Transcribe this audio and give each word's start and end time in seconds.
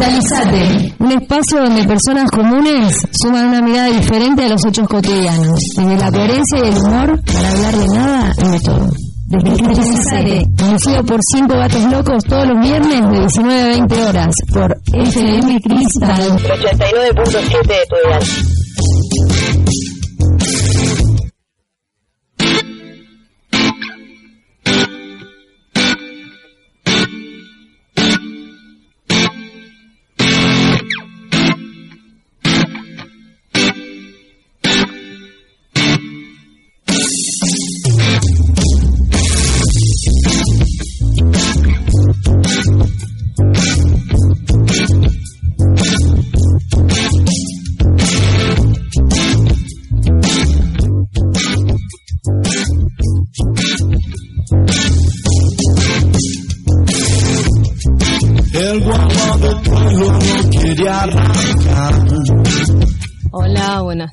Descristalizate, 0.00 0.94
un 0.98 1.12
espacio 1.12 1.60
donde 1.62 1.84
personas 1.84 2.30
comunes 2.30 2.96
suman 3.22 3.48
una 3.48 3.60
mirada 3.60 3.88
diferente 3.88 4.46
a 4.46 4.48
los 4.48 4.64
hechos 4.64 4.88
cotidianos, 4.88 5.58
desde 5.76 5.96
la 5.98 6.10
coherencia 6.10 6.58
y 6.58 6.68
el 6.68 6.78
humor 6.78 7.20
para 7.22 7.50
hablar 7.50 7.76
de 7.76 7.86
nada 7.86 8.32
y 8.38 8.48
de 8.48 8.60
todo. 8.60 8.88
Descristalizate, 9.26 10.42
conocido 10.58 11.04
por 11.04 11.20
cinco 11.34 11.54
gatos 11.54 11.84
locos 11.92 12.24
todos 12.24 12.48
los 12.48 12.60
viernes 12.62 13.10
de 13.10 13.18
19 13.18 13.62
a 13.62 13.66
20 13.66 14.02
horas 14.04 14.34
por 14.54 14.80
FM 14.90 15.60
Cristal. 15.60 16.38
89.7 16.38 17.66
de 17.66 17.86
tu 17.86 17.96
edad. 18.08 18.22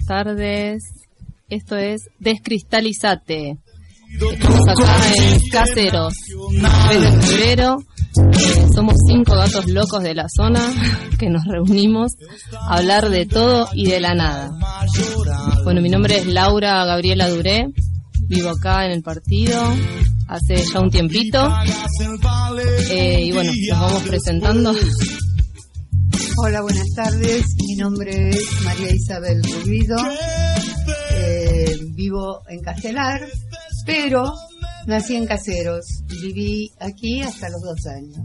Tardes. 0.08 0.84
Esto 1.50 1.76
es 1.78 2.10
Descristalizate. 2.20 3.58
Estamos 4.32 4.68
acá 4.68 4.96
en 5.16 5.40
Caseros, 5.52 6.14
9 6.52 7.00
de 7.00 7.22
febrero. 7.22 7.78
Eh, 8.18 8.68
somos 8.74 8.96
cinco 9.08 9.36
gatos 9.36 9.68
locos 9.68 10.02
de 10.02 10.16
la 10.16 10.28
zona 10.30 10.62
que 11.20 11.30
nos 11.30 11.44
reunimos 11.46 12.14
a 12.54 12.78
hablar 12.78 13.10
de 13.10 13.26
todo 13.26 13.70
y 13.74 13.90
de 13.90 14.00
la 14.00 14.16
nada. 14.16 14.50
Bueno, 15.64 15.82
mi 15.82 15.90
nombre 15.90 16.18
es 16.18 16.26
Laura 16.26 16.84
Gabriela 16.86 17.30
Duré, 17.30 17.68
vivo 18.28 18.50
acá 18.50 18.86
en 18.86 18.92
el 18.92 19.04
partido 19.04 19.62
hace 20.28 20.58
ya 20.58 20.80
un 20.80 20.90
tiempito. 20.90 21.50
Eh, 22.90 23.22
y 23.26 23.32
bueno, 23.32 23.52
nos 23.70 23.80
vamos 23.80 24.04
presentando. 24.04 24.76
Hola, 26.40 26.62
buenas 26.62 26.88
tardes. 26.96 27.46
Mi 27.68 27.76
nombre 27.76 28.30
es 28.30 28.62
María 28.64 28.94
Isabel 28.94 29.42
Rubido. 29.44 29.98
Eh, 31.12 31.78
vivo 31.94 32.42
en 32.48 32.62
Castelar, 32.62 33.28
pero 33.86 34.34
nací 34.86 35.16
en 35.16 35.26
Caseros. 35.26 35.86
Viví 36.22 36.72
aquí 36.80 37.22
hasta 37.22 37.50
los 37.50 37.62
dos 37.62 37.86
años. 37.88 38.18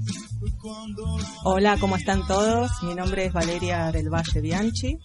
Hola, 1.44 1.76
¿cómo 1.78 1.96
están 1.96 2.26
todos? 2.26 2.70
Mi 2.82 2.94
nombre 2.94 3.26
es 3.26 3.32
Valeria 3.32 3.90
del 3.90 4.08
Valle 4.10 4.40
Bianchi. 4.40 4.98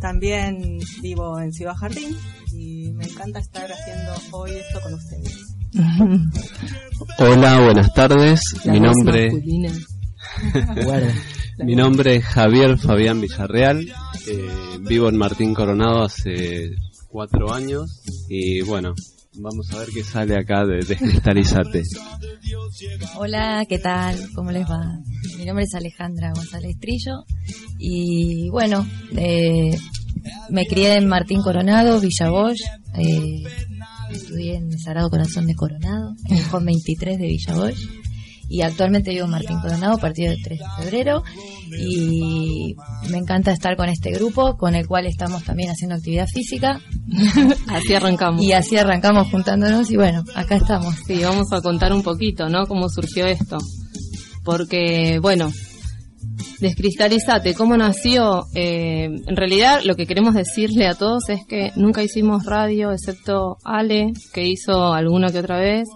También 0.00 0.78
vivo 1.02 1.38
en 1.40 1.52
Ciudad 1.52 1.74
Jardín 1.74 2.16
y 2.52 2.92
me 2.92 3.04
encanta 3.04 3.38
estar 3.40 3.68
haciendo 3.70 4.12
hoy 4.32 4.52
esto 4.52 4.80
con 4.80 4.94
ustedes. 4.94 5.56
Hola, 7.18 7.60
buenas 7.60 7.92
tardes. 7.92 8.40
La 8.64 8.72
Mi 8.72 8.80
nombre. 8.80 9.30
mi 11.58 11.74
nombre 11.74 12.16
es 12.16 12.24
Javier 12.24 12.78
Fabián 12.78 13.20
Villarreal. 13.20 13.80
Eh, 13.80 14.78
vivo 14.80 15.08
en 15.08 15.16
Martín 15.16 15.54
Coronado 15.54 16.02
hace 16.02 16.70
cuatro 17.08 17.52
años 17.52 18.02
y 18.28 18.60
bueno, 18.62 18.94
vamos 19.34 19.72
a 19.72 19.78
ver 19.78 19.88
qué 19.92 20.02
sale 20.02 20.36
acá 20.36 20.64
de 20.64 20.84
Descristalizate. 20.86 21.82
Hola, 23.16 23.64
¿qué 23.68 23.78
tal? 23.78 24.16
¿Cómo 24.34 24.50
les 24.50 24.68
va? 24.68 24.98
Mi 25.38 25.44
nombre 25.44 25.64
es 25.64 25.74
Alejandra 25.74 26.32
González 26.34 26.76
Trillo 26.78 27.24
y 27.78 28.48
bueno, 28.50 28.86
eh, 29.16 29.76
me 30.50 30.66
crié 30.66 30.96
en 30.96 31.06
Martín 31.06 31.42
Coronado, 31.42 32.00
Villa 32.00 32.30
Bosch, 32.30 32.60
eh, 32.98 33.42
estudié 34.10 34.56
en 34.56 34.78
Sagrado 34.78 35.10
Corazón 35.10 35.46
de 35.46 35.54
Coronado, 35.54 36.14
en 36.28 36.36
el 36.36 36.44
Home 36.52 36.66
23 36.66 37.18
de 37.18 37.26
Villa 37.26 37.54
Bosch 37.54 38.05
y 38.48 38.62
actualmente 38.62 39.10
vivo 39.10 39.24
en 39.24 39.30
Martín 39.30 39.60
Coronado 39.60 39.94
a 39.94 39.98
partir 39.98 40.30
del 40.30 40.42
3 40.42 40.58
de 40.58 40.82
febrero 40.84 41.22
y 41.78 42.74
me 43.10 43.18
encanta 43.18 43.50
estar 43.52 43.76
con 43.76 43.88
este 43.88 44.10
grupo 44.12 44.56
con 44.56 44.74
el 44.74 44.86
cual 44.86 45.06
estamos 45.06 45.42
también 45.44 45.70
haciendo 45.70 45.96
actividad 45.96 46.26
física 46.28 46.80
Así 47.68 47.94
arrancamos. 47.94 48.42
y 48.42 48.52
así 48.52 48.76
arrancamos 48.76 49.28
juntándonos 49.30 49.90
y 49.90 49.96
bueno, 49.96 50.24
acá 50.34 50.56
estamos. 50.56 50.94
Sí, 51.06 51.22
vamos 51.22 51.52
a 51.52 51.60
contar 51.60 51.92
un 51.92 52.02
poquito, 52.02 52.48
¿no? 52.48 52.66
Cómo 52.66 52.88
surgió 52.88 53.26
esto. 53.26 53.58
Porque, 54.44 55.18
bueno, 55.20 55.50
descristalizate, 56.60 57.54
¿cómo 57.54 57.76
nació? 57.76 58.46
Eh, 58.54 59.04
en 59.04 59.36
realidad, 59.36 59.82
lo 59.84 59.94
que 59.96 60.06
queremos 60.06 60.34
decirle 60.34 60.86
a 60.86 60.94
todos 60.94 61.28
es 61.28 61.40
que 61.46 61.72
nunca 61.76 62.02
hicimos 62.02 62.44
radio, 62.44 62.92
excepto 62.92 63.58
Ale, 63.64 64.12
que 64.32 64.46
hizo 64.46 64.92
alguna 64.92 65.30
que 65.30 65.40
otra 65.40 65.58
vez. 65.58 65.88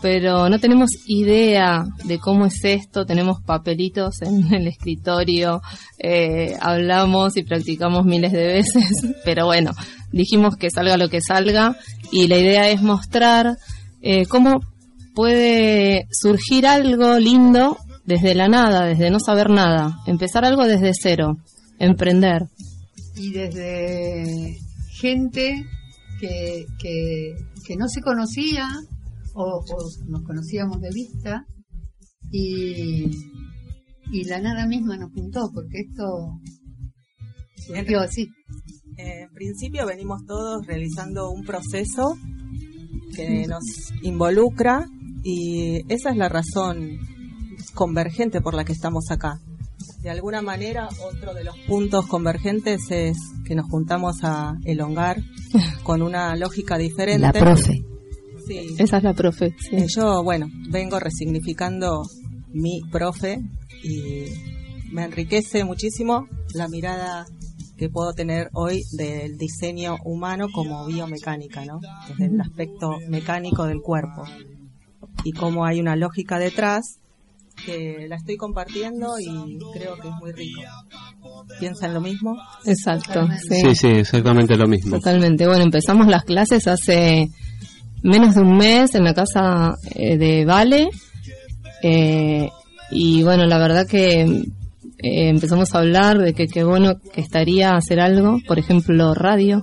Pero 0.00 0.48
no 0.48 0.60
tenemos 0.60 0.90
idea 1.06 1.84
de 2.04 2.18
cómo 2.18 2.46
es 2.46 2.64
esto, 2.64 3.04
tenemos 3.04 3.42
papelitos 3.42 4.22
en 4.22 4.54
el 4.54 4.66
escritorio, 4.68 5.60
eh, 5.98 6.54
hablamos 6.60 7.36
y 7.36 7.42
practicamos 7.42 8.04
miles 8.04 8.32
de 8.32 8.46
veces, 8.46 8.84
pero 9.24 9.46
bueno, 9.46 9.72
dijimos 10.12 10.56
que 10.56 10.70
salga 10.70 10.96
lo 10.96 11.08
que 11.08 11.20
salga 11.20 11.76
y 12.12 12.28
la 12.28 12.38
idea 12.38 12.68
es 12.70 12.82
mostrar 12.82 13.56
eh, 14.00 14.26
cómo 14.26 14.60
puede 15.14 16.06
surgir 16.12 16.66
algo 16.66 17.18
lindo 17.18 17.76
desde 18.04 18.34
la 18.34 18.48
nada, 18.48 18.86
desde 18.86 19.10
no 19.10 19.18
saber 19.18 19.50
nada, 19.50 19.98
empezar 20.06 20.44
algo 20.44 20.64
desde 20.64 20.92
cero, 20.94 21.38
emprender. 21.78 22.46
Y 23.16 23.32
desde 23.32 24.58
gente 24.92 25.66
que, 26.20 26.64
que, 26.78 27.34
que 27.66 27.76
no 27.76 27.88
se 27.88 28.00
conocía 28.00 28.68
o, 29.38 29.60
o 29.60 29.90
nos 30.08 30.22
conocíamos 30.22 30.80
de 30.80 30.90
vista 30.92 31.46
y, 32.30 33.10
y 34.12 34.24
la 34.24 34.40
nada 34.40 34.66
misma 34.66 34.96
nos 34.96 35.12
juntó 35.12 35.50
porque 35.54 35.80
esto 35.88 36.40
surgió 37.66 38.00
así. 38.00 38.28
En 38.96 39.30
principio 39.32 39.86
venimos 39.86 40.24
todos 40.26 40.66
realizando 40.66 41.30
un 41.30 41.44
proceso 41.44 42.16
que 43.14 43.46
nos 43.46 43.62
involucra 44.02 44.86
y 45.22 45.82
esa 45.88 46.10
es 46.10 46.16
la 46.16 46.28
razón 46.28 46.98
convergente 47.74 48.40
por 48.40 48.54
la 48.54 48.64
que 48.64 48.72
estamos 48.72 49.10
acá. 49.10 49.40
De 50.02 50.10
alguna 50.10 50.42
manera, 50.42 50.88
otro 51.12 51.34
de 51.34 51.44
los 51.44 51.56
puntos 51.66 52.06
convergentes 52.06 52.80
es 52.90 53.16
que 53.44 53.54
nos 53.54 53.68
juntamos 53.70 54.16
a 54.22 54.56
elongar 54.64 55.22
con 55.84 56.02
una 56.02 56.34
lógica 56.34 56.76
diferente. 56.76 57.20
La 57.20 57.32
profe. 57.32 57.84
Sí. 58.48 58.74
Esa 58.78 58.96
es 58.96 59.02
la 59.02 59.14
profe. 59.14 59.54
sí. 59.58 59.76
Eh, 59.76 59.86
Yo, 59.88 60.22
bueno, 60.24 60.46
vengo 60.70 60.98
resignificando 60.98 62.02
mi 62.52 62.80
profe 62.90 63.38
y 63.84 64.24
me 64.90 65.04
enriquece 65.04 65.64
muchísimo 65.64 66.26
la 66.54 66.66
mirada 66.68 67.26
que 67.76 67.88
puedo 67.90 68.12
tener 68.12 68.48
hoy 68.54 68.82
del 68.96 69.36
diseño 69.36 69.96
humano 70.04 70.48
como 70.52 70.84
biomecánica, 70.86 71.64
¿no? 71.64 71.78
Desde 72.08 72.24
el 72.34 72.40
aspecto 72.40 72.96
mecánico 73.08 73.66
del 73.66 73.80
cuerpo. 73.80 74.24
Y 75.24 75.32
cómo 75.32 75.64
hay 75.64 75.78
una 75.78 75.94
lógica 75.94 76.38
detrás 76.38 76.98
que 77.64 78.06
la 78.08 78.16
estoy 78.16 78.36
compartiendo 78.36 79.18
y 79.20 79.58
creo 79.74 79.96
que 79.96 80.08
es 80.08 80.14
muy 80.20 80.32
rico. 80.32 80.60
¿Piensan 81.60 81.94
lo 81.94 82.00
mismo? 82.00 82.36
Exacto. 82.64 83.28
sí. 83.48 83.60
Sí, 83.60 83.74
sí, 83.74 83.86
exactamente 83.88 84.56
lo 84.56 84.66
mismo. 84.66 84.96
Totalmente. 84.96 85.46
Bueno, 85.46 85.64
empezamos 85.64 86.06
las 86.08 86.24
clases 86.24 86.66
hace 86.66 87.28
menos 88.02 88.34
de 88.34 88.40
un 88.42 88.56
mes 88.56 88.94
en 88.94 89.04
la 89.04 89.14
casa 89.14 89.74
eh, 89.94 90.16
de 90.16 90.44
Vale. 90.44 90.88
Eh, 91.82 92.48
y 92.90 93.22
bueno, 93.22 93.46
la 93.46 93.58
verdad 93.58 93.86
que 93.86 94.22
eh, 94.22 94.48
empezamos 94.98 95.74
a 95.74 95.78
hablar 95.78 96.18
de 96.18 96.34
que 96.34 96.46
qué 96.46 96.64
bueno 96.64 96.94
que 97.12 97.20
estaría 97.20 97.76
hacer 97.76 98.00
algo, 98.00 98.38
por 98.46 98.58
ejemplo, 98.58 99.14
radio, 99.14 99.62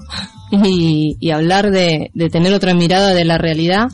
y, 0.63 1.31
hablar 1.31 1.71
de 1.71 2.11
tener 2.31 2.53
otra 2.53 2.73
mirada 2.73 3.13
de 3.13 3.25
la 3.25 3.37
realidad. 3.37 3.87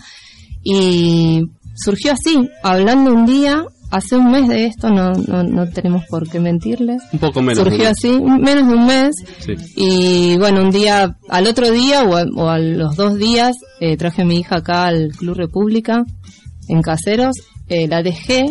Y 0.63 1.43
surgió 1.75 2.13
así, 2.13 2.49
hablando 2.61 3.13
un 3.13 3.25
día, 3.25 3.63
hace 3.91 4.15
un 4.15 4.31
mes 4.31 4.47
de 4.47 4.65
esto, 4.65 4.89
no, 4.89 5.11
no, 5.13 5.43
no 5.43 5.69
tenemos 5.69 6.03
por 6.09 6.27
qué 6.29 6.39
mentirles. 6.39 7.01
Un 7.13 7.19
poco 7.19 7.41
menos. 7.41 7.63
Surgió 7.63 7.89
así, 7.89 8.09
menos 8.09 8.67
de 8.67 8.73
un 8.73 8.85
mes, 8.87 9.15
Sí. 9.39 9.53
y 9.75 10.37
bueno, 10.37 10.61
un 10.63 10.71
día, 10.71 11.15
al 11.29 11.47
otro 11.47 11.69
día 11.71 12.03
o 12.03 12.15
a, 12.15 12.23
o 12.35 12.49
a 12.49 12.57
los 12.59 12.95
dos 12.95 13.17
días, 13.17 13.55
eh, 13.79 13.97
traje 13.97 14.21
a 14.23 14.25
mi 14.25 14.39
hija 14.39 14.57
acá 14.57 14.85
al 14.85 15.09
Club 15.17 15.35
República, 15.35 16.03
en 16.67 16.81
Caseros, 16.81 17.35
eh, 17.67 17.87
la 17.87 18.01
dejé 18.01 18.45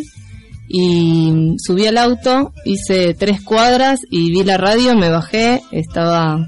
y 0.69 1.57
subí 1.59 1.87
al 1.87 1.99
auto, 1.99 2.53
hice 2.65 3.15
tres 3.15 3.43
cuadras 3.43 4.01
y 4.11 4.31
vi 4.31 4.45
la 4.45 4.57
radio, 4.57 4.95
me 4.95 5.11
bajé, 5.11 5.63
estaba 5.73 6.47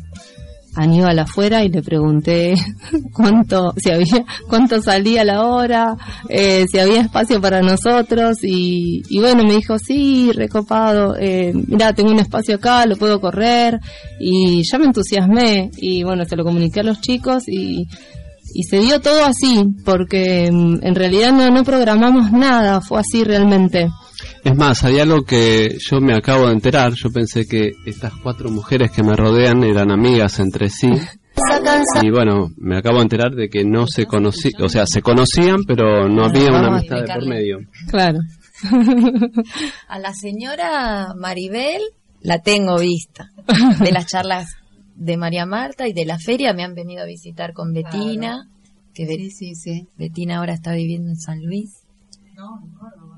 Aníbal 0.74 1.18
afuera 1.18 1.62
y 1.64 1.68
le 1.68 1.82
pregunté 1.82 2.54
cuánto, 3.12 3.74
si 3.76 3.90
había, 3.90 4.24
cuánto 4.48 4.80
salía 4.80 5.22
la 5.24 5.44
hora, 5.44 5.96
eh, 6.28 6.66
si 6.70 6.78
había 6.78 7.02
espacio 7.02 7.40
para 7.40 7.60
nosotros 7.60 8.38
y, 8.42 9.02
y 9.08 9.20
bueno, 9.20 9.44
me 9.44 9.56
dijo, 9.56 9.78
sí, 9.78 10.32
recopado, 10.32 11.14
eh, 11.18 11.52
mira, 11.54 11.92
tengo 11.92 12.10
un 12.10 12.20
espacio 12.20 12.56
acá, 12.56 12.86
lo 12.86 12.96
puedo 12.96 13.20
correr 13.20 13.80
y 14.18 14.62
ya 14.62 14.78
me 14.78 14.86
entusiasmé 14.86 15.70
y 15.76 16.02
bueno, 16.04 16.24
se 16.24 16.36
lo 16.36 16.44
comuniqué 16.44 16.80
a 16.80 16.84
los 16.84 17.00
chicos 17.00 17.48
y, 17.48 17.86
y 18.54 18.62
se 18.64 18.80
dio 18.80 19.00
todo 19.00 19.24
así, 19.24 19.66
porque 19.84 20.50
mm, 20.50 20.78
en 20.82 20.94
realidad 20.94 21.32
no, 21.32 21.50
no 21.50 21.64
programamos 21.64 22.32
nada, 22.32 22.80
fue 22.80 23.00
así 23.00 23.24
realmente. 23.24 23.90
Es 24.44 24.56
más, 24.56 24.84
hay 24.84 24.98
algo 24.98 25.22
que 25.22 25.78
yo 25.78 26.00
me 26.00 26.14
acabo 26.14 26.46
de 26.46 26.52
enterar. 26.52 26.92
Yo 26.94 27.10
pensé 27.10 27.46
que 27.46 27.72
estas 27.86 28.12
cuatro 28.22 28.50
mujeres 28.50 28.90
que 28.90 29.02
me 29.02 29.14
rodean 29.14 29.62
eran 29.64 29.90
amigas 29.90 30.38
entre 30.40 30.68
sí. 30.68 30.90
Y 32.02 32.10
bueno, 32.10 32.50
me 32.56 32.76
acabo 32.78 32.96
de 32.96 33.02
enterar 33.02 33.32
de 33.32 33.48
que 33.48 33.64
no 33.64 33.86
se 33.86 34.06
conocían, 34.06 34.62
o 34.62 34.68
sea, 34.68 34.84
se 34.86 35.02
conocían, 35.02 35.64
pero 35.66 36.08
no 36.08 36.24
había 36.24 36.48
una 36.48 36.68
amistad 36.68 37.02
de 37.02 37.14
por 37.14 37.26
medio. 37.26 37.58
Claro. 37.90 38.18
A 39.88 39.98
la 39.98 40.12
señora 40.12 41.14
Maribel 41.16 41.82
la 42.20 42.40
tengo 42.40 42.78
vista. 42.78 43.30
De 43.80 43.92
las 43.92 44.06
charlas 44.06 44.56
de 44.94 45.16
María 45.16 45.46
Marta 45.46 45.88
y 45.88 45.92
de 45.92 46.04
la 46.04 46.18
feria 46.18 46.52
me 46.52 46.64
han 46.64 46.74
venido 46.74 47.02
a 47.02 47.06
visitar 47.06 47.52
con 47.52 47.72
Betina. 47.72 48.48
Que 48.94 49.06
Sí, 49.06 49.30
sí, 49.30 49.54
sí. 49.54 49.88
Betina 49.96 50.38
ahora 50.38 50.52
está 50.52 50.74
viviendo 50.74 51.08
en 51.08 51.16
San 51.16 51.42
Luis. 51.42 51.82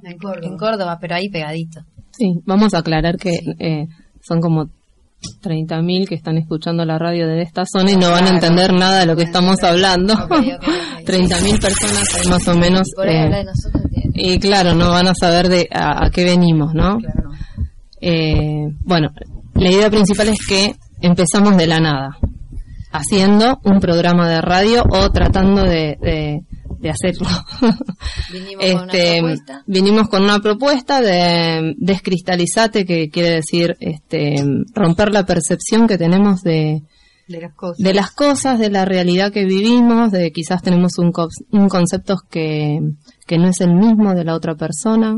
En 0.05 0.19
Córdoba. 0.19 0.47
En 0.47 0.57
Córdoba, 0.59 0.99
pero 1.01 1.15
ahí 1.17 1.29
pegadito. 1.29 1.81
Sí, 2.13 2.27
vamos 2.47 2.75
a 2.75 2.79
aclarar 2.79 3.17
que 3.17 3.39
eh, 3.59 3.87
son 4.23 4.41
como 4.41 4.67
30.000 5.43 6.07
que 6.07 6.15
están 6.15 6.37
escuchando 6.37 6.85
la 6.85 6.99
radio 6.99 7.27
de 7.27 7.43
esta 7.43 7.65
zona 7.65 7.91
y 7.93 7.97
no 7.97 8.11
van 8.11 8.25
a 8.25 8.29
Claro. 8.31 8.35
entender 8.37 8.73
nada 8.75 9.01
de 9.01 9.07
lo 9.07 9.17
que 9.17 9.23
estamos 9.23 9.63
hablando. 9.63 10.13
Ok, 10.15 10.31
ok, 10.31 10.39
ok. 10.59 11.09
30.000 11.09 11.61
personas 11.63 12.29
más 12.29 12.49
o 12.49 12.55
menos. 12.59 12.89
Eh, 13.07 13.45
y 14.15 14.39
claro, 14.39 14.75
no 14.75 14.91
van 14.91 15.09
a 15.09 15.15
saber 15.15 15.49
de 15.49 15.69
a, 15.73 16.07
a 16.07 16.11
qué 16.11 16.25
venimos, 16.25 16.75
¿no? 16.75 16.99
Eh, 18.01 18.69
bueno, 18.85 19.09
la 19.55 19.71
idea 19.73 19.91
principal 19.91 20.29
es 20.29 20.39
que 20.47 20.75
empezamos 21.01 21.57
de 21.57 21.67
la 21.67 21.81
nada, 21.81 22.17
haciendo 22.93 23.59
un 23.65 23.81
programa 23.81 24.29
de 24.29 24.41
radio 24.41 24.85
o 24.91 25.11
tratando 25.11 25.63
de, 25.63 25.97
de, 26.01 26.41
de 26.85 26.91
hacerlo. 26.91 27.27
Vinimos 28.33 28.59
con 28.65 28.83
una 28.83 28.93
Este, 28.93 29.19
propuesta. 29.21 29.63
vinimos 29.67 30.09
con 30.09 30.23
una 30.23 30.39
propuesta 30.41 31.01
de 31.01 31.75
descristalizate, 31.79 32.85
que 32.85 33.09
quiere 33.11 33.31
decir 33.31 33.77
este, 33.81 34.37
romper 34.75 35.13
la 35.13 35.25
percepción 35.27 35.87
que 35.87 35.99
tenemos 35.99 36.43
de, 36.43 36.83
De 37.29 37.41
las 37.41 37.55
cosas. 37.55 37.79
de 37.79 37.95
las 37.95 38.11
cosas, 38.13 38.59
de 38.59 38.71
la 38.71 38.85
realidad 38.85 39.33
que 39.33 39.45
vivimos, 39.45 40.13
de 40.13 40.31
quizás 40.31 40.63
tenemos 40.63 40.99
un, 40.99 41.11
co- 41.13 41.29
un 41.53 41.69
concepto 41.69 42.17
que, 42.31 42.79
que 43.27 43.39
no 43.39 43.49
es 43.49 43.61
el 43.61 43.75
mismo 43.75 44.15
de 44.15 44.25
la 44.25 44.35
otra 44.35 44.55
persona. 44.55 45.17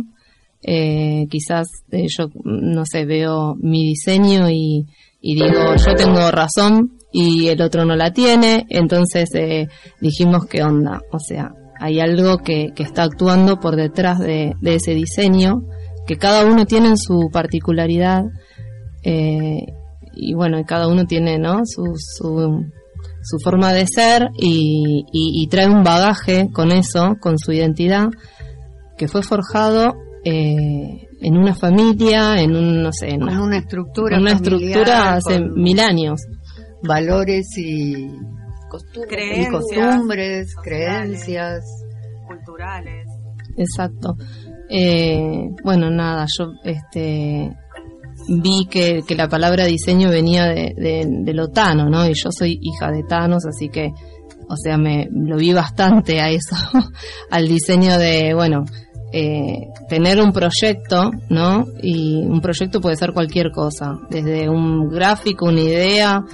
Eh, 0.62 1.26
quizás 1.30 1.68
eh, 1.92 2.06
yo, 2.08 2.28
no 2.44 2.84
sé, 2.86 3.04
veo 3.04 3.54
mi 3.60 3.84
diseño 3.88 4.48
y, 4.50 4.86
y 5.20 5.34
digo, 5.34 5.74
yo 5.76 5.94
tengo 5.96 6.30
razón 6.30 6.92
y 7.18 7.48
el 7.48 7.62
otro 7.62 7.84
no 7.86 7.96
la 7.96 8.12
tiene, 8.12 8.66
entonces 8.68 9.30
eh, 9.34 9.68
dijimos 10.00 10.44
qué 10.46 10.62
onda, 10.62 11.00
o 11.12 11.18
sea, 11.18 11.50
hay 11.80 11.98
algo 12.00 12.38
que, 12.38 12.68
que 12.74 12.82
está 12.82 13.04
actuando 13.04 13.58
por 13.58 13.74
detrás 13.76 14.18
de, 14.18 14.52
de 14.60 14.74
ese 14.74 14.92
diseño, 14.94 15.62
que 16.06 16.16
cada 16.16 16.44
uno 16.44 16.66
tiene 16.66 16.88
en 16.88 16.96
su 16.98 17.30
particularidad, 17.32 18.22
eh, 19.04 19.60
y 20.14 20.34
bueno, 20.34 20.58
y 20.58 20.64
cada 20.64 20.88
uno 20.88 21.04
tiene, 21.04 21.38
¿no? 21.38 21.60
Su, 21.64 21.82
su, 21.96 22.64
su 23.22 23.38
forma 23.44 23.72
de 23.72 23.86
ser 23.86 24.28
y, 24.38 25.04
y- 25.12 25.42
y 25.42 25.46
trae 25.48 25.68
un 25.68 25.82
bagaje 25.84 26.48
con 26.52 26.70
eso, 26.72 27.16
con 27.20 27.38
su 27.38 27.52
identidad, 27.52 28.08
que 28.96 29.08
fue 29.08 29.22
forjado 29.22 29.94
eh, 30.24 31.06
en 31.20 31.36
una 31.36 31.54
familia, 31.54 32.40
en 32.40 32.56
un, 32.56 32.82
no 32.82 32.90
sé, 32.92 33.08
en 33.10 33.22
una, 33.22 33.42
una 33.42 33.58
estructura 33.58 34.16
en 34.16 34.22
una 34.22 34.36
familiar, 34.36 34.60
estructura 34.62 35.14
hace 35.14 35.38
con 35.38 35.62
mil 35.62 35.80
años. 35.80 36.20
Valores 36.86 37.46
y, 37.56 38.08
Costumbre. 38.68 39.02
y 39.02 39.06
Creencias 39.08 39.50
costumbres, 39.50 40.52
sociales, 40.52 40.54
creencias. 40.62 41.64
culturales. 42.26 43.06
Exacto. 43.56 44.16
Eh, 44.68 45.48
bueno, 45.64 45.90
nada, 45.90 46.26
yo 46.38 46.52
este 46.64 47.56
vi 48.28 48.66
que, 48.68 49.02
que 49.06 49.14
la 49.14 49.28
palabra 49.28 49.64
diseño 49.66 50.10
venía 50.10 50.46
de, 50.46 50.74
de, 50.76 51.06
de 51.08 51.34
lo 51.34 51.48
Tano, 51.48 51.88
¿no? 51.88 52.06
Y 52.08 52.14
yo 52.14 52.30
soy 52.30 52.58
hija 52.60 52.90
de 52.90 53.04
Thanos, 53.04 53.44
así 53.46 53.68
que, 53.68 53.90
o 54.48 54.56
sea, 54.56 54.76
me 54.78 55.08
lo 55.10 55.36
vi 55.36 55.52
bastante 55.52 56.20
a 56.20 56.30
eso, 56.30 56.56
al 57.30 57.46
diseño 57.46 57.98
de, 57.98 58.34
bueno, 58.34 58.64
eh, 59.12 59.68
tener 59.88 60.20
un 60.20 60.32
proyecto, 60.32 61.10
¿no? 61.30 61.64
Y 61.80 62.16
un 62.16 62.40
proyecto 62.40 62.80
puede 62.80 62.96
ser 62.96 63.12
cualquier 63.12 63.50
cosa, 63.52 63.98
desde 64.10 64.48
un 64.48 64.88
gráfico, 64.88 65.46
una 65.46 65.60
idea, 65.60 66.24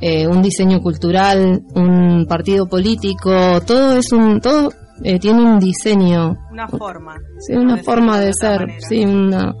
eh, 0.00 0.26
un 0.26 0.42
diseño 0.42 0.80
cultural, 0.80 1.62
un 1.74 2.26
partido 2.28 2.66
político, 2.68 3.60
todo 3.66 3.96
es 3.96 4.12
un, 4.12 4.40
todo 4.40 4.70
eh, 5.02 5.18
tiene 5.18 5.42
un 5.42 5.58
diseño, 5.58 6.36
Una 6.52 6.68
forma. 6.68 7.16
sí, 7.40 7.54
una 7.54 7.76
forma 7.78 8.20
de 8.20 8.32
ser, 8.34 8.60
manera. 8.60 8.80
sí, 8.88 9.04
una, 9.04 9.54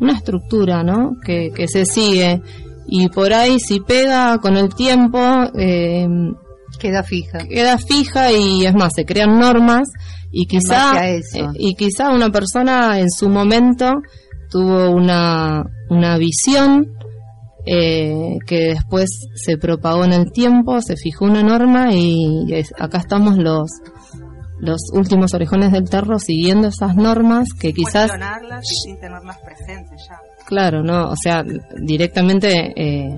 una 0.00 0.12
estructura, 0.12 0.82
¿no? 0.82 1.12
Que, 1.24 1.50
que 1.54 1.66
se 1.68 1.84
sigue 1.84 2.40
y 2.86 3.08
por 3.08 3.32
ahí 3.32 3.58
si 3.60 3.80
pega 3.80 4.38
con 4.38 4.56
el 4.56 4.74
tiempo 4.74 5.18
eh, 5.58 6.06
Queda 6.78 7.02
fija. 7.02 7.38
queda 7.48 7.78
fija 7.78 8.32
y 8.32 8.64
es 8.64 8.74
más 8.74 8.92
se 8.94 9.04
crean 9.04 9.38
normas 9.38 9.88
y 10.32 10.46
quizá 10.46 11.08
eso. 11.10 11.38
eh, 11.38 11.46
y 11.58 11.74
quizá 11.74 12.10
una 12.10 12.30
persona 12.30 12.98
en 13.00 13.10
su 13.10 13.28
momento 13.28 13.90
tuvo 14.50 14.90
una 14.90 15.62
una 15.90 16.16
visión 16.16 16.86
eh, 17.66 18.38
que 18.46 18.68
después 18.74 19.08
se 19.34 19.56
propagó 19.58 20.04
en 20.04 20.12
el 20.12 20.32
tiempo, 20.32 20.80
se 20.80 20.96
fijó 20.96 21.26
una 21.26 21.42
norma 21.42 21.92
y 21.94 22.52
es- 22.52 22.72
acá 22.78 22.98
estamos 22.98 23.36
los 23.38 23.70
los 24.62 24.78
últimos 24.92 25.32
orejones 25.32 25.72
del 25.72 25.88
terro 25.88 26.18
siguiendo 26.18 26.68
esas 26.68 26.94
normas 26.94 27.48
que 27.58 27.72
quizás 27.72 28.10
sin 28.62 29.00
tenerlas 29.00 29.38
presentes 29.38 30.06
ya. 30.06 30.18
Claro, 30.44 30.82
no, 30.82 31.08
o 31.08 31.16
sea, 31.16 31.42
directamente 31.82 32.72
eh, 32.76 33.08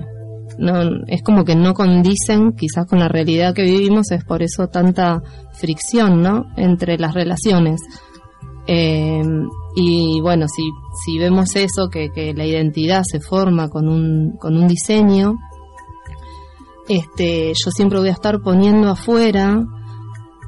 no 0.57 0.83
es 1.07 1.21
como 1.21 1.43
que 1.43 1.55
no 1.57 1.73
condicen 1.73 2.53
quizás 2.53 2.85
con 2.85 2.99
la 2.99 3.09
realidad 3.09 3.53
que 3.53 3.63
vivimos, 3.63 4.09
es 4.11 4.23
por 4.23 4.41
eso 4.41 4.67
tanta 4.67 5.21
fricción, 5.51 6.21
¿no? 6.21 6.45
Entre 6.55 6.97
las 6.97 7.13
relaciones. 7.13 7.81
Eh, 8.67 9.21
y 9.75 10.21
bueno, 10.21 10.47
si, 10.47 10.69
si 11.03 11.17
vemos 11.17 11.55
eso, 11.55 11.89
que, 11.91 12.09
que 12.09 12.33
la 12.33 12.45
identidad 12.45 13.03
se 13.03 13.19
forma 13.19 13.69
con 13.69 13.87
un, 13.87 14.37
con 14.39 14.55
un 14.55 14.67
diseño, 14.67 15.35
este, 16.87 17.53
yo 17.53 17.71
siempre 17.71 17.99
voy 17.99 18.09
a 18.09 18.13
estar 18.13 18.41
poniendo 18.41 18.89
afuera 18.89 19.63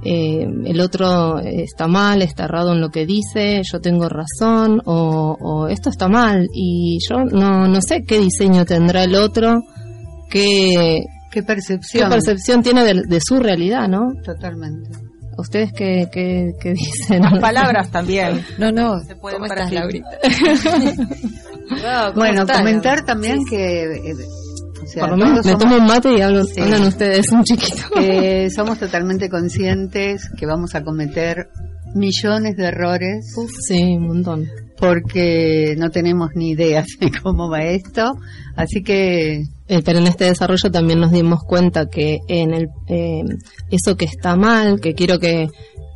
eh, 0.08 0.46
el 0.66 0.82
otro 0.82 1.40
está 1.40 1.88
mal, 1.88 2.22
está 2.22 2.44
errado 2.44 2.74
en 2.74 2.82
lo 2.82 2.90
que 2.90 3.08
dice, 3.08 3.64
yo 3.64 3.82
tengo 3.82 4.08
razón 4.08 4.80
o, 4.86 5.36
o 5.40 5.68
esto 5.68 5.90
está 5.90 6.08
mal 6.08 6.48
y 6.54 7.00
yo 7.10 7.26
no, 7.26 7.68
no 7.68 7.82
sé 7.82 8.04
qué 8.08 8.20
diseño 8.20 8.66
tendrá 8.66 9.04
el 9.04 9.16
otro, 9.16 9.64
qué, 10.30 11.02
Qué 11.32 11.42
qué 11.42 11.44
percepción. 11.44 12.10
percepción 12.10 12.62
tiene 12.62 12.84
de, 12.84 13.02
de 13.08 13.20
su 13.20 13.40
realidad, 13.40 13.88
¿no? 13.88 14.12
Totalmente. 14.24 14.90
¿Ustedes 15.38 15.72
qué, 15.74 16.08
qué, 16.12 16.52
qué 16.62 16.74
dicen? 16.74 17.22
Las 17.22 17.40
palabras 17.40 17.92
también. 17.92 18.46
No, 18.58 18.72
no. 18.72 19.00
Se 19.02 19.16
pueden 19.16 19.40
¿Cómo 19.40 19.54
estás. 19.54 19.72
Laurita? 19.72 20.08
Wow, 21.68 21.80
¿cómo 22.14 22.14
Bueno, 22.16 22.42
estás, 22.42 22.58
comentar 22.60 22.98
Laura? 22.98 23.06
también 23.06 23.40
Sí, 23.40 23.50
que, 23.50 23.84
eh, 23.84 24.14
o 24.84 24.88
sea, 24.88 25.02
Por 25.08 25.18
lo 25.18 25.18
menos 25.26 25.46
me 25.46 25.52
somos- 25.54 25.64
tomo 25.64 25.78
un 25.78 25.86
mate 25.86 26.10
y 26.16 26.22
hablo, 26.22 26.44
Sí. 26.44 26.62
hablan 26.62 26.84
ustedes 26.84 27.32
un 27.32 27.44
chiquito. 27.44 27.84
que 27.96 28.50
somos 28.52 28.78
totalmente 28.78 29.30
conscientes 29.30 30.30
que 30.38 30.46
vamos 30.46 30.76
a 30.76 30.84
cometer 30.84 31.50
millones 31.96 32.56
de 32.56 32.66
errores 32.68 33.34
Sí, 33.68 33.82
un 33.98 34.08
montón. 34.08 34.46
Porque 34.78 35.76
no 35.78 35.90
tenemos 35.90 36.30
ni 36.36 36.52
idea 36.52 36.84
de 37.00 37.12
cómo 37.22 37.50
va 37.50 37.64
esto. 37.64 38.14
Así 38.56 38.82
que 38.82 39.44
Eh, 39.68 39.82
pero 39.84 39.98
en 39.98 40.06
este 40.06 40.26
desarrollo 40.26 40.70
también 40.70 41.00
nos 41.00 41.12
dimos 41.12 41.44
cuenta 41.44 41.88
que 41.90 42.20
en 42.28 42.54
el 42.54 42.68
eh, 42.88 43.24
eso 43.72 43.98
que 43.98 44.06
está 44.06 44.36
mal, 44.36 44.80
que 44.80 44.94
quiero 44.94 45.18
que, 45.18 45.48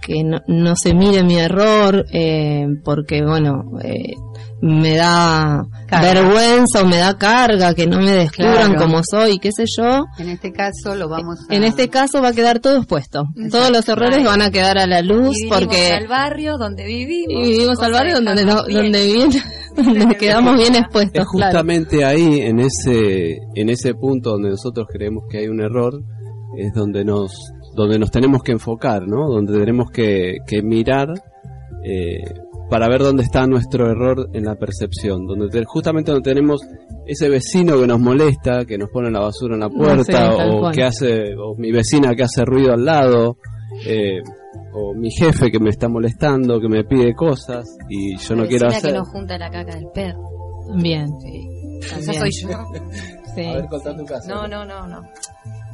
que 0.01 0.23
no, 0.23 0.39
no 0.47 0.75
se 0.75 0.93
mire 0.93 1.23
mi 1.23 1.37
error, 1.37 2.05
eh, 2.13 2.65
porque 2.83 3.21
bueno, 3.23 3.63
eh, 3.83 4.13
me 4.61 4.95
da 4.95 5.63
Carga. 5.87 6.13
vergüenza 6.13 6.81
o 6.81 6.85
me 6.85 6.97
da 6.97 7.17
carga 7.17 7.73
que 7.73 7.87
no 7.87 7.97
me 7.99 8.11
descubran 8.11 8.73
Claro. 8.73 8.79
como 8.81 9.01
soy, 9.09 9.39
qué 9.39 9.51
sé 9.55 9.63
yo. 9.77 10.03
En 10.17 10.29
este 10.29 10.51
caso 10.51 10.95
lo 10.95 11.07
vamos 11.07 11.39
a... 11.49 11.53
En 11.55 11.63
este 11.63 11.89
caso 11.89 12.21
va 12.21 12.29
a 12.29 12.33
quedar 12.33 12.59
todo 12.59 12.77
expuesto. 12.77 13.23
Exacto. 13.35 13.57
Todos 13.57 13.71
los 13.71 13.87
errores 13.89 14.23
van 14.25 14.41
a 14.41 14.51
quedar 14.51 14.77
a 14.77 14.85
la 14.87 15.01
luz 15.01 15.35
Y 15.41 15.47
porque 15.47 15.93
al 15.93 16.07
barrio 16.07 16.57
donde 16.57 16.85
vivimos. 16.85 17.47
y 17.47 17.51
vivimos 17.51 17.79
al 17.81 17.91
barrio 17.93 18.19
de 18.19 18.25
donde 18.25 18.45
no- 18.45 18.63
donde 18.63 19.05
bien 19.05 19.29
donde 19.75 20.15
quedamos 20.17 20.55
bien 20.57 20.75
expuestos. 20.75 21.21
Es 21.21 21.27
justamente 21.27 22.03
ahí, 22.03 22.41
en 22.41 22.59
ese, 22.59 23.37
en 23.55 23.69
ese 23.69 23.93
punto 23.93 24.31
donde 24.31 24.49
nosotros 24.49 24.87
creemos 24.91 25.23
que 25.29 25.37
hay 25.39 25.47
un 25.47 25.61
error, 25.61 26.01
es 26.57 26.73
donde 26.73 27.05
nos, 27.05 27.31
donde 27.79 27.99
nos 27.99 28.11
tenemos 28.11 28.43
que 28.43 28.51
enfocar, 28.51 29.07
¿no? 29.07 29.27
Donde 29.27 29.57
tenemos 29.59 29.89
que, 29.91 30.37
que 30.45 30.61
mirar 30.61 31.09
eh, 31.83 32.21
para 32.69 32.87
ver 32.87 33.01
dónde 33.01 33.23
está 33.23 33.47
nuestro 33.47 33.89
error 33.89 34.29
en 34.33 34.45
la 34.45 34.55
percepción, 34.55 35.25
donde 35.25 35.47
te- 35.49 35.63
justamente 35.65 36.11
donde 36.11 36.29
tenemos 36.29 36.61
ese 37.07 37.29
vecino 37.29 37.79
que 37.79 37.87
nos 37.87 37.99
molesta, 37.99 38.65
que 38.65 38.77
nos 38.77 38.89
pone 38.89 39.09
la 39.09 39.21
basura 39.21 39.55
en 39.55 39.61
la 39.61 39.69
puerta, 39.69 40.31
Sí, 40.31 40.37
o 40.51 40.59
cual. 40.59 40.75
que 40.75 40.83
hace, 40.83 41.35
o 41.35 41.55
mi 41.57 41.71
vecina 41.71 42.13
que 42.15 42.23
hace 42.23 42.45
ruido 42.45 42.73
al 42.73 42.85
lado, 42.85 43.37
eh, 43.87 44.19
o 44.73 44.93
mi 44.93 45.09
jefe 45.09 45.49
que 45.49 45.59
me 45.59 45.69
está 45.71 45.87
molestando, 45.89 46.59
que 46.59 46.69
me 46.69 46.83
pide 46.83 47.13
cosas 47.15 47.65
y 47.89 48.15
yo 48.17 48.35
no 48.35 48.45
quiero 48.45 48.67
hacer. 48.67 48.91
que 48.91 48.97
nos 48.99 49.07
junta 49.09 49.37
la 49.39 49.49
caca 49.49 49.73
del 49.75 49.87
perro. 49.93 50.21
Bien. 50.79 51.07
Esa 51.81 51.95
También. 51.95 52.19
soy 52.21 52.29
yo. 52.43 52.49
Sí. 53.35 53.45
A 53.45 53.53
ver, 53.55 53.65
contá 53.67 53.95
tu 53.95 54.05
caso. 54.05 54.29
No, 54.29 54.47
no, 54.47 54.65
no, 54.65 54.85
no. 54.87 55.01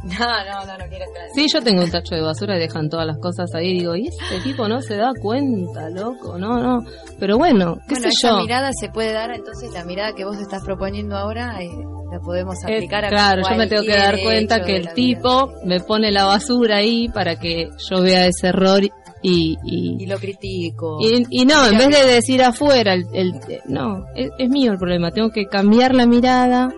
No, 0.05 0.19
no, 0.19 0.65
no, 0.65 0.77
no 0.77 0.85
quiero 0.87 1.05
entrar. 1.05 1.27
Sí, 1.33 1.47
yo 1.51 1.61
tengo 1.61 1.83
un 1.83 1.89
tacho 1.89 2.13
de 2.15 2.21
basura 2.21 2.55
y 2.55 2.59
dejan 2.59 2.89
todas 2.89 3.07
las 3.07 3.17
cosas 3.17 3.49
ahí. 3.55 3.79
Digo, 3.79 3.95
y 3.95 4.07
este 4.07 4.39
tipo 4.43 4.67
no 4.67 4.81
se 4.81 4.97
da 4.97 5.11
cuenta, 5.19 5.89
loco, 5.89 6.37
no, 6.37 6.59
no. 6.61 6.85
Pero 7.19 7.37
bueno, 7.37 7.75
qué 7.87 7.95
Bueno, 7.95 8.01
sé 8.03 8.09
esa 8.09 8.29
yo. 8.29 8.41
mirada 8.41 8.69
se 8.79 8.89
puede 8.89 9.13
dar, 9.13 9.31
entonces 9.31 9.71
la 9.73 9.83
mirada 9.83 10.13
que 10.13 10.23
vos 10.23 10.37
estás 10.37 10.63
proponiendo 10.63 11.15
ahora 11.17 11.59
eh, 11.61 11.69
la 12.11 12.19
podemos 12.19 12.55
Es- 12.59 12.63
aplicar 12.65 13.05
a 13.05 13.09
claro, 13.09 13.41
yo 13.49 13.55
me 13.55 13.67
tengo 13.67 13.81
que 13.83 13.95
dar 13.97 14.19
cuenta 14.21 14.61
que 14.63 14.75
el 14.75 14.93
tipo 14.93 15.51
me 15.65 15.79
pone 15.79 16.11
la 16.11 16.25
basura 16.25 16.77
ahí 16.77 17.09
para 17.09 17.37
que 17.39 17.69
yo 17.89 18.01
vea 18.03 18.27
ese 18.27 18.49
error 18.49 18.83
y, 18.83 19.57
y. 19.63 20.03
Y 20.03 20.05
lo 20.05 20.17
critico. 20.19 20.99
y, 21.01 21.25
y 21.31 21.45
no, 21.45 21.65
en 21.67 21.77
vez 21.79 21.89
de 21.89 22.05
decir 22.13 22.43
afuera, 22.43 22.93
el, 22.93 23.05
el- 23.11 23.33
no, 23.67 24.05
es, 24.15 24.29
es 24.37 24.49
mío 24.49 24.71
el 24.73 24.77
problema. 24.77 25.09
Tengo 25.09 25.31
que 25.31 25.47
cambiar 25.47 25.95
la 25.95 26.05
mirada, 26.05 26.69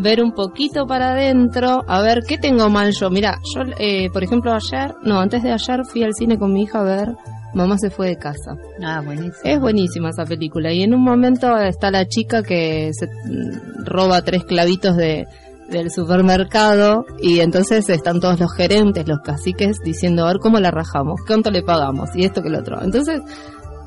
ver 0.00 0.22
un 0.22 0.32
poquito 0.32 0.86
para 0.86 1.12
adentro, 1.12 1.84
a 1.86 2.00
ver 2.00 2.22
qué 2.26 2.38
tengo 2.38 2.68
mal 2.68 2.92
yo. 2.92 3.10
Mira, 3.10 3.38
yo, 3.54 3.62
eh, 3.78 4.10
por 4.12 4.22
ejemplo, 4.22 4.52
ayer, 4.52 4.94
no, 5.02 5.20
antes 5.20 5.42
de 5.42 5.52
ayer 5.52 5.84
fui 5.84 6.02
al 6.02 6.14
cine 6.14 6.38
con 6.38 6.52
mi 6.52 6.62
hija 6.62 6.80
a 6.80 6.84
ver 6.84 7.08
Mamá 7.52 7.78
se 7.78 7.90
fue 7.90 8.08
de 8.08 8.16
casa. 8.16 8.56
Ah, 8.82 9.02
buenísimo. 9.04 9.34
Es 9.42 9.60
buenísima 9.60 10.10
esa 10.10 10.24
película. 10.24 10.72
Y 10.72 10.82
en 10.82 10.94
un 10.94 11.02
momento 11.02 11.56
está 11.56 11.90
la 11.90 12.06
chica 12.06 12.42
que 12.42 12.90
se 12.92 13.06
mm, 13.06 13.84
roba 13.84 14.22
tres 14.22 14.44
clavitos 14.44 14.96
de, 14.96 15.26
del 15.68 15.90
supermercado 15.90 17.04
y 17.20 17.40
entonces 17.40 17.88
están 17.88 18.20
todos 18.20 18.38
los 18.38 18.52
gerentes, 18.54 19.06
los 19.08 19.20
caciques 19.20 19.78
diciendo, 19.84 20.24
a 20.24 20.28
ver 20.28 20.38
cómo 20.40 20.60
la 20.60 20.70
rajamos, 20.70 21.20
cuánto 21.26 21.50
le 21.50 21.62
pagamos 21.62 22.10
y 22.14 22.24
esto 22.24 22.42
que 22.42 22.50
lo 22.50 22.60
otro. 22.60 22.80
Entonces 22.82 23.20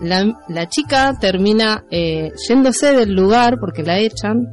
la, 0.02 0.26
la 0.50 0.68
chica 0.68 1.14
termina 1.20 1.86
eh, 1.90 2.32
yéndose 2.48 2.92
del 2.92 3.14
lugar 3.14 3.60
porque 3.60 3.84
la 3.84 4.00
echan 4.00 4.48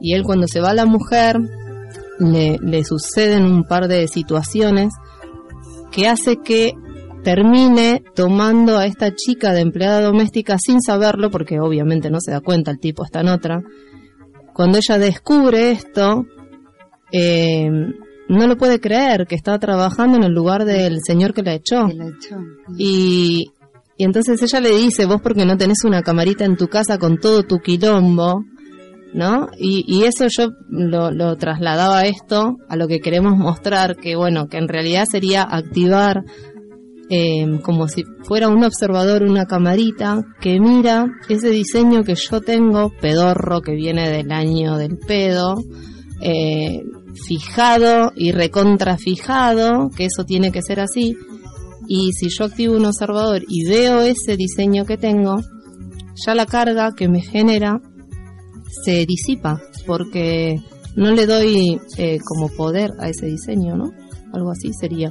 y 0.00 0.14
él 0.14 0.22
cuando 0.22 0.46
se 0.46 0.60
va 0.60 0.74
la 0.74 0.86
mujer 0.86 1.38
le, 2.18 2.58
le 2.60 2.84
suceden 2.84 3.44
un 3.44 3.64
par 3.64 3.88
de 3.88 4.08
situaciones 4.08 4.92
que 5.90 6.08
hace 6.08 6.36
que 6.36 6.74
termine 7.26 8.04
tomando 8.14 8.78
a 8.78 8.86
esta 8.86 9.12
chica 9.12 9.52
de 9.52 9.60
empleada 9.60 10.00
doméstica 10.00 10.58
sin 10.58 10.80
saberlo, 10.80 11.28
porque 11.28 11.58
obviamente 11.58 12.08
no 12.08 12.20
se 12.20 12.30
da 12.30 12.40
cuenta, 12.40 12.70
el 12.70 12.78
tipo 12.78 13.04
está 13.04 13.20
en 13.20 13.28
otra. 13.28 13.62
Cuando 14.54 14.78
ella 14.78 14.96
descubre 14.98 15.72
esto, 15.72 16.24
eh, 17.10 17.68
no 18.28 18.46
lo 18.46 18.56
puede 18.56 18.78
creer, 18.78 19.26
que 19.26 19.34
estaba 19.34 19.58
trabajando 19.58 20.16
en 20.18 20.22
el 20.22 20.32
lugar 20.32 20.64
del 20.64 21.00
señor 21.04 21.34
que 21.34 21.42
la 21.42 21.54
echó. 21.54 21.88
Que 21.88 21.94
la 21.94 22.06
echó. 22.06 22.36
Y, 22.78 23.50
y 23.96 24.04
entonces 24.04 24.40
ella 24.40 24.60
le 24.60 24.76
dice, 24.76 25.06
vos 25.06 25.20
porque 25.20 25.44
no 25.44 25.56
tenés 25.56 25.82
una 25.84 26.02
camarita 26.02 26.44
en 26.44 26.56
tu 26.56 26.68
casa 26.68 26.96
con 26.96 27.18
todo 27.18 27.42
tu 27.42 27.58
quilombo, 27.58 28.44
¿no? 29.16 29.48
Y, 29.58 30.04
eso 30.04 30.26
yo 30.28 30.50
lo, 30.68 31.36
trasladaba 31.36 32.00
a 32.00 32.06
esto, 32.06 32.56
a 32.68 32.76
lo 32.76 32.86
que 32.86 33.00
queremos 33.00 33.36
mostrar, 33.36 33.96
que 33.96 34.14
bueno, 34.14 34.46
que 34.46 34.58
en 34.58 34.68
realidad 34.68 35.06
sería 35.10 35.42
activar 35.42 36.22
eh, 37.08 37.60
como 37.62 37.88
si 37.88 38.04
fuera 38.24 38.48
un 38.48 38.62
observador, 38.62 39.22
una 39.22 39.46
camarita 39.46 40.22
que 40.40 40.60
mira 40.60 41.06
ese 41.28 41.48
diseño 41.48 42.02
que 42.02 42.14
yo 42.14 42.40
tengo, 42.42 42.92
pedorro, 43.00 43.62
que 43.62 43.72
viene 43.72 44.10
del 44.10 44.30
año 44.30 44.76
del 44.76 44.98
pedo, 44.98 45.54
eh, 46.20 46.82
fijado 47.26 48.12
y 48.14 48.32
recontrafijado, 48.32 49.88
que 49.96 50.04
eso 50.04 50.24
tiene 50.24 50.52
que 50.52 50.60
ser 50.60 50.80
así, 50.80 51.16
y 51.88 52.12
si 52.12 52.28
yo 52.28 52.44
activo 52.44 52.76
un 52.76 52.84
observador 52.84 53.42
y 53.48 53.66
veo 53.66 54.02
ese 54.02 54.36
diseño 54.36 54.84
que 54.84 54.98
tengo, 54.98 55.36
ya 56.26 56.34
la 56.34 56.44
carga 56.44 56.92
que 56.94 57.08
me 57.08 57.22
genera 57.22 57.80
se 58.84 59.06
disipa, 59.06 59.60
porque 59.86 60.56
no 60.94 61.10
le 61.12 61.26
doy 61.26 61.80
eh, 61.98 62.18
como 62.24 62.48
poder 62.48 62.92
a 63.00 63.08
ese 63.08 63.26
diseño, 63.26 63.76
¿no? 63.76 63.92
Algo 64.32 64.50
así 64.50 64.70
sería. 64.78 65.10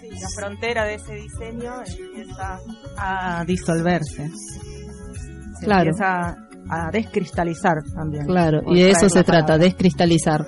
Sí, 0.00 0.08
la 0.10 0.28
frontera 0.40 0.84
de 0.84 0.94
ese 0.94 1.14
diseño 1.14 1.72
empieza 1.86 2.58
a 2.96 3.44
disolverse. 3.46 4.30
Se 5.60 5.64
Claro. 5.66 5.90
empieza 5.90 6.36
a 6.68 6.90
descristalizar 6.92 7.74
también. 7.94 8.26
Claro, 8.26 8.60
y 8.66 8.80
de 8.82 8.90
eso 8.90 9.08
se 9.08 9.22
trata, 9.22 9.46
palabra. 9.46 9.58
descristalizar. 9.64 10.44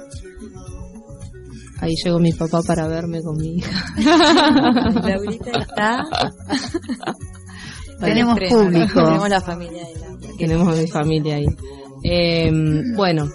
Ahí 1.80 1.94
llegó 2.04 2.18
mi 2.18 2.32
papá 2.32 2.60
para 2.66 2.88
verme 2.88 3.22
con 3.22 3.36
mi 3.36 3.56
hija. 3.58 3.84
Laurita 5.00 5.50
está. 5.60 6.02
Tenemos 8.00 8.36
público. 8.50 9.04
Tenemos 9.04 9.28
la 9.28 9.40
familia 9.40 9.84
de. 9.84 10.07
Tenemos 10.38 10.68
a 10.68 10.80
mi 10.80 10.86
familia 10.86 11.36
ahí. 11.36 11.46
Eh, 12.04 12.50
bueno, 12.94 13.28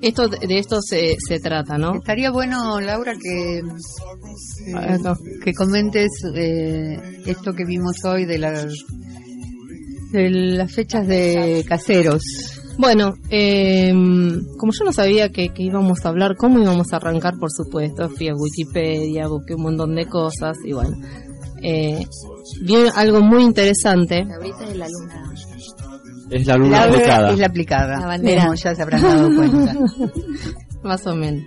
esto 0.00 0.28
de 0.28 0.58
esto 0.58 0.80
se, 0.80 1.16
se 1.18 1.40
trata, 1.40 1.76
¿no? 1.76 1.96
Estaría 1.96 2.30
bueno, 2.30 2.80
Laura, 2.80 3.14
que, 3.20 3.58
eh, 3.58 4.74
Acá. 4.74 5.16
que 5.44 5.52
comentes 5.52 6.08
eh, 6.34 7.20
esto 7.26 7.52
que 7.52 7.64
vimos 7.64 7.96
hoy 8.04 8.24
de 8.24 8.38
las 8.38 8.72
de 10.12 10.30
las 10.30 10.72
fechas 10.72 11.06
de 11.06 11.64
caseros. 11.68 12.22
Bueno, 12.78 13.14
eh, 13.28 13.92
como 14.56 14.72
yo 14.72 14.84
no 14.84 14.92
sabía 14.92 15.30
que, 15.30 15.48
que 15.48 15.64
íbamos 15.64 16.04
a 16.06 16.10
hablar, 16.10 16.36
cómo 16.36 16.60
íbamos 16.60 16.92
a 16.92 16.96
arrancar, 16.96 17.34
por 17.38 17.50
supuesto, 17.50 18.08
fui 18.08 18.28
a 18.28 18.34
Wikipedia, 18.34 19.26
busqué 19.26 19.54
un 19.54 19.62
montón 19.62 19.96
de 19.96 20.06
cosas 20.06 20.56
y 20.64 20.72
bueno, 20.72 20.96
eh, 22.56 22.60
vi 22.62 22.74
algo 22.94 23.20
muy 23.20 23.42
interesante. 23.42 24.24
Laurita 24.24 24.64
es 24.68 24.76
la 24.76 24.86
luna. 24.88 25.32
Es 26.30 26.46
la 26.46 26.56
luna 26.56 26.78
Laura 26.86 26.92
aplicada. 26.92 27.30
es 27.32 27.38
la 27.38 27.46
aplicada. 27.46 28.00
La 28.00 28.06
bandera. 28.06 28.42
Como 28.42 28.54
ya 28.54 28.74
se 28.74 28.82
habrán 28.82 29.02
dado 29.02 29.28
cuenta. 29.36 29.74
Más 30.82 31.06
o 31.06 31.14
menos. 31.14 31.44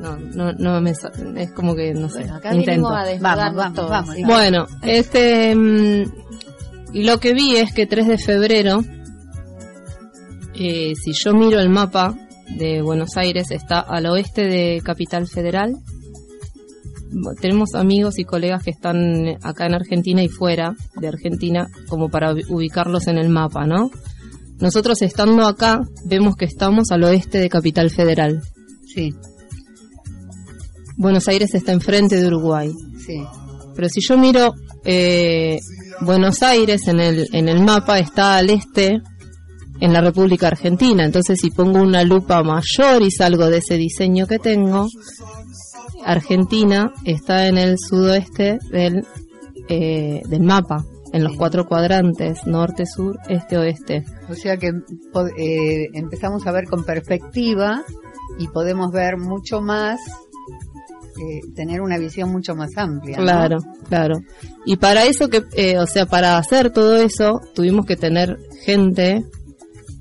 No, 0.00 0.16
no, 0.16 0.52
no 0.54 0.80
me, 0.80 0.92
es 0.92 1.52
como 1.52 1.74
que, 1.74 1.92
no 1.92 2.08
sé, 2.08 2.20
Bueno, 2.20 2.36
acá 2.36 2.54
intento. 2.54 2.88
a 2.88 3.04
Vamos, 3.20 3.54
vamos, 3.54 3.74
todos, 3.74 3.90
vamos. 3.90 4.14
¿sí? 4.14 4.24
Bueno, 4.24 4.66
este, 4.80 5.54
mm, 5.54 6.04
lo 6.94 7.20
que 7.20 7.34
vi 7.34 7.56
es 7.56 7.74
que 7.74 7.84
3 7.86 8.08
de 8.08 8.16
febrero, 8.16 8.82
eh, 10.54 10.92
si 10.94 11.12
yo 11.12 11.34
miro 11.34 11.60
el 11.60 11.68
mapa 11.68 12.14
de 12.56 12.80
Buenos 12.80 13.16
Aires, 13.18 13.50
está 13.50 13.80
al 13.80 14.06
oeste 14.06 14.46
de 14.46 14.80
Capital 14.82 15.26
Federal. 15.28 15.74
Tenemos 17.40 17.74
amigos 17.74 18.18
y 18.18 18.24
colegas 18.24 18.62
que 18.62 18.70
están 18.70 19.36
acá 19.42 19.66
en 19.66 19.74
Argentina 19.74 20.22
y 20.22 20.28
fuera 20.28 20.74
de 21.00 21.08
Argentina, 21.08 21.68
como 21.88 22.08
para 22.08 22.32
ubi- 22.32 22.44
ubicarlos 22.48 23.06
en 23.08 23.18
el 23.18 23.28
mapa, 23.28 23.66
¿no? 23.66 23.90
Nosotros 24.60 25.00
estando 25.02 25.46
acá, 25.46 25.80
vemos 26.04 26.36
que 26.36 26.44
estamos 26.44 26.90
al 26.90 27.02
oeste 27.04 27.38
de 27.38 27.48
Capital 27.48 27.90
Federal. 27.90 28.40
Sí, 28.94 29.14
Buenos 30.96 31.28
Aires 31.28 31.54
está 31.54 31.72
enfrente 31.72 32.20
de 32.20 32.26
Uruguay. 32.26 32.70
sí. 33.04 33.22
Pero 33.74 33.88
si 33.88 34.00
yo 34.06 34.18
miro 34.18 34.52
eh, 34.84 35.58
Buenos 36.02 36.42
Aires 36.42 36.86
en 36.88 37.00
el, 37.00 37.26
en 37.32 37.48
el 37.48 37.62
mapa, 37.64 37.98
está 37.98 38.34
al 38.36 38.50
este, 38.50 39.00
en 39.80 39.92
la 39.94 40.02
República 40.02 40.48
Argentina. 40.48 41.04
Entonces, 41.04 41.38
si 41.40 41.50
pongo 41.50 41.80
una 41.80 42.02
lupa 42.04 42.42
mayor 42.42 43.00
y 43.02 43.10
salgo 43.10 43.46
de 43.46 43.58
ese 43.58 43.76
diseño 43.76 44.26
que 44.26 44.38
tengo, 44.38 44.86
Argentina 46.04 46.92
está 47.04 47.46
en 47.46 47.58
el 47.58 47.76
sudoeste 47.78 48.58
del, 48.70 49.06
eh, 49.68 50.22
del 50.28 50.42
mapa, 50.42 50.84
en 51.12 51.24
los 51.24 51.36
cuatro 51.36 51.66
cuadrantes, 51.66 52.46
norte, 52.46 52.86
sur, 52.86 53.18
este, 53.28 53.58
oeste. 53.58 54.04
O 54.28 54.34
sea 54.34 54.56
que 54.56 54.68
eh, 54.68 55.86
empezamos 55.94 56.46
a 56.46 56.52
ver 56.52 56.64
con 56.64 56.84
perspectiva 56.84 57.82
y 58.38 58.48
podemos 58.48 58.92
ver 58.92 59.16
mucho 59.16 59.60
más 59.60 59.98
eh, 61.20 61.40
tener 61.54 61.82
una 61.82 61.98
visión 61.98 62.30
mucho 62.30 62.54
más 62.54 62.70
amplia. 62.76 63.18
¿no? 63.18 63.24
Claro, 63.24 63.58
claro. 63.88 64.20
Y 64.64 64.76
para 64.76 65.04
eso 65.04 65.28
que, 65.28 65.42
eh, 65.54 65.78
o 65.78 65.86
sea, 65.86 66.06
para 66.06 66.38
hacer 66.38 66.70
todo 66.70 66.96
eso, 66.96 67.40
tuvimos 67.54 67.84
que 67.84 67.96
tener 67.96 68.38
gente 68.64 69.24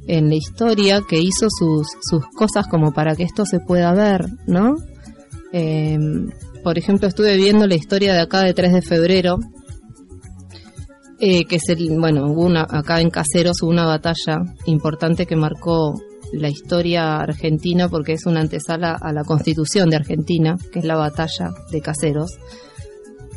en 0.07 0.29
la 0.29 0.35
historia 0.35 1.01
que 1.07 1.17
hizo 1.17 1.47
sus, 1.49 1.87
sus 2.01 2.25
cosas 2.35 2.67
como 2.67 2.93
para 2.93 3.15
que 3.15 3.23
esto 3.23 3.45
se 3.45 3.59
pueda 3.59 3.93
ver, 3.93 4.27
¿no? 4.47 4.75
Eh, 5.51 5.97
por 6.63 6.77
ejemplo, 6.77 7.07
estuve 7.07 7.37
viendo 7.37 7.67
la 7.67 7.75
historia 7.75 8.13
de 8.13 8.21
acá 8.21 8.41
de 8.41 8.53
3 8.53 8.73
de 8.73 8.81
febrero, 8.81 9.39
eh, 11.19 11.45
que 11.45 11.57
es 11.57 11.69
el, 11.69 11.99
bueno, 11.99 12.25
hubo 12.31 12.45
una, 12.45 12.65
acá 12.69 13.01
en 13.01 13.09
Caseros 13.09 13.61
hubo 13.61 13.71
una 13.71 13.85
batalla 13.85 14.39
importante 14.65 15.25
que 15.25 15.35
marcó 15.35 15.99
la 16.31 16.49
historia 16.49 17.17
argentina 17.17 17.89
porque 17.89 18.13
es 18.13 18.25
una 18.25 18.41
antesala 18.41 18.93
a 18.93 19.11
la 19.11 19.23
constitución 19.23 19.89
de 19.89 19.97
Argentina, 19.97 20.57
que 20.71 20.79
es 20.79 20.85
la 20.85 20.95
batalla 20.95 21.51
de 21.71 21.81
Caseros, 21.81 22.37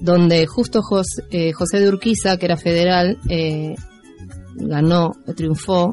donde 0.00 0.46
justo 0.46 0.82
José, 0.82 1.22
eh, 1.30 1.52
José 1.52 1.80
de 1.80 1.88
Urquiza, 1.88 2.36
que 2.36 2.46
era 2.46 2.56
federal, 2.56 3.18
eh, 3.28 3.74
ganó, 4.56 5.12
triunfó, 5.36 5.92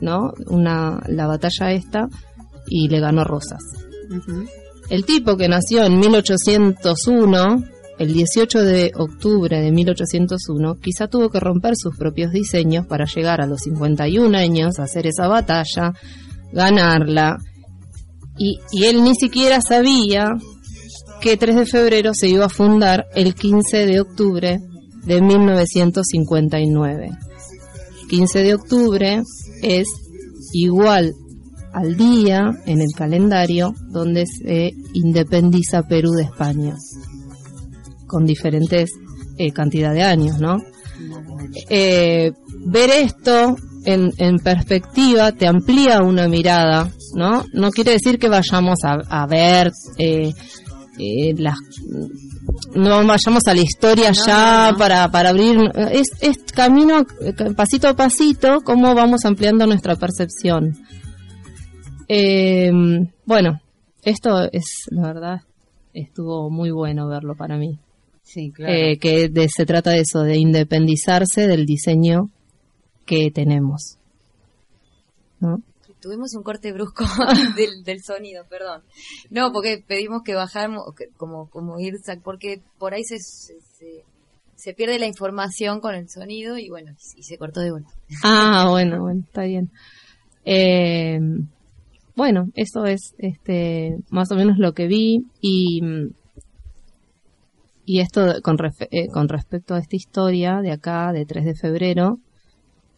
¿no? 0.00 0.32
Una, 0.48 1.00
la 1.08 1.26
batalla 1.26 1.72
esta 1.72 2.08
y 2.68 2.88
le 2.88 3.00
ganó 3.00 3.24
Rosas. 3.24 3.62
Ujú. 4.10 4.46
El 4.88 5.04
tipo 5.04 5.36
que 5.36 5.48
nació 5.48 5.84
en 5.84 5.98
1801, 5.98 7.64
el 7.98 8.12
18 8.12 8.62
de 8.62 8.92
octubre 8.96 9.60
de 9.60 9.72
1801, 9.72 10.74
quizá 10.76 11.08
tuvo 11.08 11.28
que 11.28 11.40
romper 11.40 11.74
sus 11.76 11.96
propios 11.96 12.30
diseños 12.30 12.86
para 12.86 13.06
llegar 13.06 13.40
a 13.40 13.46
los 13.46 13.60
51 13.62 14.36
años, 14.36 14.78
hacer 14.78 15.06
esa 15.06 15.26
batalla, 15.26 15.92
ganarla. 16.52 17.36
Y, 18.38 18.60
y 18.70 18.84
él 18.84 19.02
ni 19.02 19.14
siquiera 19.14 19.60
sabía 19.60 20.28
que 21.20 21.36
3 21.36 21.56
de 21.56 21.66
febrero 21.66 22.12
se 22.14 22.28
iba 22.28 22.44
a 22.44 22.50
fundar 22.50 23.06
el 23.14 23.34
15 23.34 23.86
de 23.86 24.00
octubre 24.00 24.60
de 25.04 25.22
1959. 25.22 27.10
15 28.08 28.38
de 28.38 28.54
octubre 28.54 29.22
es 29.62 29.88
igual 30.52 31.12
al 31.76 31.94
día 31.94 32.52
en 32.64 32.80
el 32.80 32.88
calendario 32.96 33.74
donde 33.90 34.24
se 34.24 34.72
independiza 34.94 35.82
Perú 35.82 36.12
de 36.12 36.22
España, 36.22 36.74
con 38.06 38.24
diferentes 38.24 38.90
eh, 39.36 39.52
cantidad 39.52 39.92
de 39.92 40.02
años, 40.02 40.38
¿no? 40.40 40.56
Eh, 41.68 42.32
ver 42.64 42.90
esto 42.90 43.56
en, 43.84 44.10
en 44.16 44.38
perspectiva 44.38 45.32
te 45.32 45.46
amplía 45.46 46.00
una 46.00 46.28
mirada, 46.28 46.90
¿no? 47.14 47.44
No 47.52 47.70
quiere 47.70 47.92
decir 47.92 48.18
que 48.18 48.30
vayamos 48.30 48.78
a, 48.82 48.94
a 49.10 49.26
ver 49.26 49.70
eh, 49.98 50.32
eh, 50.98 51.34
las 51.36 51.58
no 52.74 53.06
vayamos 53.06 53.46
a 53.46 53.54
la 53.54 53.60
historia 53.60 54.12
ya 54.12 54.74
para, 54.78 55.10
para 55.10 55.28
abrir 55.28 55.58
es, 55.92 56.06
es 56.22 56.38
camino 56.54 57.04
eh, 57.20 57.34
pasito 57.54 57.86
a 57.86 57.94
pasito 57.94 58.62
cómo 58.64 58.94
vamos 58.94 59.26
ampliando 59.26 59.66
nuestra 59.66 59.96
percepción 59.96 60.72
eh, 62.08 62.70
bueno 63.24 63.60
esto 64.02 64.48
es 64.52 64.84
la 64.90 65.02
verdad 65.12 65.40
estuvo 65.92 66.50
muy 66.50 66.70
bueno 66.70 67.08
verlo 67.08 67.34
para 67.36 67.56
mí 67.56 67.78
Sí, 68.22 68.50
claro. 68.50 68.72
eh, 68.72 68.98
que 68.98 69.28
de- 69.28 69.48
se 69.48 69.64
trata 69.66 69.90
de 69.90 70.00
eso 70.00 70.22
de 70.22 70.36
independizarse 70.36 71.46
del 71.46 71.64
diseño 71.66 72.28
que 73.04 73.30
tenemos 73.30 73.98
¿no? 75.40 75.62
Tuvimos 76.00 76.34
un 76.34 76.42
corte 76.44 76.72
brusco 76.72 77.04
del, 77.56 77.82
del 77.82 78.00
sonido, 78.02 78.44
perdón. 78.48 78.82
No, 79.30 79.50
porque 79.50 79.82
pedimos 79.84 80.22
que 80.24 80.34
bajáramos, 80.34 80.84
como, 81.16 81.48
como 81.50 81.80
ir, 81.80 81.94
porque 82.22 82.60
por 82.78 82.94
ahí 82.94 83.02
se, 83.02 83.18
se, 83.18 83.54
se- 83.76 84.04
se 84.54 84.72
pierde 84.74 84.98
la 85.00 85.06
información 85.06 85.80
con 85.80 85.94
el 85.96 86.08
sonido 86.08 86.58
y 86.58 86.68
bueno, 86.68 86.92
y 87.16 87.22
se 87.24 87.38
cortó 87.38 87.60
de 87.60 87.72
vuelta. 87.72 87.90
Ah, 88.22 88.68
bueno, 88.70 89.00
bueno, 89.02 89.22
está 89.26 89.42
bien. 89.44 89.70
Eh, 90.44 91.18
bueno, 92.16 92.46
eso 92.54 92.84
es 92.86 93.14
este 93.18 93.98
más 94.10 94.32
o 94.32 94.36
menos 94.36 94.58
lo 94.58 94.72
que 94.72 94.86
vi 94.88 95.26
y 95.40 95.80
y 97.84 98.00
esto 98.00 98.42
con, 98.42 98.56
eh, 98.90 99.06
con 99.12 99.28
respecto 99.28 99.74
a 99.74 99.78
esta 99.78 99.94
historia 99.94 100.60
de 100.60 100.72
acá 100.72 101.12
de 101.12 101.24
3 101.24 101.44
de 101.44 101.54
febrero 101.54 102.18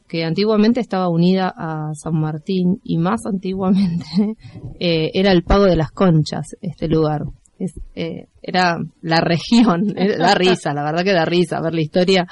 que 0.08 0.25
antiguamente 0.25 0.80
estaba 0.80 1.08
unida 1.08 1.52
a 1.54 1.90
San 1.94 2.18
Martín 2.18 2.80
y 2.82 2.96
más 2.96 3.26
antiguamente 3.26 4.06
eh, 4.81 5.11
era 5.12 5.31
el 5.31 5.44
pago 5.44 5.64
de 5.64 5.76
las 5.76 5.90
conchas 5.90 6.57
este 6.61 6.88
lugar. 6.88 7.22
Es, 7.59 7.74
eh, 7.96 8.28
era 8.40 8.78
la 9.02 9.20
región 9.20 9.87
da 10.18 10.35
risa 10.35 10.72
la 10.72 10.85
verdad 10.85 11.04
que 11.04 11.12
da 11.12 11.24
risa 11.24 11.61
ver 11.61 11.74
la 11.74 11.83
historia. 11.83 12.26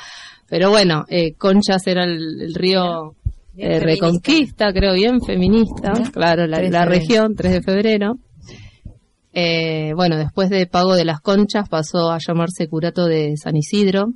Pero 0.48 0.70
bueno 0.70 1.04
eh, 1.08 1.34
conchas 1.34 1.86
era 1.86 2.04
el, 2.04 2.54
río 2.54 3.14
eh. 3.56 3.80
Reconquista 3.80 4.72
creo 4.72 4.94
bien 4.94 5.20
feminista 5.20 5.92
claro 6.12 6.46
la, 6.46 6.58
3 6.58 6.70
de 6.70 6.72
la 6.72 6.82
febrero. 6.84 7.00
región 7.00 7.34
3 7.34 7.52
de 7.52 7.62
febrero 7.62 8.14
eh, 9.38 9.92
bueno, 9.94 10.16
después 10.16 10.48
de 10.48 10.66
pago 10.66 10.94
de 10.94 11.04
las 11.04 11.20
conchas 11.20 11.68
pasó 11.68 12.10
a 12.10 12.18
llamarse 12.18 12.68
Curato 12.68 13.04
de 13.04 13.36
San 13.36 13.54
Isidro, 13.54 14.06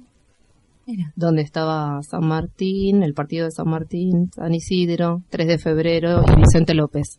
Mira. 0.87 1.13
donde 1.15 1.43
estaba 1.43 2.01
San 2.03 2.27
Martín, 2.27 3.03
el 3.03 3.13
partido 3.13 3.45
de 3.45 3.51
San 3.51 3.69
Martín, 3.69 4.31
San 4.35 4.55
Isidro, 4.55 5.21
3 5.29 5.47
de 5.47 5.59
febrero 5.59 6.23
y 6.27 6.37
Vicente 6.41 6.73
López. 6.73 7.19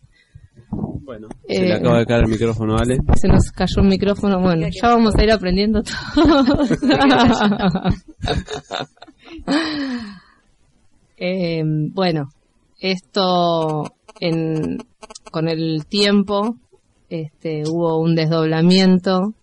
Bueno, 0.72 1.28
Eh, 1.48 1.58
se 1.58 1.62
le 1.66 1.74
acaba 1.76 2.00
de 2.00 2.06
caer 2.08 2.24
el 2.24 2.30
micrófono 2.32 2.76
Ale. 2.78 2.98
Se 3.16 3.28
nos 3.28 3.52
cayó 3.52 3.82
un 3.84 3.90
micrófono, 3.90 4.40
bueno, 4.42 4.66
ya 4.72 4.88
vamos 4.90 5.14
a 5.16 5.24
ir 5.24 5.32
aprendiendo 5.32 5.84
todo. 6.16 6.44
Eh, 11.24 11.62
bueno, 11.64 12.30
esto 12.80 13.84
con 15.32 15.48
el 15.50 15.86
tiempo 15.86 16.56
este, 17.10 17.62
hubo 17.70 18.00
un 18.00 18.16
desdoblamiento 18.16 19.36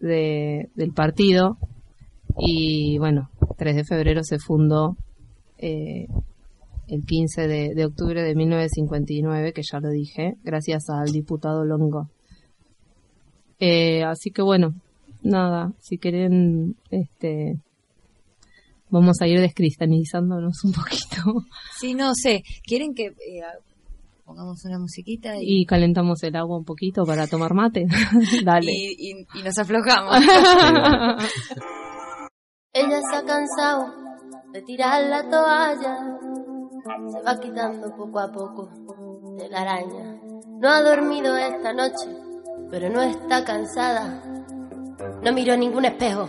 de, 0.00 0.70
del 0.74 0.94
partido 0.94 1.58
y 2.38 2.96
bueno, 2.96 3.28
3 3.58 3.76
de 3.76 3.84
febrero 3.84 4.22
se 4.24 4.38
fundó 4.38 4.96
eh, 5.58 6.06
el 6.86 7.04
15 7.04 7.46
de, 7.46 7.74
de 7.74 7.84
octubre 7.84 8.22
de 8.22 8.34
1959, 8.34 9.52
que 9.52 9.62
ya 9.70 9.80
lo 9.80 9.90
dije, 9.90 10.36
gracias 10.42 10.88
al 10.88 11.12
diputado 11.12 11.62
Longo. 11.66 12.08
Eh, 13.60 14.02
así 14.02 14.30
que 14.30 14.40
bueno, 14.40 14.72
nada, 15.22 15.74
si 15.78 15.98
quieren, 15.98 16.76
este, 16.90 17.58
vamos 18.90 19.20
a 19.20 19.26
ir 19.26 19.40
descristianizándonos 19.40 20.64
un 20.64 20.72
poquito 20.72 21.44
Sí, 21.78 21.94
no 21.94 22.14
sé, 22.14 22.42
¿quieren 22.64 22.94
que 22.94 23.06
eh, 23.06 23.42
pongamos 24.24 24.64
una 24.64 24.78
musiquita 24.78 25.36
y, 25.36 25.62
y 25.62 25.64
calentamos 25.66 26.22
el 26.22 26.36
agua 26.36 26.58
un 26.58 26.64
poquito 26.64 27.04
para 27.04 27.26
tomar 27.26 27.54
mate. 27.54 27.86
Dale. 28.44 28.70
y, 28.70 29.10
y- 29.12 29.26
y 29.38 29.42
nos 29.42 29.56
aflojamos? 29.58 30.16
Ella 32.72 33.00
se 33.10 33.16
ha 33.16 33.24
cansado 33.24 33.94
de 34.52 34.62
tirar 34.62 35.02
la 35.08 35.22
toalla, 35.28 36.18
se 37.10 37.22
va 37.22 37.40
quitando 37.40 37.94
poco 37.96 38.18
a 38.20 38.30
poco 38.30 38.68
de 39.38 39.48
la 39.48 39.62
araña. 39.62 40.20
No 40.60 40.68
ha 40.68 40.82
dormido 40.82 41.36
esta 41.36 41.72
noche, 41.72 42.08
pero 42.70 42.90
no 42.90 43.02
está 43.02 43.44
cansada. 43.44 44.22
No 45.22 45.32
miró 45.32 45.56
ningún 45.56 45.84
espejo, 45.86 46.28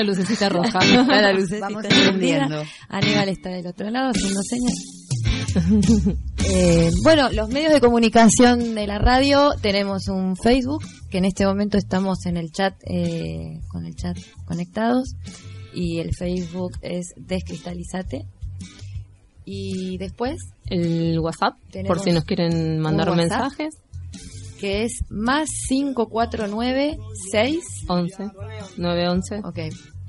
la 0.00 0.06
lucecita 0.06 0.48
roja. 0.48 0.78
Está 0.82 1.22
la 1.22 1.32
lucecita 1.32 1.60
Vamos 1.68 1.84
encendida. 1.84 2.44
aprendiendo. 2.44 2.62
Aníbal 2.88 3.28
está 3.28 3.50
del 3.50 3.66
otro 3.66 3.90
lado 3.90 4.10
haciendo 4.10 4.40
señas. 4.42 4.96
Eh, 6.52 6.90
bueno, 7.04 7.30
los 7.30 7.48
medios 7.48 7.72
de 7.72 7.80
comunicación 7.80 8.74
de 8.74 8.86
la 8.86 8.98
radio 8.98 9.50
tenemos 9.60 10.08
un 10.08 10.34
Facebook 10.36 10.82
que 11.10 11.18
en 11.18 11.24
este 11.26 11.44
momento 11.46 11.76
estamos 11.78 12.26
en 12.26 12.36
el 12.36 12.50
chat 12.50 12.74
eh, 12.88 13.60
con 13.68 13.84
el 13.86 13.94
chat 13.94 14.16
conectados 14.46 15.14
y 15.72 15.98
el 16.00 16.12
Facebook 16.14 16.72
es 16.82 17.12
Descristalizate 17.16 18.26
y 19.44 19.96
después 19.98 20.38
El 20.66 21.20
WhatsApp, 21.20 21.54
por 21.86 22.00
si 22.00 22.10
nos 22.12 22.24
quieren 22.24 22.78
mandar 22.80 23.14
mensajes. 23.14 23.76
Que 24.60 24.84
es 24.84 25.04
más 25.08 25.48
549 25.68 26.98
6 27.32 27.64
11 27.88 28.30
911. 28.76 29.40
ok 29.44 29.58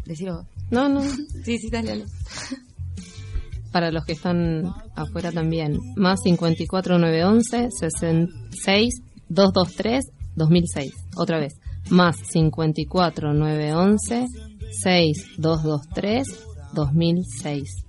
decilo 0.06 0.46
No, 0.70 0.90
no. 0.90 1.02
sí 1.46 1.58
sí 1.58 1.70
dale, 1.70 1.90
dale. 1.90 2.06
Para 3.72 3.90
los 3.92 4.04
que 4.04 4.12
están 4.12 4.66
afuera 4.96 5.32
también. 5.32 5.78
Más 5.96 6.20
54 6.24 7.00
911 7.00 7.70
66 7.72 8.94
223 9.30 10.06
2006. 10.36 10.92
Otra 11.16 11.40
vez. 11.40 11.54
Más 11.90 12.18
54 12.18 13.34
911 13.34 14.26
6223 14.72 16.28
2006. 16.74 17.86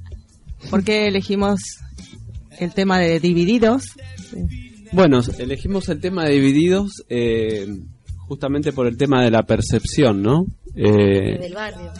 ¿Por 0.70 0.82
qué 0.82 1.06
elegimos 1.06 1.60
el 2.58 2.72
tema 2.74 2.98
de 2.98 3.20
Divididos? 3.20 3.84
Bueno, 4.92 5.20
elegimos 5.38 5.88
el 5.88 6.00
tema 6.00 6.24
de 6.24 6.32
Divididos 6.32 6.90
eh, 7.08 7.66
justamente 8.26 8.72
por 8.72 8.86
el 8.88 8.96
tema 8.96 9.22
de 9.22 9.30
la 9.30 9.44
percepción, 9.44 10.22
¿no? 10.22 10.46
Eh, 10.74 11.38
del 11.38 11.54
barrio. 11.54 11.92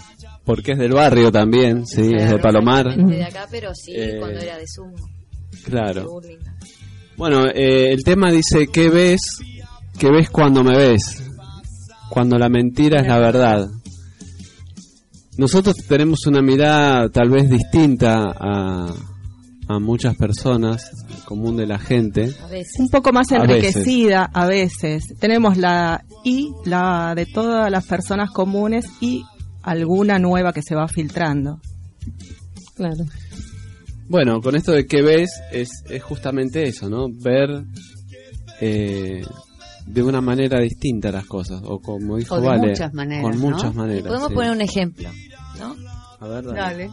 porque 0.45 0.73
es 0.73 0.79
del 0.79 0.92
barrio 0.92 1.31
también, 1.33 1.87
sí, 1.87 2.11
es 2.14 2.31
de 2.31 2.38
Palomar. 2.38 2.95
de 2.97 3.25
acá, 3.25 3.47
pero 3.51 3.71
sí, 3.75 3.92
Eh, 3.97 4.16
cuando 4.19 4.38
era 4.40 4.59
de 4.59 4.66
Sumo. 4.66 4.97
Claro. 5.64 6.07
Bueno, 7.16 7.46
eh, 7.46 7.92
el 7.92 8.05
tema 8.05 8.31
dice, 8.31 8.66
¿qué 8.68 8.90
ves? 8.90 9.20
¿Qué 9.98 10.11
ves 10.11 10.29
cuando 10.29 10.62
me 10.62 10.76
ves? 10.76 11.22
Cuando 12.11 12.38
la 12.38 12.48
mentira 12.48 13.00
es 13.00 13.07
la 13.07 13.18
verdad. 13.18 13.66
Nosotros 15.38 15.76
tenemos 15.88 16.26
una 16.26 16.42
mirada 16.42 17.09
tal 17.09 17.31
vez 17.31 17.48
distinta 17.48 18.35
a, 18.38 18.94
a 19.68 19.79
muchas 19.79 20.16
personas, 20.16 20.90
al 21.14 21.24
común 21.24 21.57
de 21.57 21.66
la 21.66 21.79
gente. 21.79 22.35
A 22.42 22.48
veces. 22.48 22.79
Un 22.79 22.88
poco 22.88 23.12
más 23.12 23.33
A 23.33 23.37
enriquecida 23.37 24.31
a 24.33 24.46
veces. 24.46 25.14
Tenemos 25.18 25.57
la 25.57 26.05
y 26.24 26.50
la 26.64 27.14
de 27.14 27.26
todas 27.26 27.70
las 27.70 27.87
personas 27.87 28.31
comunes 28.31 28.87
y 29.00 29.22
alguna 29.62 30.18
nueva 30.18 30.52
que 30.52 30.62
se 30.62 30.74
va 30.74 30.87
filtrando. 30.87 31.61
Claro. 32.74 33.05
Bueno, 34.09 34.40
con 34.40 34.55
esto 34.57 34.73
de 34.73 34.87
qué 34.87 35.03
ves 35.03 35.31
es, 35.53 35.69
es 35.88 36.03
justamente 36.03 36.62
eso, 36.64 36.88
¿no? 36.88 37.07
Ver 37.11 37.64
eh, 38.61 39.23
de 39.87 40.03
una 40.03 40.21
manera 40.21 40.61
distinta 40.61 41.11
las 41.11 41.27
cosas, 41.27 41.61
o 41.64 41.81
como 41.81 42.16
dijo 42.16 42.37
O 42.37 42.40
de 42.40 42.47
Vale, 42.49 42.69
muchas 42.69 42.92
maneras, 42.95 43.23
con 43.23 43.40
¿no? 43.40 43.51
muchas 43.51 43.75
maneras. 43.75 44.07
Podemos 44.07 44.29
sí. 44.29 44.35
poner 44.35 44.51
un 44.53 44.61
ejemplo, 44.62 45.11
¿no? 45.59 45.77
A 46.21 46.29
ver, 46.29 46.45
dale. 46.45 46.57
Dale. 46.59 46.90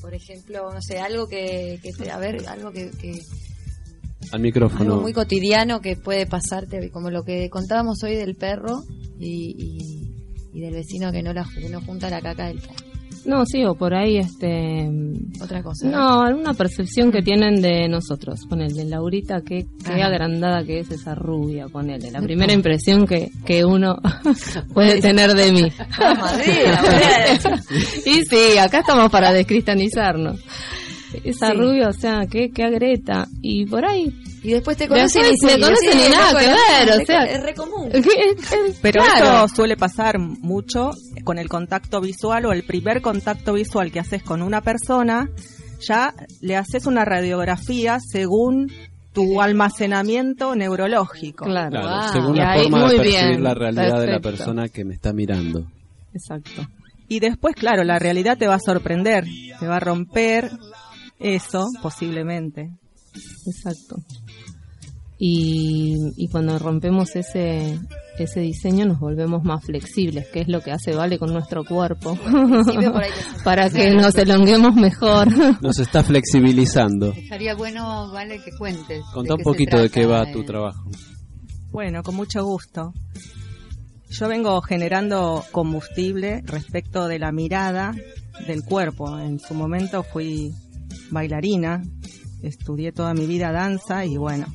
Por 0.00 0.14
ejemplo, 0.14 0.72
no 0.72 0.80
sé, 0.82 0.98
algo 0.98 1.26
que, 1.28 1.78
que 1.82 1.92
te- 1.92 2.10
a 2.10 2.18
ver, 2.18 2.46
algo 2.48 2.70
que, 2.72 2.90
que- 2.90 3.20
Al 4.32 4.40
micrófono. 4.40 4.82
algo 4.94 5.02
muy 5.02 5.12
cotidiano 5.12 5.80
que 5.80 5.96
puede 5.96 6.26
pasarte, 6.26 6.90
como 6.90 7.10
lo 7.10 7.22
que 7.22 7.48
contábamos 7.50 8.02
hoy 8.02 8.16
del 8.16 8.34
perro 8.34 8.82
y, 9.18 9.54
y- 9.58 10.14
y 10.52 10.60
del 10.60 10.74
vecino 10.74 11.12
que 11.12 11.22
no 11.22 11.32
la 11.32 11.44
que 11.44 11.68
no 11.68 11.80
junta 11.82 12.10
la 12.10 12.20
caca 12.20 12.46
del 12.48 12.58
perro. 12.60 12.89
No, 13.26 13.44
sí, 13.44 13.64
o 13.64 13.74
por 13.74 13.94
ahí, 13.94 14.16
este... 14.16 14.88
Otra 15.42 15.62
cosa. 15.62 15.88
No, 15.88 16.22
alguna 16.22 16.54
percepción 16.54 17.12
que 17.12 17.22
tienen 17.22 17.60
de 17.60 17.88
nosotros. 17.88 18.40
Ponele, 18.48 18.84
Laurita, 18.84 19.42
qué, 19.42 19.66
qué 19.84 20.02
Ah. 20.02 20.06
agrandada 20.06 20.64
que 20.64 20.80
es 20.80 20.90
esa 20.90 21.14
rubia, 21.14 21.66
ponele. 21.68 22.10
La 22.10 22.20
primera 22.22 22.52
impresión 22.52 23.06
que, 23.06 23.30
que 23.44 23.64
uno 23.64 23.96
puede 24.74 25.00
tener 25.00 25.34
de 25.34 25.52
mí. 25.52 25.68
y 28.06 28.24
sí, 28.24 28.58
acá 28.58 28.80
estamos 28.80 29.10
para 29.10 29.32
descristianizarnos. 29.32 30.40
Esa 31.24 31.50
Sí. 31.50 31.56
rubia, 31.56 31.88
o 31.88 31.92
sea, 31.92 32.26
qué, 32.30 32.50
qué 32.50 32.64
agreta. 32.64 33.26
Y 33.42 33.66
por 33.66 33.84
ahí... 33.84 34.12
Y 34.42 34.52
después 34.52 34.76
te 34.76 34.88
conocen 34.88 35.22
y 35.32 35.36
sí, 35.36 35.60
conocen 35.60 35.98
y 35.98 36.10
nada 36.10 36.40
que 36.40 36.46
ver, 36.46 36.90
o 36.90 37.00
es- 37.00 37.06
sea... 37.06 37.24
es 37.24 37.42
re 37.42 37.54
común. 37.54 37.90
Pero 38.82 39.02
Claro. 39.02 39.44
esto 39.44 39.56
suele 39.56 39.76
pasar 39.76 40.18
mucho 40.18 40.92
con 41.24 41.38
el 41.38 41.48
contacto 41.48 42.00
visual 42.00 42.46
o 42.46 42.52
el 42.52 42.64
primer 42.64 43.02
contacto 43.02 43.52
visual 43.52 43.92
que 43.92 44.00
haces 44.00 44.22
con 44.22 44.40
una 44.42 44.62
persona, 44.62 45.28
ya 45.86 46.14
le 46.40 46.56
haces 46.56 46.86
una 46.86 47.04
radiografía 47.04 47.98
según 48.00 48.70
tu 49.12 49.42
almacenamiento 49.42 50.54
neurológico. 50.54 51.44
Claro. 51.44 51.70
Claro, 51.70 51.88
Wow. 51.88 52.12
según 52.12 52.36
la 52.36 52.52
ahí, 52.52 52.62
forma 52.62 52.78
de 52.90 52.96
percibir 52.96 53.28
bien, 53.28 53.42
la 53.44 53.54
realidad 53.54 54.00
de 54.00 54.06
la 54.06 54.20
persona 54.20 54.68
que 54.68 54.84
me 54.84 54.94
está 54.94 55.12
mirando. 55.12 55.66
Exacto. 56.14 56.66
Y 57.08 57.18
después, 57.20 57.56
claro, 57.56 57.82
la 57.84 57.98
realidad 57.98 58.38
te 58.38 58.46
va 58.46 58.54
a 58.54 58.60
sorprender, 58.60 59.24
te 59.58 59.66
va 59.66 59.76
a 59.76 59.80
romper 59.80 60.50
eso 61.18 61.66
posiblemente. 61.82 62.70
Exacto. 63.46 63.96
Y, 65.22 65.96
y 66.16 66.28
cuando 66.28 66.58
rompemos 66.58 67.14
ese, 67.14 67.78
ese 68.18 68.40
diseño 68.40 68.86
nos 68.86 68.98
volvemos 68.98 69.44
más 69.44 69.62
flexibles, 69.62 70.26
que 70.28 70.40
es 70.40 70.48
lo 70.48 70.62
que 70.62 70.72
hace 70.72 70.94
Vale 70.94 71.18
con 71.18 71.30
nuestro 71.30 71.62
cuerpo, 71.62 72.18
para 73.44 73.68
que 73.68 73.90
nos 73.90 74.14
elonguemos 74.14 74.74
mejor. 74.74 75.28
Nos 75.62 75.78
está 75.78 76.02
flexibilizando. 76.02 77.12
Estaría 77.12 77.54
bueno, 77.54 78.10
vale, 78.10 78.40
que 78.42 78.50
cuentes. 78.56 79.02
Contá 79.12 79.34
un 79.34 79.42
poquito 79.42 79.76
de 79.78 79.90
qué 79.90 80.06
va 80.06 80.30
tu 80.32 80.42
trabajo. 80.42 80.90
Bueno, 81.70 82.02
con 82.02 82.16
mucho 82.16 82.42
gusto. 82.42 82.94
Yo 84.08 84.26
vengo 84.26 84.60
generando 84.62 85.44
combustible 85.52 86.42
respecto 86.46 87.08
de 87.08 87.18
la 87.18 87.30
mirada 87.30 87.94
del 88.46 88.62
cuerpo. 88.62 89.18
En 89.18 89.38
su 89.38 89.52
momento 89.52 90.02
fui 90.02 90.50
bailarina, 91.10 91.82
estudié 92.42 92.92
toda 92.92 93.12
mi 93.12 93.26
vida 93.26 93.52
danza 93.52 94.04
y 94.04 94.16
bueno, 94.16 94.46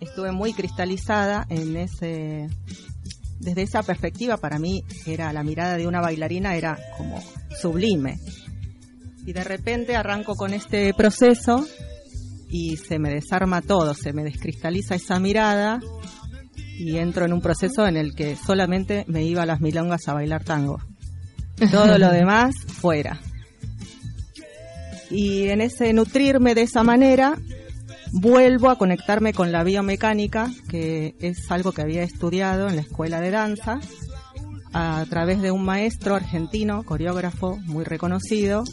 estuve 0.00 0.32
muy 0.32 0.52
cristalizada 0.52 1.46
en 1.48 1.76
ese 1.76 2.48
desde 3.40 3.62
esa 3.62 3.82
perspectiva 3.82 4.36
para 4.36 4.58
mí 4.58 4.84
era 5.06 5.32
la 5.32 5.42
mirada 5.42 5.76
de 5.76 5.86
una 5.86 6.00
bailarina 6.00 6.56
era 6.56 6.78
como 6.96 7.22
sublime. 7.60 8.18
Y 9.24 9.32
de 9.32 9.44
repente 9.44 9.94
arranco 9.94 10.34
con 10.34 10.54
este 10.54 10.92
proceso 10.94 11.66
y 12.50 12.76
se 12.76 12.98
me 12.98 13.10
desarma 13.10 13.60
todo, 13.60 13.94
se 13.94 14.12
me 14.12 14.24
descristaliza 14.24 14.94
esa 14.94 15.20
mirada 15.20 15.80
y 16.78 16.96
entro 16.96 17.26
en 17.26 17.32
un 17.32 17.40
proceso 17.40 17.86
en 17.86 17.96
el 17.96 18.14
que 18.14 18.36
solamente 18.36 19.04
me 19.06 19.24
iba 19.24 19.42
a 19.42 19.46
las 19.46 19.60
milongas 19.60 20.08
a 20.08 20.14
bailar 20.14 20.44
tango. 20.44 20.78
Todo 21.70 21.98
lo 21.98 22.10
demás 22.12 22.54
fuera. 22.66 23.20
Y 25.10 25.48
en 25.48 25.60
ese 25.60 25.92
nutrirme 25.92 26.54
de 26.54 26.62
esa 26.62 26.82
manera, 26.82 27.38
vuelvo 28.12 28.70
a 28.70 28.76
conectarme 28.76 29.32
con 29.32 29.52
la 29.52 29.64
biomecánica, 29.64 30.50
que 30.68 31.14
es 31.20 31.50
algo 31.50 31.72
que 31.72 31.82
había 31.82 32.02
estudiado 32.02 32.68
en 32.68 32.76
la 32.76 32.82
escuela 32.82 33.20
de 33.20 33.30
danza, 33.30 33.80
a 34.72 35.04
través 35.08 35.40
de 35.40 35.50
un 35.50 35.64
maestro 35.64 36.14
argentino, 36.14 36.82
coreógrafo 36.84 37.56
muy 37.64 37.84
reconocido, 37.84 38.64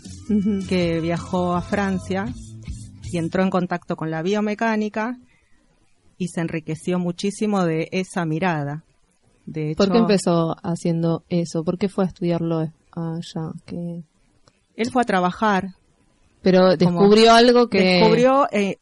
que 0.68 1.00
viajó 1.00 1.56
a 1.56 1.62
Francia 1.62 2.26
y 3.04 3.18
entró 3.18 3.44
en 3.44 3.50
contacto 3.50 3.96
con 3.96 4.12
la 4.12 4.22
biomecánica 4.22 5.18
y 6.18 6.28
se 6.28 6.42
enriqueció 6.42 7.00
muchísimo 7.00 7.66
de 7.66 7.90
esa 7.92 8.26
mirada. 8.26 8.84
De 9.46 9.72
hecho, 9.72 9.78
¿Por 9.78 9.92
qué 9.92 9.98
empezó 10.00 10.56
haciendo 10.64 11.24
eso? 11.30 11.64
¿Por 11.64 11.78
qué 11.78 11.88
fue 11.88 12.06
a 12.06 12.08
estudiarlo 12.08 12.72
allá? 12.92 13.52
Que... 13.66 14.04
él 14.76 14.92
fue 14.92 15.02
a 15.02 15.06
trabajar, 15.06 15.76
Pero 16.42 16.76
descubrió 16.76 17.34
algo 17.34 17.68
que, 17.70 17.80
descubrió 17.80 18.48
eh, 18.52 18.80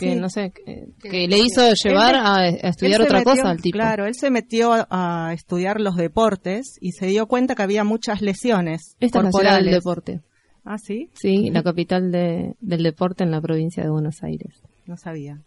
que 0.00 0.14
sí, 0.14 0.20
no 0.20 0.28
sé, 0.28 0.50
que, 0.50 0.88
que 1.00 1.28
le 1.28 1.38
hizo 1.38 1.62
llevar 1.84 2.14
Él- 2.14 2.20
a, 2.24 2.48
estudiar 2.68 3.02
otra 3.02 3.18
metió- 3.18 3.30
cosa 3.32 3.50
al 3.50 3.60
tipo. 3.62 3.76
Claro, 3.76 4.06
él 4.06 4.14
se 4.14 4.30
metió 4.30 4.72
a, 4.72 4.86
a 4.90 5.32
estudiar 5.32 5.80
los 5.80 5.96
deportes 5.96 6.76
y 6.80 6.92
se 6.92 7.06
dio 7.06 7.26
cuenta 7.26 7.54
que 7.54 7.62
había 7.62 7.84
muchas 7.84 8.20
lesiones 8.22 8.96
Esta 9.00 9.18
es 9.18 9.24
la 9.26 9.30
ciudad 9.30 9.56
del 9.56 9.70
corporales. 9.70 9.74
deporte. 9.74 10.20
Ah, 10.64 10.78
sí, 10.78 11.08
Sí, 11.14 11.50
la 11.50 11.62
capital 11.62 12.10
de- 12.10 12.54
del 12.60 12.82
deporte 12.82 13.24
en 13.24 13.30
la 13.30 13.40
provincia 13.40 13.82
de 13.84 13.90
Buenos 13.90 14.22
Aires. 14.22 14.60
no 14.86 14.96
sabía. 14.96 15.38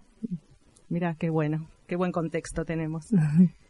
Mira, 0.89 1.16
qué 1.20 1.30
bueno, 1.30 1.68
qué 1.88 1.96
buen 1.96 2.12
contexto 2.12 2.63
tenemos. 2.66 3.06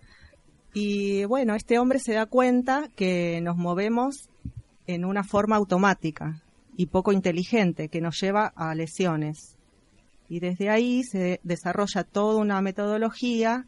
Y 0.73 1.25
bueno, 1.25 1.53
este 1.55 1.77
hombre 1.77 1.99
se 1.99 2.13
da 2.13 2.25
cuenta 2.25 2.89
que 2.95 3.39
nos 3.41 3.57
movemos 3.57 4.15
en 4.87 5.05
una 5.05 5.23
forma 5.23 5.55
automática 5.55 6.41
y 6.75 6.87
poco 6.87 7.11
inteligente 7.11 7.89
que 7.89 8.01
nos 8.01 8.19
lleva 8.19 8.51
a 8.55 8.73
lesiones. 8.73 9.55
Y 10.33 10.39
desde 10.39 10.71
ahí 10.71 11.03
se 11.03 11.39
desarrolla 11.43 12.03
toda 12.03 12.41
una 12.41 12.59
metodología 12.59 13.67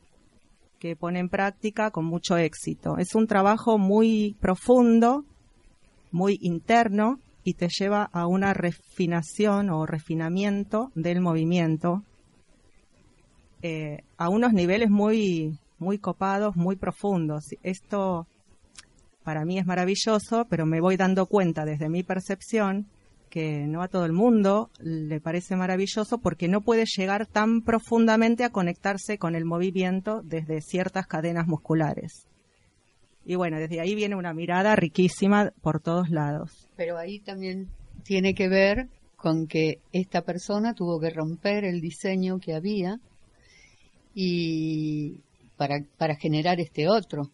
que 0.80 0.96
pone 0.96 1.20
en 1.20 1.30
práctica 1.30 1.92
con 1.92 2.06
mucho 2.06 2.38
éxito. 2.38 2.98
Es 2.98 3.14
un 3.14 3.28
trabajo 3.28 3.78
muy 3.78 4.36
profundo, 4.40 5.26
muy 6.12 6.40
interno 6.42 7.20
y 7.44 7.54
te 7.54 7.70
lleva 7.70 8.10
a 8.12 8.26
una 8.26 8.56
refinación 8.56 9.70
o 9.70 9.86
refinamiento 9.86 10.92
del 10.96 11.22
movimiento 11.22 12.02
eh, 13.62 14.00
a 14.18 14.30
unos 14.30 14.52
niveles 14.52 14.90
muy, 14.90 15.60
muy 15.78 16.00
copados, 16.00 16.56
muy 16.56 16.78
profundos. 16.78 17.44
Esto 17.62 18.26
para 19.24 19.46
mí 19.46 19.60
es 19.60 19.68
maravilloso, 19.68 20.48
pero 20.50 20.66
me 20.66 20.82
voy 20.82 20.98
dando 20.98 21.28
cuenta 21.28 21.64
desde 21.64 21.90
mi 21.90 22.02
percepción 22.02 22.88
que 23.36 23.68
no 23.68 23.82
a 23.82 23.90
todo 23.90 24.06
el 24.06 24.14
mundo 24.14 24.70
le 24.80 25.20
parece 25.20 25.58
maravilloso 25.58 26.20
porque 26.20 26.48
no 26.48 26.62
puede 26.62 26.86
llegar 26.86 27.26
tan 27.26 27.64
profundamente 27.64 28.46
a 28.46 28.50
conectarse 28.50 29.18
con 29.18 29.36
el 29.36 29.44
movimiento 29.44 30.22
desde 30.24 30.62
ciertas 30.62 31.06
cadenas 31.06 31.46
musculares. 31.46 32.28
Y 33.26 33.36
bueno, 33.36 33.60
desde 33.60 33.82
ahí 33.82 33.94
viene 33.94 34.16
una 34.16 34.34
mirada 34.34 34.78
riquísima 34.78 35.52
por 35.62 35.82
todos 35.82 36.10
lados. 36.12 36.70
Pero 36.78 36.98
ahí 36.98 37.20
también 37.20 37.68
tiene 38.06 38.34
que 38.36 38.48
ver 38.48 38.88
con 39.18 39.48
que 39.48 39.80
esta 39.92 40.22
persona 40.22 40.74
tuvo 40.74 40.98
que 41.02 41.10
romper 41.10 41.66
el 41.66 41.82
diseño 41.82 42.40
que 42.40 42.54
había 42.54 43.02
y 44.14 45.20
para, 45.58 45.84
para 45.98 46.16
generar 46.16 46.62
este 46.62 46.88
otro, 46.88 47.32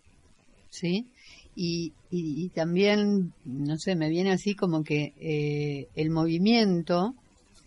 ¿sí? 0.71 1.11
Y, 1.55 1.93
y, 2.09 2.45
y 2.45 2.49
también, 2.49 3.33
no 3.45 3.77
sé, 3.77 3.95
me 3.95 4.09
viene 4.09 4.31
así 4.31 4.55
como 4.55 4.83
que 4.83 5.13
eh, 5.19 5.87
el 5.95 6.09
movimiento 6.09 7.13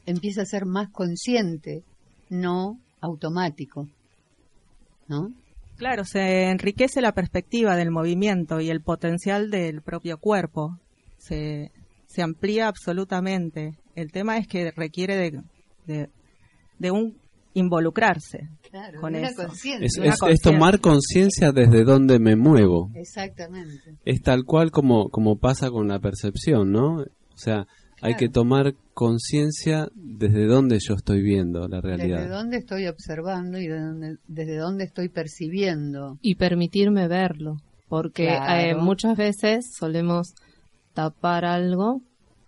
empieza 0.06 0.42
a 0.42 0.46
ser 0.46 0.64
más 0.66 0.88
consciente, 0.90 1.82
no 2.30 2.78
automático, 3.00 3.88
¿no? 5.08 5.32
Claro, 5.76 6.04
se 6.04 6.50
enriquece 6.50 7.00
la 7.00 7.12
perspectiva 7.12 7.76
del 7.76 7.90
movimiento 7.90 8.60
y 8.60 8.70
el 8.70 8.80
potencial 8.80 9.50
del 9.50 9.82
propio 9.82 10.18
cuerpo. 10.18 10.78
Se, 11.18 11.72
se 12.06 12.22
amplía 12.22 12.68
absolutamente. 12.68 13.74
El 13.96 14.12
tema 14.12 14.38
es 14.38 14.46
que 14.46 14.70
requiere 14.70 15.16
de, 15.16 15.42
de, 15.86 16.08
de 16.78 16.90
un 16.90 17.16
involucrarse 17.54 18.48
Claro, 18.70 19.00
con 19.00 19.14
una 19.14 19.28
eso. 19.28 19.46
conciencia. 19.46 19.86
Es, 19.86 19.96
Una 19.96 20.06
es- 20.08 20.14
es 20.14 20.20
conciencia. 20.20 20.52
tomar 20.52 20.80
conciencia 20.80 21.52
desde 21.52 21.84
dónde 21.84 22.18
me 22.18 22.36
muevo. 22.36 22.90
Exactamente. 22.94 23.96
Es 24.04 24.22
tal 24.22 24.44
cual 24.44 24.70
como, 24.70 25.08
como 25.08 25.36
pasa 25.38 25.70
con 25.70 25.88
la 25.88 25.98
percepción, 26.00 26.72
¿no? 26.72 26.96
O 26.98 27.36
sea, 27.36 27.66
hay 28.02 28.16
que 28.16 28.28
tomar 28.28 28.74
conciencia 28.92 29.88
desde 29.94 30.46
dónde 30.46 30.78
yo 30.80 30.94
estoy 30.94 31.22
viendo 31.22 31.66
la 31.68 31.80
Desde 31.80 31.96
realidad. 31.96 32.28
dónde 32.28 32.58
estoy 32.58 32.86
observando 32.86 33.58
y 33.58 33.66
de 33.68 33.80
dónde- 33.80 34.16
desde 34.28 34.56
dónde 34.58 34.84
estoy 34.84 35.08
percibiendo. 35.08 36.18
y 36.20 36.34
permitirme 36.34 37.08
verlo, 37.08 37.56
porque 37.88 38.26
Claro. 38.26 38.78
eh, 38.78 38.82
muchas 38.82 39.16
veces 39.16 39.72
solemos 39.78 40.34
tapar 40.92 41.44
algo, 41.44 42.02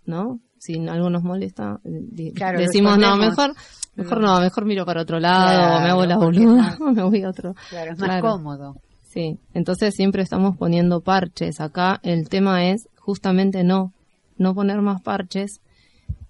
¿no? 0.05 0.39
Si 0.59 0.75
algo 0.87 1.09
nos 1.09 1.23
molesta, 1.23 1.79
eh, 1.83 2.31
Claro, 2.33 2.59
decimos, 2.59 2.97
no, 2.97 3.15
mejor, 3.17 3.53
mejor 3.97 4.21
no, 4.21 4.39
mejor 4.39 4.65
miro 4.65 4.85
para 4.85 5.01
otro 5.01 5.19
lado, 5.19 5.57
Claro, 5.57 5.81
me 5.83 5.89
hago 5.89 6.05
la 6.05 6.17
boluda, 6.17 6.77
me 6.93 7.03
voy 7.03 7.23
a 7.23 7.29
otro. 7.29 7.53
Claro, 7.69 7.91
es 7.93 7.99
más 7.99 8.07
Claro. 8.09 8.21
cómodo. 8.29 8.75
Sí, 9.03 9.39
entonces 9.53 9.95
siempre 9.95 10.21
estamos 10.21 10.55
poniendo 10.57 11.01
parches. 11.01 11.59
Acá 11.59 11.99
el 12.03 12.29
tema 12.29 12.67
es 12.69 12.87
justamente 12.97 13.63
no, 13.63 13.91
no 14.37 14.53
poner 14.53 14.81
más 14.81 15.01
parches 15.01 15.59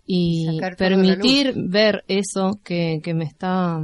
y 0.06 0.60
permitir 0.77 1.53
ver 1.58 2.03
eso 2.08 2.60
que, 2.63 3.01
que 3.03 3.13
me 3.13 3.25
está, 3.25 3.82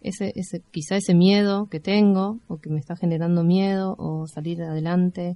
ese, 0.00 0.32
ese, 0.36 0.62
quizá 0.70 0.96
ese 0.96 1.14
miedo 1.14 1.66
que 1.68 1.80
tengo 1.80 2.38
o 2.46 2.58
que 2.58 2.70
me 2.70 2.78
está 2.78 2.94
generando 2.94 3.42
miedo 3.42 3.96
o 3.98 4.26
salir 4.28 4.62
adelante, 4.62 5.34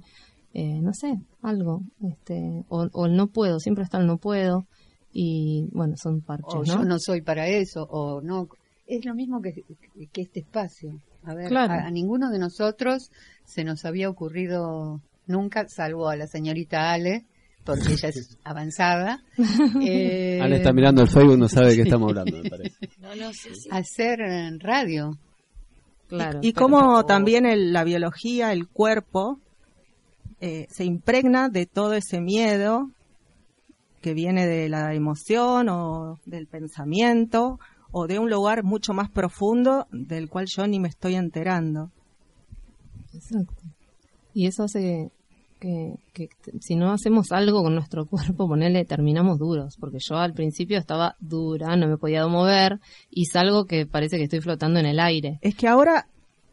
eh, 0.53 0.79
no 0.81 0.93
sé, 0.93 1.17
algo, 1.41 1.81
este, 2.07 2.63
o, 2.69 2.87
o 2.93 3.05
el 3.07 3.15
no 3.17 3.27
puedo, 3.27 3.59
siempre 3.59 3.83
está 3.83 3.97
el 3.99 4.07
no 4.07 4.17
puedo 4.17 4.65
y 5.13 5.67
bueno, 5.71 5.95
son 5.95 6.21
parches, 6.21 6.53
o 6.53 6.57
¿no? 6.59 6.63
yo 6.63 6.83
no 6.83 6.97
soy 6.99 7.21
para 7.21 7.47
eso, 7.47 7.83
o 7.83 8.21
no. 8.21 8.47
Es 8.87 9.05
lo 9.05 9.13
mismo 9.15 9.41
que, 9.41 9.63
que 10.11 10.21
este 10.21 10.41
espacio. 10.41 10.99
A 11.23 11.33
ver, 11.33 11.47
Claro. 11.47 11.73
a, 11.73 11.85
a 11.87 11.91
ninguno 11.91 12.29
de 12.31 12.39
nosotros 12.39 13.11
se 13.45 13.63
nos 13.63 13.85
había 13.85 14.09
ocurrido 14.09 14.99
nunca, 15.27 15.67
salvo 15.69 16.09
a 16.09 16.15
la 16.17 16.27
señorita 16.27 16.91
Ale, 16.91 17.23
porque 17.63 17.93
ella 17.93 18.09
es 18.09 18.37
avanzada, 18.43 19.23
eh, 19.81 20.39
Ale 20.41 20.57
está 20.57 20.73
mirando 20.73 21.01
el 21.01 21.07
Facebook, 21.09 21.37
no 21.37 21.47
sabe 21.47 21.69
de 21.69 21.75
qué 21.77 21.81
estamos 21.83 22.09
hablando, 22.09 22.41
me 22.43 22.49
parece. 22.49 22.75
No, 22.99 23.15
no, 23.15 23.31
sí, 23.33 23.49
sí. 23.55 23.69
hacer 23.71 24.19
eh, 24.21 24.51
radio. 24.59 25.17
Claro. 26.09 26.39
Y 26.41 26.51
pero- 26.53 26.65
cómo 26.65 27.05
también 27.05 27.45
el- 27.45 27.71
la 27.71 27.83
biología, 27.83 28.51
el 28.51 28.67
cuerpo, 28.67 29.39
eh, 30.41 30.67
se 30.69 30.83
impregna 30.83 31.47
de 31.49 31.65
todo 31.65 31.93
ese 31.93 32.19
miedo 32.19 32.89
que 34.03 34.13
viene 34.13 34.45
de 34.45 34.67
la 34.67 34.93
emoción 34.93 35.69
o 35.69 36.19
del 36.25 36.45
pensamiento 36.45 37.57
o 37.91 38.05
de 38.05 38.19
un 38.19 38.29
lugar 38.29 38.63
mucho 38.63 38.93
más 38.93 39.09
profundo 39.09 39.87
del 39.91 40.29
cual 40.29 40.45
yo 40.47 40.67
ni 40.67 40.79
me 40.79 40.89
estoy 40.89 41.15
enterando. 41.15 41.89
Exacto. 43.13 43.63
Y 44.33 44.47
eso 44.47 44.63
hace 44.63 45.09
que, 45.57 46.27
si 46.59 46.75
no 46.75 46.91
hacemos 46.91 47.31
algo 47.31 47.63
con 47.63 47.75
nuestro 47.75 48.05
cuerpo, 48.09 48.49
ponele, 48.49 48.83
terminamos 48.83 49.39
duros. 49.39 49.77
Porque 49.79 49.99
yo 49.99 50.17
al 50.17 50.33
principio 50.33 50.77
estaba 50.77 51.15
dura, 51.21 51.77
no 51.77 51.87
me 51.87 51.97
podía 51.97 52.27
mover 52.27 52.79
y 53.09 53.25
salgo 53.25 53.63
que 53.63 53.85
parece 53.85 54.17
que 54.17 54.23
estoy 54.23 54.41
flotando 54.41 54.81
en 54.81 54.85
el 54.85 54.99
aire. 54.99 55.39
Es 55.41 55.55
que 55.55 55.69
ahora, 55.69 56.07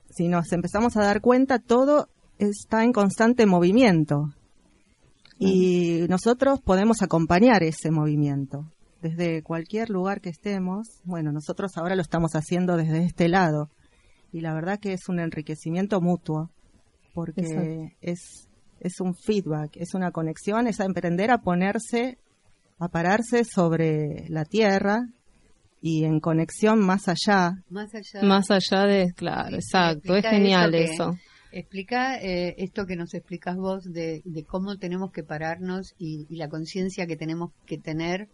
si 0.08 0.28
nos 0.28 0.52
empezamos 0.52 0.96
a 0.96 1.02
dar 1.02 1.20
cuenta, 1.20 1.58
todo 1.58 2.08
está 2.38 2.84
en 2.84 2.92
constante 2.92 3.44
movimiento. 3.44 4.32
Y 5.40 6.06
nosotros 6.08 6.60
podemos 6.60 7.02
acompañar 7.02 7.62
ese 7.62 7.90
movimiento. 7.90 8.70
Desde 9.00 9.42
cualquier 9.42 9.88
lugar 9.88 10.20
que 10.20 10.28
estemos, 10.28 10.86
bueno, 11.04 11.32
nosotros 11.32 11.72
ahora 11.76 11.96
lo 11.96 12.02
estamos 12.02 12.32
haciendo 12.34 12.76
desde 12.76 13.04
este 13.04 13.28
lado. 13.28 13.70
Y 14.32 14.42
la 14.42 14.52
verdad 14.54 14.78
que 14.78 14.92
es 14.92 15.08
un 15.08 15.18
enriquecimiento 15.18 16.00
mutuo, 16.02 16.50
porque 17.14 17.40
Exacto. 17.40 17.94
es, 18.02 18.48
es 18.80 19.00
un 19.00 19.14
feedback, 19.14 19.70
es 19.76 19.94
una 19.94 20.10
conexión, 20.10 20.66
es 20.66 20.80
aprender 20.80 21.30
a 21.30 21.38
ponerse, 21.38 22.18
a 22.78 22.88
pararse 22.88 23.44
sobre 23.44 24.26
la 24.28 24.44
tierra 24.44 25.00
y 25.82 26.04
en 26.04 26.20
conexión 26.20 26.78
más 26.80 27.08
allá 27.08 27.52
Más 27.70 27.88
allá, 27.94 28.22
Más 28.26 28.50
allá 28.50 28.84
de, 28.84 29.12
claro, 29.16 29.56
exacto, 29.56 30.14
es 30.14 30.26
genial 30.26 30.74
eso 30.74 30.86
que- 30.86 30.92
eso. 30.94 31.18
Explica 31.52 32.16
eh, 32.20 32.54
esto 32.58 32.86
que 32.86 32.96
nos 32.96 33.12
explicas 33.14 33.56
vos 33.56 33.84
de, 33.84 34.22
de 34.24 34.44
cómo 34.44 34.76
tenemos 34.78 35.10
que 35.10 35.24
pararnos 35.24 35.94
y, 35.98 36.26
y 36.28 36.36
la 36.36 36.48
conciencia 36.48 37.06
que 37.06 37.16
tenemos 37.16 37.50
que 37.66 37.78
tener. 37.78 38.28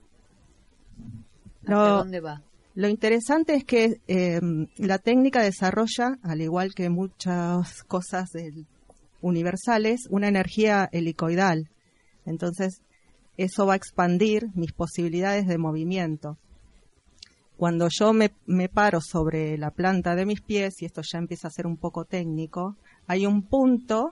¿Hasta 1.61 1.73
No. 1.75 1.99
dónde 1.99 2.21
va? 2.21 2.43
Lo 2.75 2.89
interesante 2.89 3.55
es 3.55 3.65
que 3.65 4.01
eh, 4.07 4.39
la 4.77 4.99
técnica 4.99 5.43
desarrolla, 5.43 6.19
al 6.23 6.43
igual 6.43 6.75
que 6.75 6.91
muchas 6.91 7.83
cosas 7.85 8.29
del- 8.33 8.67
universales, 9.23 10.03
una 10.11 10.29
energía 10.29 10.89
helicoidal. 10.93 11.71
Entonces, 12.27 12.83
eso 13.39 13.65
va 13.67 13.73
a 13.73 13.77
expandir 13.77 14.49
mis 14.55 14.73
posibilidades 14.73 15.47
de 15.47 15.57
movimiento. 15.57 16.37
Cuando 17.57 17.89
yo 17.89 18.13
me, 18.13 18.31
me 18.45 18.69
paro 18.69 19.01
sobre 19.01 19.57
la 19.57 19.71
planta 19.71 20.15
de 20.15 20.27
mis 20.27 20.43
pies, 20.43 20.83
y 20.83 20.85
esto 20.85 21.01
ya 21.03 21.19
empieza 21.19 21.49
a 21.49 21.51
ser 21.51 21.67
un 21.67 21.79
poco 21.79 22.05
técnico, 22.05 22.77
hay 23.07 23.27
un 23.27 23.43
punto 23.43 24.11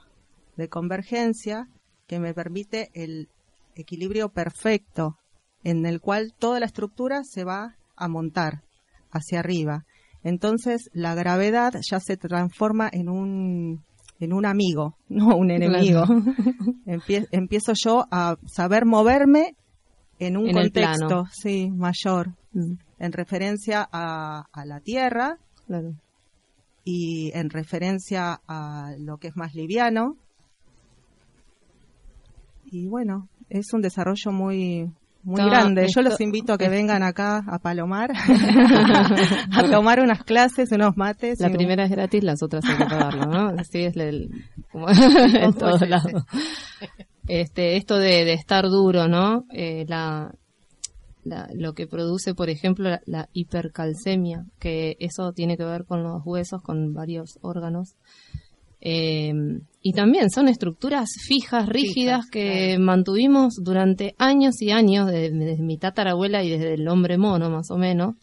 de 0.57 0.69
convergencia 0.69 1.69
que 2.07 2.19
me 2.21 2.35
permite 2.35 2.91
el 2.95 3.29
equilibrio 3.75 4.29
perfecto 4.29 5.17
en 5.65 5.87
el 5.87 6.01
cual 6.01 6.33
toda 6.39 6.61
la 6.61 6.67
estructura 6.67 7.23
se 7.25 7.45
va 7.45 7.75
a 7.97 8.09
montar 8.09 8.63
hacia 9.11 9.41
arriba. 9.41 9.85
Entonces 10.23 10.91
la 10.93 11.15
gravedad 11.15 11.75
ya 11.91 12.01
se 12.01 12.17
transforma 12.17 12.89
en 12.93 13.09
un 13.09 13.83
en 14.21 14.33
un 14.33 14.47
amigo, 14.47 14.97
no 15.09 15.37
un 15.37 15.51
enemigo. 15.51 16.05
Empie- 16.87 17.27
empiezo 17.33 17.73
yo 17.75 18.07
a 18.11 18.37
saber 18.47 18.85
moverme 18.87 19.57
en 20.19 20.37
un 20.37 20.47
En 20.49 20.55
contexto, 20.55 21.25
sí, 21.33 21.71
mayor, 21.71 22.33
Mm, 22.57 22.75
en 23.01 23.13
referencia 23.13 23.89
a, 23.91 24.45
a 24.53 24.65
la 24.65 24.79
tierra 24.79 25.39
Claro. 25.67 25.95
Y 26.85 27.31
en 27.35 27.51
referencia 27.51 28.41
a 28.47 28.93
lo 28.99 29.17
que 29.19 29.29
es 29.29 29.37
más 29.37 29.55
liviano. 29.55 30.17
Y 32.67 32.87
bueno, 32.89 33.29
es 33.49 33.73
un 33.73 33.81
desarrollo 33.83 34.33
muy 34.33 34.91
muy 35.23 35.43
grande. 35.43 35.87
Yo 35.95 36.03
los 36.03 36.21
invito 36.21 36.53
a 36.53 36.59
que 36.59 36.69
vengan 36.69 37.03
acá 37.03 37.43
a 37.49 37.59
Palomar 37.59 38.11
a 39.53 39.71
tomar 39.71 40.01
unas 40.01 40.23
clases, 40.25 40.71
unos 40.73 40.97
mates. 40.99 41.41
La 41.41 41.47
un- 41.47 41.55
primera 41.55 41.85
es 41.85 41.91
gratis, 41.91 42.23
las 42.23 42.43
otras 42.43 42.63
hay 42.67 42.77
que 42.77 42.85
pagarlo, 42.85 43.27
¿no? 43.27 43.49
Así 43.59 43.85
es 43.85 43.97
el, 43.97 44.45
como 44.71 44.87
en 44.91 45.53
todos 45.55 45.89
lados. 45.89 46.25
Este, 47.27 47.77
esto 47.79 47.97
de, 47.97 48.25
de 48.27 48.35
estar 48.35 48.65
duro, 48.67 49.09
¿no? 49.09 49.45
Eh, 49.51 49.87
la, 49.89 50.31
la- 51.25 51.49
lo 51.55 51.73
que 51.75 51.87
produce, 51.87 52.35
por 52.35 52.49
ejemplo, 52.51 52.89
la, 52.89 53.01
la 53.07 53.29
hipercalcemia, 53.33 54.45
que 54.59 54.97
eso 55.01 55.33
tiene 55.33 55.57
que 55.57 55.65
ver 55.65 55.85
con 55.85 56.03
los 56.03 56.23
huesos, 56.25 56.63
con 56.63 56.95
varios 56.95 57.39
órganos. 57.43 57.97
Eh, 58.87 59.33
y 59.81 59.93
también 59.95 60.29
son 60.31 60.47
estructuras 60.49 61.09
fijas, 61.27 61.67
rígidas, 61.69 62.27
Fijas, 62.27 62.31
que 62.31 62.67
claro. 62.75 62.85
mantuvimos 62.85 63.55
durante 63.63 64.15
años 64.19 64.61
y 64.61 64.71
años, 64.73 65.07
desde, 65.11 65.31
desde 65.31 65.63
mi 65.63 65.79
tatarabuela 65.79 66.43
y 66.45 66.51
desde 66.51 66.75
el 66.75 66.87
hombre 66.89 67.17
mono, 67.17 67.49
más 67.49 67.71
o 67.71 67.79
menos, 67.79 68.15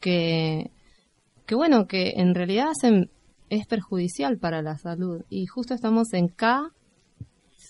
que, 0.00 0.70
que 1.44 1.54
bueno, 1.54 1.86
que 1.86 2.14
en 2.16 2.34
realidad 2.34 2.68
hacen, 2.70 3.10
es 3.50 3.66
perjudicial 3.66 4.38
para 4.38 4.62
la 4.62 4.78
salud. 4.78 5.22
Y 5.28 5.44
justo 5.44 5.74
estamos 5.74 6.14
en 6.14 6.28
K 6.28 6.70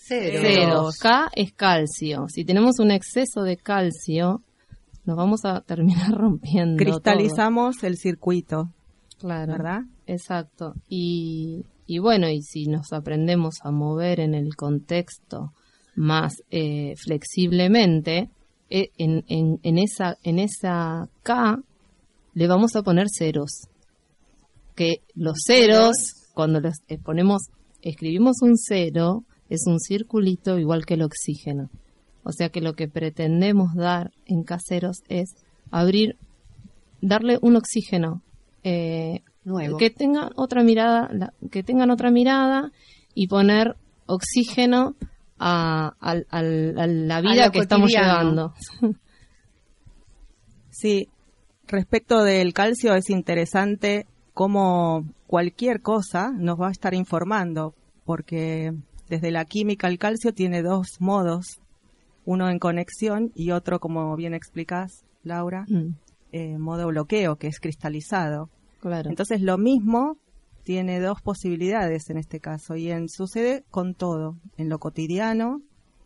Cero. 0.05 0.39
cero. 0.41 0.89
K 1.01 1.29
es 1.35 1.53
calcio. 1.53 2.27
Si 2.29 2.43
tenemos 2.45 2.79
un 2.79 2.91
exceso 2.91 3.43
de 3.43 3.57
calcio, 3.57 4.41
nos 5.05 5.17
vamos 5.17 5.45
a 5.45 5.61
terminar 5.61 6.11
rompiendo. 6.17 6.77
cristalizamos 6.77 7.83
el 7.83 7.97
circuito. 7.97 8.69
Claro. 9.19 9.53
¿verdad? 9.53 9.81
Exacto. 10.05 10.73
Y, 10.89 11.65
y 11.85 11.99
bueno, 11.99 12.29
y 12.29 12.41
si 12.41 12.65
nos 12.65 12.91
aprendemos 12.91 13.55
a 13.63 13.71
mover 13.71 14.19
en 14.19 14.33
el 14.33 14.55
contexto 14.55 15.53
más 15.95 16.43
eh, 16.51 16.95
flexiblemente, 16.97 18.29
eh, 18.69 18.89
en, 18.97 19.23
en, 19.27 19.59
en, 19.63 19.77
esa, 19.77 20.17
en 20.23 20.39
esa 20.39 21.07
K 21.21 21.59
le 22.33 22.47
vamos 22.47 22.75
a 22.75 22.81
poner 22.81 23.07
ceros. 23.09 23.67
Que 24.75 24.97
los 25.13 25.37
ceros, 25.45 25.93
cuando 26.33 26.59
los 26.59 26.73
ponemos, 27.03 27.43
escribimos 27.81 28.41
un 28.41 28.57
cero, 28.57 29.23
es 29.49 29.67
un 29.67 29.79
circulito 29.79 30.57
igual 30.57 30.85
que 30.85 30.95
el 30.95 31.03
oxígeno. 31.03 31.69
O 32.23 32.31
sea 32.31 32.49
que 32.49 32.61
lo 32.61 32.73
que 32.73 32.87
pretendemos 32.87 33.75
dar 33.75 34.11
en 34.25 34.43
caseros 34.43 35.03
es 35.09 35.35
abrir, 35.71 36.15
darle 37.01 37.37
un 37.41 37.55
oxígeno 37.55 38.21
eh, 38.63 39.21
Nuevo. 39.43 39.77
que 39.77 39.89
tengan 39.89 40.29
otra 40.35 40.63
mirada, 40.63 41.09
la- 41.11 41.33
que 41.51 41.63
tengan 41.63 41.91
otra 41.91 42.11
mirada 42.11 42.71
y 43.13 43.27
poner 43.27 43.75
oxígeno 44.05 44.95
a, 45.39 45.93
la 46.01 47.21
vida 47.21 47.51
que 47.51 47.59
estamos 47.59 47.91
llevando. 47.91 48.53
Sí, 50.75 51.07
respecto 51.67 52.23
del 52.23 52.51
calcio 52.51 52.95
es 52.95 53.11
interesante 53.11 54.07
cómo 54.33 55.05
cualquier 55.27 55.81
cosa 55.81 56.31
nos 56.31 56.59
va 56.59 56.69
a 56.69 56.71
estar 56.71 56.95
informando, 56.95 57.75
porque 58.05 58.73
desde 59.07 59.29
la 59.29 59.45
química 59.45 59.87
el 59.87 59.99
calcio 59.99 60.33
tiene 60.33 60.63
dos 60.63 60.99
modos, 60.99 61.59
uno 62.25 62.49
en 62.49 62.59
conexión 62.59 63.31
y 63.35 63.51
otro, 63.51 63.79
como 63.79 64.15
bien 64.15 64.33
explicás, 64.33 65.03
Laura, 65.23 65.65
Mm, 65.67 65.95
eh, 66.31 66.57
modo 66.57 66.87
bloqueo, 66.87 67.35
que 67.37 67.47
es 67.47 67.59
cristalizado. 67.59 68.49
claro. 68.79 69.09
Entonces 69.09 69.41
lo 69.41 69.57
mismo 69.57 70.17
tiene 70.63 70.99
dos 70.99 71.21
posibilidades 71.21 72.09
en 72.09 72.17
este 72.17 72.39
caso 72.39 72.75
y 72.75 72.89
en, 72.91 73.09
sucede 73.09 73.63
con 73.69 73.93
todo, 73.95 74.37
en 74.57 74.69
lo 74.69 74.79
cotidiano 74.79 75.61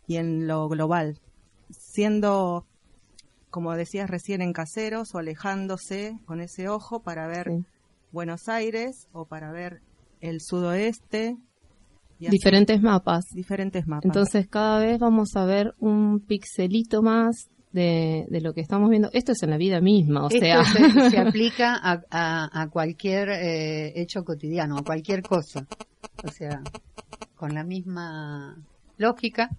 y 0.08 0.18
en 0.18 0.48
lo 0.48 0.68
global, 0.68 1.20
siendo, 1.70 2.66
como 3.50 3.74
decías 3.76 4.10
recién, 4.10 4.42
en 4.42 4.54
caseros 4.54 5.14
o 5.16 5.20
alejándose 5.20 6.18
con 6.26 6.42
ese 6.42 6.70
ojo 6.70 7.02
para 7.02 7.28
ver 7.28 7.48
Sí. 7.52 7.66
Buenos 8.12 8.48
Aires 8.48 9.08
o 9.12 9.26
para 9.26 9.52
ver 9.52 9.82
el 10.22 10.40
sudoeste 10.42 11.38
diferentes 12.20 12.82
mapas. 12.82 13.26
Diferentes 13.34 13.88
mapas. 13.88 14.06
Entonces 14.06 14.48
cada 14.48 14.80
vez 14.80 15.00
vamos 15.00 15.36
a 15.36 15.46
ver 15.46 15.74
un 15.80 16.20
pixelito 16.20 17.02
más 17.02 17.50
de, 17.72 18.26
de 18.30 18.42
lo 18.42 18.54
que 18.54 18.62
estamos 18.62 18.90
viendo. 18.90 19.10
Esto 19.14 19.34
es 19.34 19.44
en 19.44 19.50
la 19.52 19.58
vida 19.58 19.82
misma, 19.82 20.26
o 20.26 20.30
Esto 20.30 20.40
sea. 20.40 20.64
se, 20.64 21.10
se 21.12 21.18
aplica 21.20 21.76
a, 21.76 22.02
a- 22.10 22.62
a 22.62 22.70
cualquier 22.70 23.30
eh, 23.30 23.94
hecho 24.02 24.24
cotidiano, 24.24 24.78
a 24.78 24.84
cualquier 24.84 25.22
cosa. 25.22 25.68
O 26.24 26.30
sea, 26.32 26.62
con 27.36 27.54
la 27.54 27.64
misma 27.64 28.58
lógica, 28.98 29.50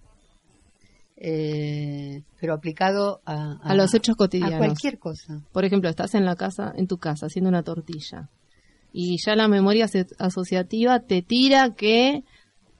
eh, 1.21 2.23
pero 2.39 2.53
aplicado 2.53 3.21
a, 3.25 3.57
a 3.61 3.75
los 3.75 3.93
hechos 3.93 4.13
a 4.13 4.17
cotidianos. 4.17 4.57
cualquier 4.57 4.99
cosa. 4.99 5.41
Por 5.51 5.65
ejemplo, 5.65 5.89
estás 5.89 6.15
en 6.15 6.25
la 6.25 6.35
casa, 6.35 6.73
en 6.75 6.87
tu 6.87 6.97
casa, 6.97 7.25
haciendo 7.27 7.49
una 7.49 7.63
tortilla. 7.63 8.29
Y 8.91 9.17
ya 9.23 9.35
la 9.35 9.47
memoria 9.47 9.85
aso- 9.85 10.07
asociativa 10.17 10.99
te 11.01 11.21
tira 11.21 11.75
que 11.75 12.23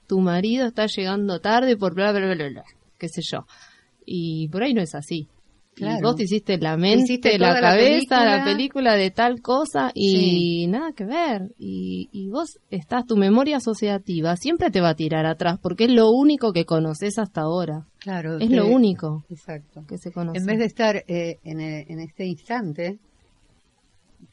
tu 0.09 0.19
marido 0.19 0.65
está 0.65 0.87
llegando 0.87 1.39
tarde 1.39 1.77
por 1.77 1.93
bla, 1.93 2.11
bla, 2.11 2.25
bla, 2.25 2.35
bla, 2.35 2.49
bla, 2.49 2.63
qué 2.97 3.07
sé 3.07 3.21
yo. 3.23 3.45
Y 4.05 4.47
por 4.49 4.63
ahí 4.63 4.73
no 4.73 4.81
es 4.81 4.95
así. 4.95 5.27
Y 5.75 5.81
Claro. 5.83 5.99
vos 6.01 6.15
te 6.17 6.23
hiciste 6.23 6.57
la 6.57 6.75
mente, 6.75 7.03
Hiciste 7.05 7.37
la 7.39 7.57
cabeza, 7.61 8.25
la 8.25 8.43
película. 8.43 8.95
de 8.95 9.11
tal 9.11 9.41
cosa 9.41 9.91
y 9.93 10.67
nada 10.67 10.91
que 10.91 11.05
ver. 11.05 11.53
Y, 11.57 12.09
y 12.11 12.27
vos 12.27 12.57
estás, 12.69 13.05
tu 13.05 13.15
memoria 13.15 13.57
asociativa 13.57 14.35
siempre 14.35 14.71
te 14.71 14.81
va 14.81 14.89
a 14.89 14.95
tirar 14.95 15.25
atrás 15.25 15.57
porque 15.61 15.85
es 15.85 15.91
lo 15.91 16.09
único 16.09 16.51
que 16.51 16.65
conoces 16.65 17.17
hasta 17.17 17.41
ahora. 17.41 17.85
Claro. 17.99 18.39
Es 18.39 18.49
que- 18.49 18.55
lo 18.57 18.67
único 18.67 19.23
Exacto. 19.29 19.85
que 19.87 19.97
se 19.97 20.11
conoce. 20.11 20.39
En 20.39 20.45
vez 20.47 20.59
de 20.59 20.65
estar 20.65 20.97
eh, 21.07 21.37
en, 21.45 21.61
en 21.61 21.99
este 22.01 22.25
instante, 22.25 22.97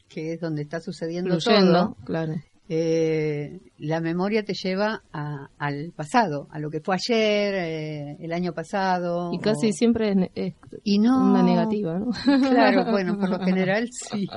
que 0.09 0.33
es 0.33 0.41
donde 0.41 0.63
está 0.63 0.81
sucediendo 0.81 1.39
Fluyendo, 1.39 1.71
todo, 1.93 1.95
claro. 2.03 2.33
Eh, 2.69 3.59
la 3.77 4.01
memoria 4.01 4.43
te 4.43 4.53
lleva 4.53 5.01
a- 5.13 5.47
al 5.57 5.93
pasado, 5.95 6.47
a 6.51 6.59
lo 6.59 6.69
que 6.69 6.81
fue 6.81 6.95
ayer, 6.95 7.53
eh, 7.55 8.17
el 8.19 8.33
año 8.33 8.53
pasado. 8.53 9.31
Y 9.33 9.39
casi 9.39 9.69
o- 9.69 9.73
siempre 9.73 10.13
es, 10.35 10.53
y 10.83 10.99
no, 10.99 11.31
una 11.31 11.43
negativa, 11.43 11.97
¿no? 11.99 12.07
Claro, 12.51 12.91
bueno, 12.91 13.17
por 13.17 13.29
lo 13.29 13.39
general 13.45 13.87
sí. 13.91 14.27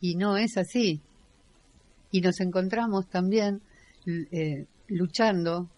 Y 0.00 0.16
no 0.16 0.36
es 0.36 0.56
así. 0.56 1.00
Y 2.10 2.20
nos 2.20 2.40
encontramos 2.40 3.08
también 3.08 3.60
eh, 4.06 4.66
luchando, 4.88 5.68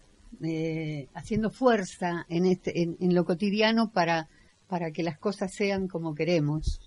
eh, 0.43 1.07
haciendo 1.15 1.49
fuerza 1.49 2.25
en, 2.29 2.45
este, 2.45 2.81
en, 2.83 2.95
en 2.99 3.15
lo 3.15 3.25
cotidiano 3.25 3.89
para, 3.91 4.27
para 4.67 4.91
que 4.91 5.01
las 5.01 5.17
cosas 5.17 5.51
sean 5.53 5.87
como 5.87 6.13
queremos 6.13 6.79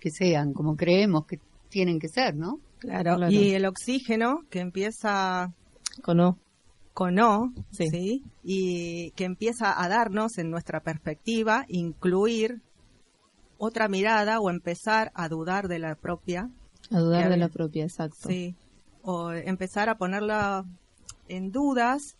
que 0.00 0.10
sean, 0.10 0.52
como 0.52 0.76
creemos 0.76 1.26
que 1.26 1.38
tienen 1.68 1.98
que 1.98 2.08
ser, 2.08 2.34
¿no? 2.34 2.58
Claro. 2.80 3.16
Claro. 3.16 3.30
Y 3.32 3.54
el 3.54 3.64
oxígeno 3.66 4.40
que 4.50 4.60
empieza 4.60 5.52
Con 6.02 6.20
O. 6.20 6.38
con 6.94 7.18
O, 7.20 7.52
Sí. 7.70 7.88
¿sí? 7.88 8.24
Y 8.42 9.10
que 9.12 9.24
empieza 9.24 9.80
a 9.82 9.88
darnos 9.88 10.38
en 10.38 10.50
nuestra 10.50 10.80
perspectiva, 10.80 11.64
incluir 11.68 12.60
otra 13.58 13.88
mirada 13.88 14.40
o 14.40 14.50
empezar 14.50 15.12
a 15.14 15.28
dudar 15.28 15.68
de 15.68 15.78
la 15.78 15.94
propia, 15.94 16.48
A 16.92 16.98
dudar 16.98 17.24
Que 17.24 17.28
de 17.30 17.36
la 17.36 17.48
propia, 17.48 17.84
exacto. 17.84 18.28
sí. 18.28 18.54
O 19.02 19.30
empezar 19.32 19.88
a 19.88 19.96
ponerla 19.96 20.64
en 21.28 21.52
dudas 21.52 22.16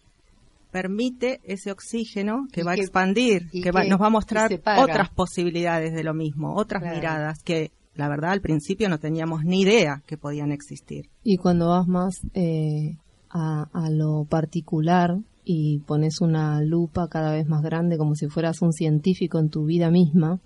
permite 0.71 1.41
ese 1.45 1.73
oxígeno 1.73 2.47
que 2.53 2.61
Y 2.61 2.65
va 2.65 2.75
que- 2.75 2.81
a 2.83 2.85
expandir, 2.85 3.51
que, 3.51 3.73
va- 3.73 3.83
que- 3.83 3.89
nos 3.89 4.01
va 4.01 4.07
a 4.07 4.11
mostrar 4.11 4.53
otras 4.79 5.09
posibilidades 5.11 5.93
de 5.93 6.05
lo 6.05 6.15
mismo, 6.15 6.55
otras 6.55 6.83
Claro. 6.83 6.97
miradas 6.97 7.43
que 7.43 7.73
la 8.01 8.09
verdad 8.09 8.31
al 8.31 8.41
principio 8.41 8.89
no 8.89 8.99
teníamos 8.99 9.45
ni 9.45 9.61
idea 9.61 10.03
que 10.07 10.17
podían 10.17 10.53
existir. 10.53 11.11
Y 11.23 11.37
cuando 11.37 11.69
vas 11.69 11.87
más 11.87 12.15
eh, 12.33 12.97
a, 13.29 13.91
lo 13.91 14.25
particular 14.25 15.19
y 15.45 15.81
pones 15.81 16.23
una 16.23 16.63
lupa 16.63 17.09
cada 17.09 17.33
vez 17.33 17.47
más 17.47 17.63
grande 17.63 17.99
como 17.99 18.15
si 18.15 18.29
fueras 18.29 18.63
un 18.63 18.73
científico 18.73 19.39
en 19.39 19.51
tu 19.51 19.67
vida 19.67 19.91
misma, 19.91 20.41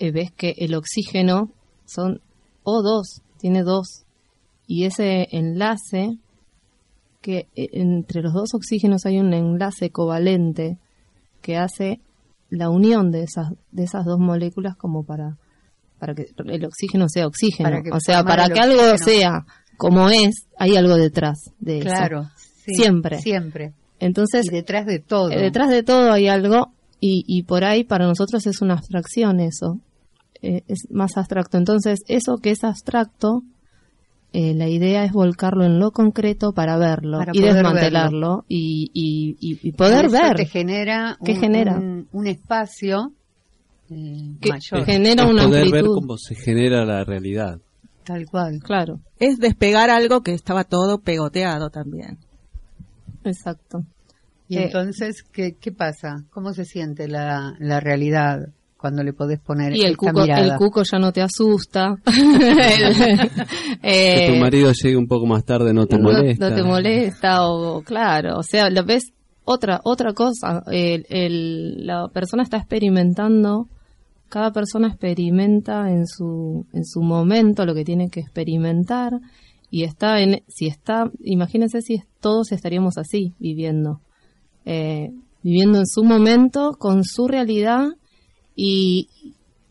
eh, 0.00 0.12
ves 0.12 0.32
que 0.32 0.54
el 0.58 0.74
oxígeno 0.74 1.50
son 1.86 2.20
O2, 2.62 3.22
tiene 3.38 3.62
dos. 3.62 4.04
Y 4.66 4.84
ese 4.84 5.28
enlace, 5.30 6.18
que 7.22 7.48
eh, 7.56 7.70
entre 7.72 8.20
los 8.20 8.34
dos 8.34 8.52
oxígenos 8.52 9.06
hay 9.06 9.18
un 9.18 9.32
enlace 9.32 9.88
covalente 9.88 10.76
que 11.40 11.56
hace 11.56 12.00
la 12.50 12.68
unión 12.68 13.10
de 13.10 13.22
esas, 13.22 13.54
de 13.70 13.84
esas 13.84 14.04
dos 14.04 14.18
moléculas 14.18 14.76
como 14.76 15.04
para, 15.04 15.38
para 16.02 16.16
que 16.16 16.26
el 16.46 16.64
oxígeno 16.64 17.06
sea 17.08 17.28
oxígeno. 17.28 17.70
Para 17.70 17.80
que 17.80 17.90
o 17.92 18.00
sea, 18.00 18.24
para 18.24 18.48
que 18.48 18.58
algo 18.58 18.80
oxígeno. 18.90 18.98
sea 18.98 19.46
como 19.76 20.08
es, 20.10 20.46
hay 20.58 20.74
algo 20.76 20.96
detrás 20.96 21.38
de 21.60 21.78
eso. 21.78 21.86
Claro. 21.88 22.24
sí, 22.64 22.74
Siempre. 22.74 23.20
Siempre. 23.20 23.72
Entonces, 24.00 24.46
Y 24.46 24.48
detrás 24.50 24.84
de 24.84 24.98
todo. 24.98 25.30
eh, 25.30 25.38
detrás 25.40 25.70
de 25.70 25.84
todo 25.84 26.10
hay 26.10 26.26
algo 26.26 26.72
y, 26.98 27.22
y 27.28 27.44
por 27.44 27.62
ahí 27.64 27.84
para 27.84 28.04
nosotros 28.08 28.44
es 28.48 28.60
una 28.62 28.74
abstracción 28.74 29.38
eso. 29.38 29.78
Eh, 30.42 30.62
es 30.66 30.88
más 30.90 31.16
abstracto. 31.16 31.56
Entonces, 31.56 32.00
eso 32.08 32.38
que 32.38 32.50
es 32.50 32.64
abstracto, 32.64 33.42
eh, 34.32 34.54
la 34.54 34.68
idea 34.68 35.04
es 35.04 35.12
volcarlo 35.12 35.64
en 35.64 35.78
lo 35.78 35.92
concreto 35.92 36.52
para 36.52 36.76
verlo 36.78 37.18
Para 37.18 37.30
y 37.32 37.40
desmantelarlo 37.42 38.44
y, 38.48 38.90
y, 38.92 39.36
y- 39.40 39.68
y 39.68 39.70
poder 39.72 40.06
Eso 40.06 40.14
ver 40.20 40.34
te 40.36 40.46
genera 40.46 41.16
¿Qué 41.24 41.34
un, 41.34 41.38
genera? 41.40 41.76
un- 41.78 42.08
un 42.10 42.26
espacio 42.26 43.12
eh, 43.90 44.36
que 44.40 44.48
mayor. 44.48 44.84
genera 44.84 45.24
Es 45.24 45.30
una 45.30 45.44
poder 45.44 45.70
ver 45.70 45.84
cómo 45.86 46.16
se 46.18 46.34
genera 46.34 46.84
la 46.84 47.04
realidad. 47.04 47.58
Tal 48.04 48.26
cual. 48.26 48.60
Claro, 48.62 49.00
Es 49.18 49.38
despegar 49.38 49.90
algo 49.90 50.22
que 50.22 50.32
estaba 50.32 50.64
todo 50.64 50.98
pegoteado 50.98 51.70
también. 51.70 52.18
exacto. 53.24 53.84
Y 54.48 54.58
Eh, 54.58 54.64
entonces, 54.64 55.22
¿qué, 55.22 55.56
¿qué 55.60 55.72
pasa? 55.72 56.24
¿Cómo 56.30 56.52
se 56.52 56.64
siente 56.64 57.08
la, 57.08 57.54
la 57.58 57.80
realidad 57.80 58.48
cuando 58.76 59.02
le 59.04 59.12
podés 59.12 59.38
poner 59.40 59.72
Y 59.72 59.82
el 59.82 59.92
esta 59.92 59.96
cuco, 59.98 60.22
mirada? 60.22 60.44
el 60.44 60.54
cuco 60.58 60.82
ya 60.82 60.98
no 60.98 61.12
te 61.12 61.22
asusta. 61.22 61.94
Que 62.04 64.26
tu 64.26 64.32
Eh, 64.34 64.40
marido 64.40 64.72
llegue 64.72 64.96
un 64.96 65.06
poco 65.06 65.26
más 65.26 65.44
tarde 65.44 65.72
no 65.72 65.86
te 65.86 65.96
no, 65.96 66.02
molesta. 66.10 66.50
no 66.50 66.56
te 66.56 66.62
molesta 66.62 67.46
o 67.48 67.82
claro, 67.82 68.38
o 68.38 68.42
sea, 68.42 68.68
lo 68.70 68.84
ves 68.84 69.04
otra 69.44 69.80
otra 69.84 70.12
cosa, 70.12 70.62
el, 70.70 71.04
el- 71.08 71.86
la 71.86 72.08
persona 72.08 72.42
está 72.42 72.56
experimentando, 72.58 73.68
cada 74.28 74.52
persona 74.52 74.88
experimenta 74.88 75.90
en 75.90 76.06
su 76.06 76.66
en 76.72 76.84
su 76.84 77.02
momento 77.02 77.64
lo 77.66 77.74
que 77.74 77.84
tiene 77.84 78.08
que 78.08 78.20
experimentar 78.20 79.12
y 79.70 79.84
está 79.84 80.20
en 80.20 80.42
si 80.48 80.66
está, 80.66 81.10
imagínense 81.22 81.80
si 81.82 82.02
todos 82.20 82.52
estaríamos 82.52 82.98
así 82.98 83.32
viviendo, 83.38 84.00
eh, 84.64 85.10
viviendo 85.42 85.78
en 85.78 85.86
su 85.86 86.04
momento 86.04 86.76
con 86.78 87.04
su 87.04 87.26
realidad 87.28 87.88
y 88.54 89.08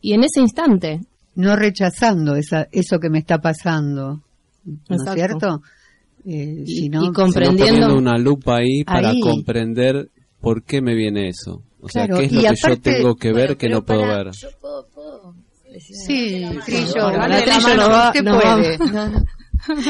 y 0.01 0.13
en 0.13 0.23
ese 0.23 0.41
instante, 0.41 1.01
No 1.35 1.55
rechazando 1.55 2.35
esa, 2.35 2.67
eso 2.71 2.99
que 2.99 3.09
me 3.09 3.19
está 3.19 3.37
pasando. 3.37 4.21
¿No 4.65 4.95
es 4.95 5.01
cierto? 5.15 5.61
Eh, 6.25 6.63
Y- 6.65 6.75
sino- 6.75 7.01
y 7.01 7.05
Sino 7.05 7.13
comprendiendo 7.13 7.87
poniendo 7.87 7.97
una 7.97 8.17
lupa 8.17 8.57
ahí 8.57 8.83
para 8.83 9.09
Ahí. 9.09 9.19
comprender 9.21 10.09
por 10.39 10.63
qué 10.63 10.81
me 10.81 10.93
viene 10.95 11.29
eso. 11.29 11.63
O 11.81 11.89
sea, 11.89 12.05
Claro, 12.05 12.19
qué 12.19 12.25
es 12.25 12.31
lo 12.33 12.41
que 12.41 12.47
aparte- 12.47 12.91
yo 12.91 12.97
tengo 12.97 13.15
que 13.15 13.27
ver 13.33 13.45
Bueno, 13.47 13.57
que 13.57 13.69
no 13.69 13.83
puedo 13.85 14.01
para- 14.01 14.23
ver. 14.25 14.33
Yo 14.33 14.47
puedo, 14.59 14.87
puedo 14.93 15.35
Sí. 15.79 16.05
Trillo, 16.07 16.51
la 16.53 16.61
Trillo 17.43 17.75
no 17.75 17.89
va- 17.89 18.13
no 18.23 18.39
puede. 18.39 18.77
No, 18.93 19.09
no. 19.09 19.23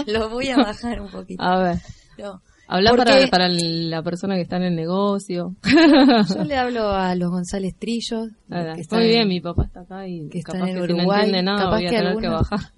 Lo 0.07 0.29
voy 0.29 0.47
a 0.49 0.57
bajar 0.57 1.01
un 1.01 1.09
poquito. 1.09 1.41
a 1.43 1.63
ver, 1.63 1.77
No. 2.17 2.41
habla 2.67 2.93
para, 2.95 3.27
para 3.29 3.47
la 3.49 4.03
persona 4.03 4.35
que 4.35 4.41
está 4.41 4.57
en 4.57 4.63
el 4.63 4.75
negocio. 4.75 5.55
Yo 6.37 6.43
le 6.43 6.55
hablo 6.55 6.89
a 6.91 7.15
los 7.15 7.29
González 7.31 7.73
Trillos. 7.77 8.29
Nada, 8.47 8.67
que 8.67 8.71
Muy 8.73 8.81
están- 8.81 9.03
bien, 9.03 9.27
mi 9.27 9.41
papá 9.41 9.63
está 9.65 9.81
acá 9.81 10.07
y 10.07 10.29
que 10.29 10.39
está 10.39 10.53
capaz 10.53 10.69
en 10.69 10.75
que 10.75 10.81
si 10.81 10.87
no 10.87 10.93
Uruguay, 10.95 11.19
entiende 11.25 11.43
nada 11.43 11.57
capaz 11.63 11.75
voy 11.77 11.85
a 11.85 11.89
que 11.89 11.95
tener 11.97 12.17
que 12.17 12.25
algunos- 12.27 12.49
bajar. 12.49 12.71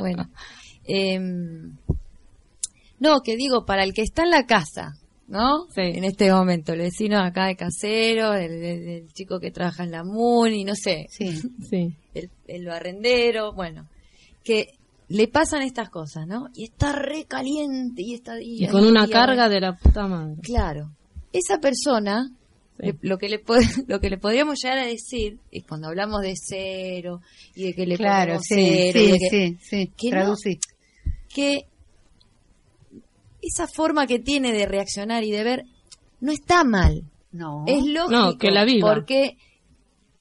Bueno. 0.00 0.28
em, 0.84 1.76
no, 3.00 3.20
que 3.20 3.36
digo, 3.36 3.64
para 3.64 3.84
el 3.84 3.92
que 3.92 4.02
está 4.02 4.22
en 4.24 4.30
la 4.30 4.46
casa, 4.46 4.92
¿no? 5.28 5.66
Sí. 5.74 5.82
En 5.82 6.04
este 6.04 6.30
momento, 6.32 6.72
el 6.72 6.80
vecino 6.80 7.18
acá 7.18 7.46
de 7.46 7.56
casero, 7.56 8.34
el, 8.34 8.52
el- 8.64 8.88
el 8.88 9.12
chico 9.12 9.38
que 9.40 9.50
trabaja 9.50 9.84
en 9.84 9.90
la 9.90 10.04
MUNI, 10.04 10.64
no 10.64 10.74
sé, 10.74 11.06
Sí. 11.10 11.40
Sí, 11.70 11.94
el, 12.14 12.30
el 12.46 12.66
barrendero, 12.66 13.52
bueno, 13.52 13.86
que 14.44 14.66
le 15.08 15.26
pasan 15.28 15.62
estas 15.62 15.88
cosas, 15.90 16.26
¿no? 16.26 16.48
Y 16.54 16.64
está 16.64 16.92
re 16.92 17.24
caliente 17.24 18.02
y 18.02 18.14
está... 18.14 18.34
y 18.40 18.66
con 18.68 18.84
una 18.86 19.08
carga 19.08 19.48
de 19.48 19.60
la 19.60 19.74
puta 19.76 20.06
madre. 20.06 20.36
Claro. 20.42 20.90
Esa 21.32 21.58
persona, 21.58 22.30
Sí. 22.80 22.86
le- 22.86 22.96
lo, 23.02 23.18
que 23.18 23.28
le 23.28 23.42
lo 23.88 24.00
que 24.00 24.08
le 24.10 24.18
podríamos 24.18 24.58
llegar 24.62 24.78
a 24.78 24.86
decir, 24.86 25.38
es 25.50 25.64
cuando 25.64 25.88
hablamos 25.88 26.20
de 26.22 26.34
cero, 26.36 27.20
y 27.56 27.64
de 27.64 27.74
que 27.74 27.86
le 27.86 27.96
Claro, 27.96 28.34
ponemos 28.38 28.44
sí, 28.48 28.54
cero, 28.92 29.00
y 29.00 29.06
sí, 29.08 29.18
que, 29.18 29.28
sí, 29.30 29.56
sí. 29.62 29.92
que 29.96 30.10
no- 30.10 30.16
Traducí. 30.16 30.58
que 31.34 31.60
esa 33.42 33.66
forma 33.66 34.06
que 34.06 34.18
tiene 34.18 34.52
de 34.52 34.66
reaccionar 34.66 35.24
y 35.24 35.30
de 35.30 35.44
ver 35.44 35.64
no 36.20 36.32
está 36.32 36.64
mal. 36.64 37.04
No. 37.30 37.64
Es 37.66 37.84
lógico. 37.84 38.10
No, 38.10 38.38
que 38.38 38.50
la 38.50 38.64
viva. 38.64 38.92
Porque 38.92 39.36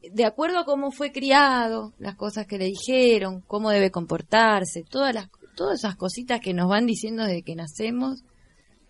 de 0.02 0.26
acuerdo 0.26 0.60
a 0.60 0.66
cómo 0.66 0.92
fue 0.92 1.12
criado, 1.12 1.94
las 2.00 2.16
cosas 2.16 2.46
que 2.48 2.58
le 2.58 2.66
dijeron, 2.66 3.42
cómo 3.48 3.72
debe 3.72 3.92
comportarse, 3.92 4.84
todas 4.84 5.14
las 5.14 5.30
todas 5.56 5.80
esas 5.80 5.96
cositas 5.96 6.40
que 6.40 6.54
nos 6.54 6.70
van 6.70 6.86
diciendo 6.86 7.24
desde 7.24 7.42
que 7.42 7.56
nacemos 7.56 8.24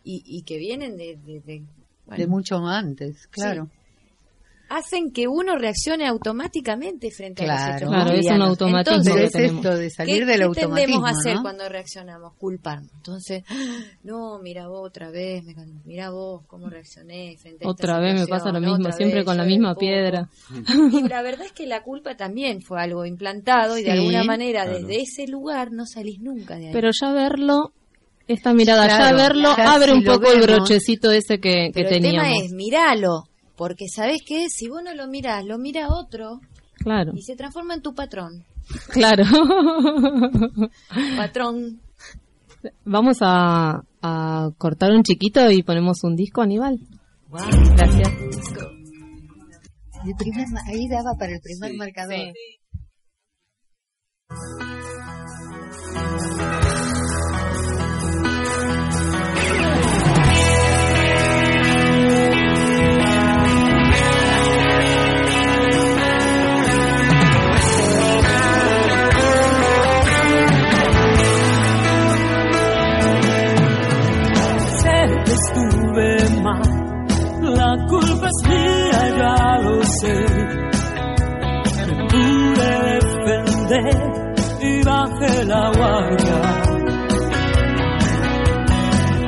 y, 0.04 0.22
y 0.26 0.44
que 0.44 0.58
vienen 0.58 0.98
de, 0.98 1.16
de, 1.16 1.40
de, 1.40 1.64
bueno, 2.06 2.22
De 2.22 2.28
mucho 2.28 2.58
antes, 2.58 3.26
claro. 3.28 3.70
Hacen 4.70 5.12
que 5.12 5.28
uno 5.28 5.58
reaccione 5.58 6.08
automáticamente 6.08 7.10
frente 7.12 7.44
a 7.44 7.46
Claro. 7.46 7.66
los 7.68 7.76
hechos 7.78 7.90
Claro, 7.90 8.12
es 8.12 8.26
un 8.28 8.42
automatismo 8.42 8.98
Entonces, 8.98 9.14
Pero 9.14 9.32
que 9.32 9.46
es 9.46 9.52
esto 9.54 9.76
de 9.78 9.90
salir 9.90 10.20
¿Qué, 10.20 10.26
del 10.26 10.38
qué 10.38 10.44
automatismo, 10.44 10.76
tendemos 10.76 11.06
a 11.06 11.10
hacer 11.12 11.36
¿no? 11.36 11.42
cuando 11.42 11.70
reaccionamos? 11.70 12.34
Culparnos. 12.38 12.92
Entonces, 12.96 13.44
no, 14.04 14.40
mira 14.40 14.68
vos 14.68 14.82
otra 14.88 15.10
vez, 15.10 15.44
mira 15.86 16.10
vos 16.12 16.44
cómo 16.48 16.70
reaccioné 16.70 17.36
frente 17.38 17.66
a 17.66 17.70
esta 17.70 17.70
Otra 17.70 18.00
vez 18.00 18.20
me 18.20 18.28
pasa 18.28 18.52
lo 18.52 18.60
mismo, 18.60 18.76
otra 18.76 18.92
siempre 18.92 19.20
vez 19.20 19.26
con 19.26 19.38
la 19.38 19.46
misma 19.46 19.72
el 19.72 19.78
piedra. 19.78 20.30
Y 20.92 21.08
la 21.08 21.22
verdad 21.22 21.46
es 21.46 21.52
que 21.54 21.66
la 21.68 21.84
culpa 21.84 22.16
también 22.16 22.62
fue 22.62 22.82
algo 22.82 23.06
implantado 23.06 23.78
y 23.78 23.84
de 23.84 23.92
Sí. 23.92 23.98
alguna 23.98 24.24
manera 24.24 24.64
Claro. 24.64 24.80
desde 24.80 25.02
ese 25.02 25.28
lugar 25.28 25.72
no 25.72 25.86
salís 25.86 26.20
nunca 26.20 26.56
de 26.58 26.68
ahí. 26.68 26.74
Pero 26.74 26.90
ya 26.92 27.12
verlo, 27.14 27.72
esta 28.28 28.54
mirada, 28.54 28.86
Claro, 28.88 29.18
ya 29.18 29.24
verlo, 29.24 29.56
ya 29.56 29.74
abre 29.74 29.92
si 29.92 29.98
un 29.98 30.04
poco 30.04 30.28
el 30.32 30.42
vemos. 30.42 30.48
brochecito 30.48 31.12
ese 31.12 31.40
que, 31.40 31.72
que 31.74 31.84
Pero 31.84 31.90
el 31.90 32.02
tema 32.02 32.24
teníamos. 32.24 32.44
es, 32.44 32.52
míralo, 32.54 33.24
porque 33.58 33.88
¿sabés 33.90 34.22
qué? 34.26 34.48
Si 34.50 34.70
vos 34.70 34.82
no 34.84 34.94
lo 34.94 35.08
mirás, 35.08 35.44
lo 35.46 35.58
mira 35.58 35.88
otro 35.90 36.40
Claro, 36.78 37.12
y 37.16 37.24
se 37.24 37.36
transforma 37.36 37.74
en 37.74 37.82
tu 37.82 37.94
patrón. 37.96 38.46
claro. 38.92 39.24
Patrón. 41.18 41.82
Vamos 42.86 43.18
a, 43.22 43.84
a 44.02 44.50
cortar 44.58 44.92
un 44.92 45.04
chiquito 45.04 45.50
y 45.52 45.64
ponemos 45.64 46.04
un 46.04 46.16
disco, 46.16 46.42
Aníbal. 46.42 46.80
Gracias. 47.76 48.10
El 50.06 50.16
primer 50.18 50.48
ma- 50.50 50.62
ahí 50.68 50.88
daba 50.88 51.16
para 51.18 51.34
el 51.34 51.42
primer 51.42 51.74
marcador. 51.76 52.16
Sé 52.16 52.34
culpa 77.88 78.28
es 78.28 78.50
mía, 78.50 79.02
ya 79.18 79.60
lo 79.64 79.84
sé. 79.84 80.18
Me 81.86 81.94
pude 82.10 82.72
defender 82.96 83.98
y 84.62 84.84
bajé 84.84 85.46
la 85.46 85.72
guardia. 85.78 86.40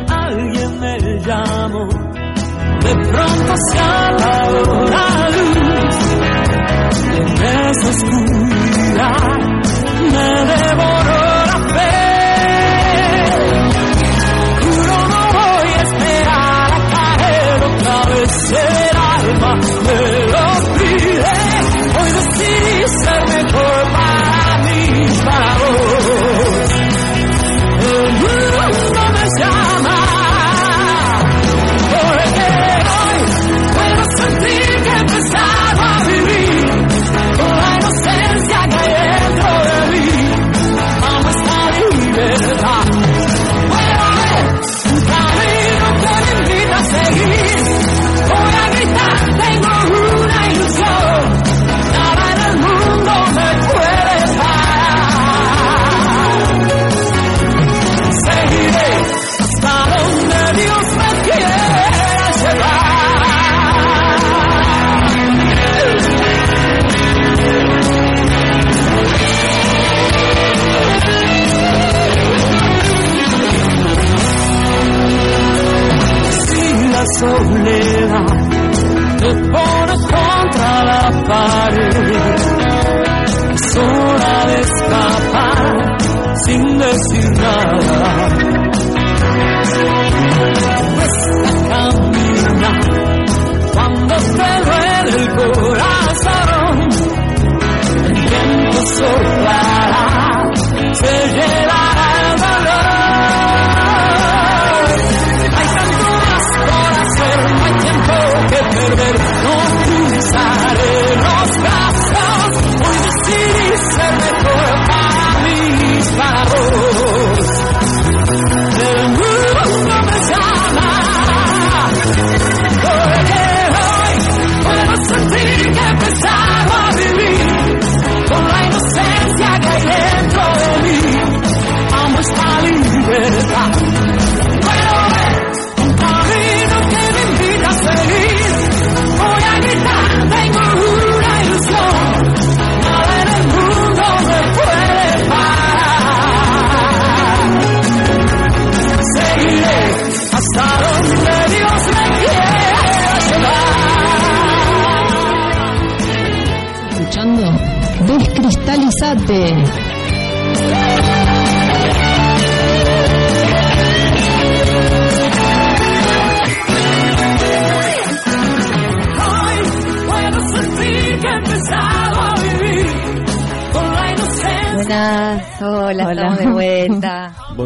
Alguien 0.09 0.79
me 0.79 0.95
llamó, 1.25 1.85
de 2.83 2.93
pronto 3.09 3.53
se 3.71 3.79
apagó 3.79 4.77
la 4.89 5.29
luz. 5.29 5.97
Y 7.03 7.17
en 7.17 7.29
esa 7.69 7.87
oscuridad 7.89 9.39
me 10.11 10.27
devoró 10.51 10.98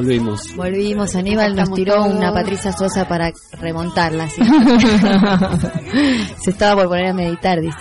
Volvimos. 0.04 0.56
Volvimos, 0.56 1.16
Aníbal 1.16 1.56
nos 1.56 1.72
tiró 1.74 1.96
todos. 1.96 2.14
una 2.16 2.32
Patricia 2.34 2.72
Sosa 2.72 3.08
para 3.08 3.32
remontarla. 3.60 4.28
¿sí? 4.30 4.42
Se 6.44 6.52
estaba 6.52 6.76
por 6.82 6.90
poner 6.90 7.08
a 7.08 7.14
meditar, 7.14 7.60
dice. 7.62 7.78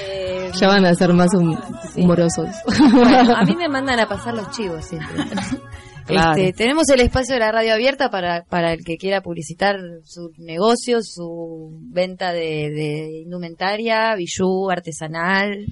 Eh, 0.00 0.50
ya 0.60 0.68
van 0.68 0.84
a 0.86 0.94
ser 0.94 1.12
más 1.12 1.28
hum- 1.34 1.58
humorosos. 1.96 2.48
bueno, 2.92 3.34
a 3.34 3.44
mí 3.44 3.56
me 3.56 3.68
mandan 3.68 3.98
a 4.00 4.06
pasar 4.08 4.34
los 4.34 4.50
chivos 4.50 4.84
siempre. 4.84 5.24
Claro. 6.06 6.40
Este, 6.40 6.52
tenemos 6.54 6.88
el 6.90 7.00
espacio 7.00 7.34
de 7.34 7.40
la 7.40 7.52
radio 7.52 7.74
abierta 7.74 8.08
para, 8.10 8.44
para 8.44 8.72
el 8.72 8.84
que 8.84 8.96
quiera 8.96 9.20
publicitar 9.20 9.76
su 10.04 10.30
negocio, 10.38 11.00
su 11.02 11.70
venta 11.90 12.32
de, 12.32 12.70
de 12.70 13.20
indumentaria, 13.24 14.14
bijú, 14.14 14.70
artesanal, 14.70 15.66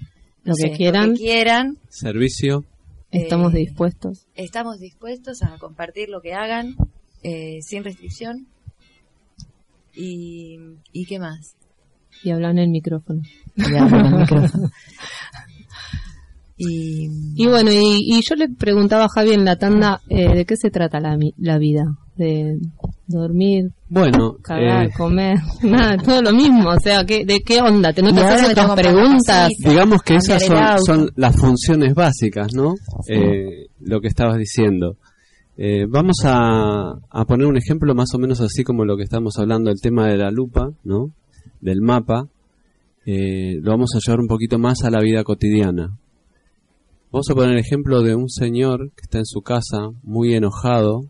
no 0.44 0.52
Lo 0.52 0.54
que 0.54 0.68
sé, 0.68 0.76
quieran. 0.76 1.08
Lo 1.08 1.12
que 1.14 1.18
quieran. 1.20 1.76
Servicio. 1.88 2.64
Estamos 3.10 3.54
Eh, 3.54 3.58
dispuestos. 3.58 4.26
Estamos 4.34 4.78
dispuestos 4.80 5.42
a 5.42 5.56
compartir 5.58 6.08
lo 6.08 6.20
que 6.20 6.34
hagan. 6.34 6.74
eh, 7.22 7.58
sin 7.62 7.82
restricción. 7.82 8.46
Y, 9.94 10.58
¿Y 10.92 11.06
qué 11.06 11.18
más? 11.18 11.56
Y 12.22 12.30
hablan 12.30 12.58
en 12.58 12.64
el 12.64 12.70
micrófono. 12.70 13.22
Y 13.56 13.74
hablan 13.74 14.06
en 14.06 14.12
el 14.14 14.20
micrófono. 14.20 14.70
Y, 16.58 17.10
y 17.34 17.46
bueno, 17.48 17.70
y, 17.70 17.98
y, 18.00 18.22
yo 18.26 18.34
le 18.34 18.48
preguntaba 18.48 19.04
a 19.04 19.08
Javi 19.10 19.32
en 19.32 19.44
la 19.44 19.56
tanda 19.56 20.00
eh, 20.08 20.34
de 20.34 20.46
qué 20.46 20.56
se 20.56 20.70
trata 20.70 21.00
la, 21.00 21.18
la 21.36 21.58
vida, 21.58 21.84
de 22.16 22.58
dormir, 23.06 23.72
bueno, 23.88 24.36
cagar, 24.42 24.86
eh, 24.86 24.90
comer, 24.96 25.38
nada, 25.62 25.96
todo 25.96 26.22
lo 26.22 26.32
mismo, 26.32 26.70
o 26.70 26.80
sea, 26.80 27.04
¿qué, 27.04 27.24
¿de 27.24 27.40
qué 27.40 27.60
onda? 27.60 27.92
¿Te 27.92 28.02
no 28.02 28.12
te 28.12 28.20
haces 28.20 28.50
otras 28.50 28.74
preguntas? 28.74 29.50
Digamos 29.58 30.02
que 30.02 30.16
esas 30.16 30.44
son, 30.44 30.78
son, 30.84 31.10
las 31.16 31.36
funciones 31.36 31.94
básicas, 31.94 32.48
¿no? 32.54 32.74
Eh, 33.08 33.68
lo 33.80 34.00
que 34.00 34.08
estabas 34.08 34.38
diciendo. 34.38 34.96
Eh, 35.58 35.86
vamos 35.88 36.16
a, 36.24 36.98
a 37.10 37.24
poner 37.24 37.46
un 37.46 37.56
ejemplo 37.56 37.94
más 37.94 38.12
o 38.14 38.18
menos 38.18 38.40
así 38.40 38.62
como 38.62 38.84
lo 38.84 38.96
que 38.96 39.04
estamos 39.04 39.38
hablando, 39.38 39.70
el 39.70 39.80
tema 39.80 40.06
de 40.06 40.18
la 40.18 40.30
lupa, 40.30 40.68
¿no? 40.84 41.12
Del 41.60 41.80
mapa. 41.80 42.28
Eh, 43.06 43.58
lo 43.62 43.70
vamos 43.70 43.90
a 43.94 44.00
llevar 44.04 44.20
un 44.20 44.26
poquito 44.26 44.58
más 44.58 44.82
a 44.84 44.90
la 44.90 45.00
vida 45.00 45.22
cotidiana. 45.22 45.96
Vamos 47.12 47.30
a 47.30 47.34
poner 47.34 47.52
el 47.52 47.60
ejemplo 47.60 48.02
de 48.02 48.16
un 48.16 48.28
señor 48.28 48.90
que 48.96 49.02
está 49.02 49.18
en 49.18 49.26
su 49.26 49.40
casa 49.40 49.90
muy 50.02 50.34
enojado 50.34 51.02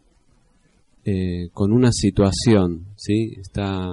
eh, 1.08 1.50
con 1.52 1.70
una 1.70 1.92
situación, 1.92 2.86
¿sí? 2.96 3.36
Está, 3.40 3.86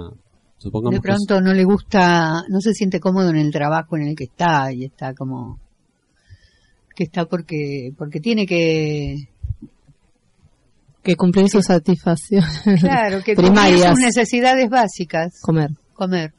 supongamos 0.58 1.00
de 1.00 1.00
pronto 1.00 1.40
no 1.40 1.54
le 1.54 1.62
gusta, 1.62 2.42
no 2.48 2.60
se 2.60 2.74
siente 2.74 2.98
cómodo 2.98 3.30
en 3.30 3.36
el 3.36 3.52
trabajo 3.52 3.96
en 3.96 4.08
el 4.08 4.16
que 4.16 4.24
está 4.24 4.72
y 4.72 4.84
está 4.84 5.14
como 5.14 5.60
que 6.96 7.04
está 7.04 7.26
porque 7.26 7.92
porque 7.96 8.18
tiene 8.18 8.46
que 8.46 9.28
que 11.04 11.14
cumplir 11.14 11.48
sus 11.48 11.66
satisfacciones 11.66 12.80
claro, 12.80 13.22
que 13.22 13.36
primarias, 13.36 13.90
sus 13.90 14.00
necesidades 14.00 14.68
básicas, 14.68 15.40
comer, 15.40 15.70
comer, 15.92 16.32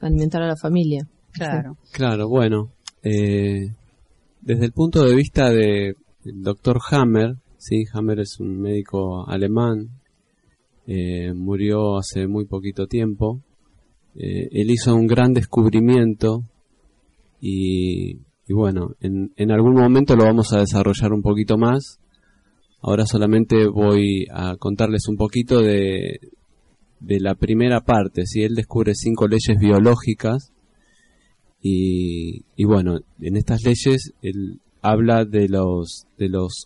alimentar 0.00 0.42
a 0.42 0.48
la 0.48 0.56
familia. 0.56 1.06
Claro. 1.30 1.76
Sí. 1.84 1.92
Claro, 1.92 2.28
bueno, 2.28 2.72
eh, 3.04 3.68
desde 4.40 4.64
el 4.64 4.72
punto 4.72 5.04
de 5.04 5.14
vista 5.14 5.50
de 5.50 5.94
doctor 6.24 6.80
Hammer, 6.90 7.36
sí, 7.58 7.84
Hammer 7.92 8.18
es 8.18 8.40
un 8.40 8.60
médico 8.60 9.28
alemán, 9.28 9.97
eh, 10.88 11.34
murió 11.34 11.98
hace 11.98 12.26
muy 12.26 12.46
poquito 12.46 12.86
tiempo. 12.86 13.42
Eh, 14.14 14.48
él 14.50 14.70
hizo 14.70 14.94
un 14.94 15.06
gran 15.06 15.34
descubrimiento 15.34 16.44
y, 17.42 18.12
y 18.46 18.54
bueno, 18.54 18.96
en, 19.00 19.50
algún 19.52 19.74
momento 19.74 20.16
lo 20.16 20.24
vamos 20.24 20.54
a 20.54 20.60
desarrollar 20.60 21.12
un 21.12 21.20
poquito 21.20 21.58
más. 21.58 22.00
Ahora 22.80 23.04
solamente 23.04 23.66
voy 23.66 24.26
a 24.32 24.56
contarles 24.56 25.08
un 25.08 25.16
poquito 25.16 25.60
de, 25.60 26.20
de 27.00 27.20
la 27.20 27.34
primera 27.34 27.82
parte. 27.82 28.24
Si 28.24 28.42
él 28.42 28.54
descubre 28.54 28.94
cinco 28.94 29.28
leyes 29.28 29.58
biológicas 29.60 30.52
y, 31.60 32.46
y 32.56 32.64
bueno, 32.64 33.00
en 33.20 33.36
estas 33.36 33.62
leyes 33.62 34.14
él 34.22 34.60
habla 34.80 35.26
de 35.26 35.48
los 35.48 36.06
de 36.16 36.28
los 36.30 36.64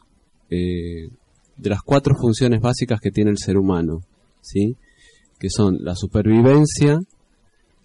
eh, 0.49 1.09
de 1.57 1.71
las 1.71 1.83
cuatro 1.83 2.15
funciones 2.15 2.61
básicas 2.61 3.01
que 3.01 3.11
tiene 3.11 3.31
el 3.31 3.39
ser 3.39 3.57
humano, 3.57 4.03
¿sí? 4.43 4.77
Que 5.39 5.49
son 5.49 5.79
la 5.81 5.95
supervivencia, 5.97 6.99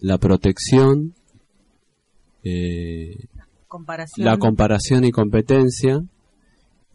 la 0.00 0.18
protección, 0.18 1.14
eh, 2.44 3.16
comparación. 3.66 4.26
la 4.26 4.36
comparación 4.36 5.04
y 5.04 5.10
competencia 5.10 6.00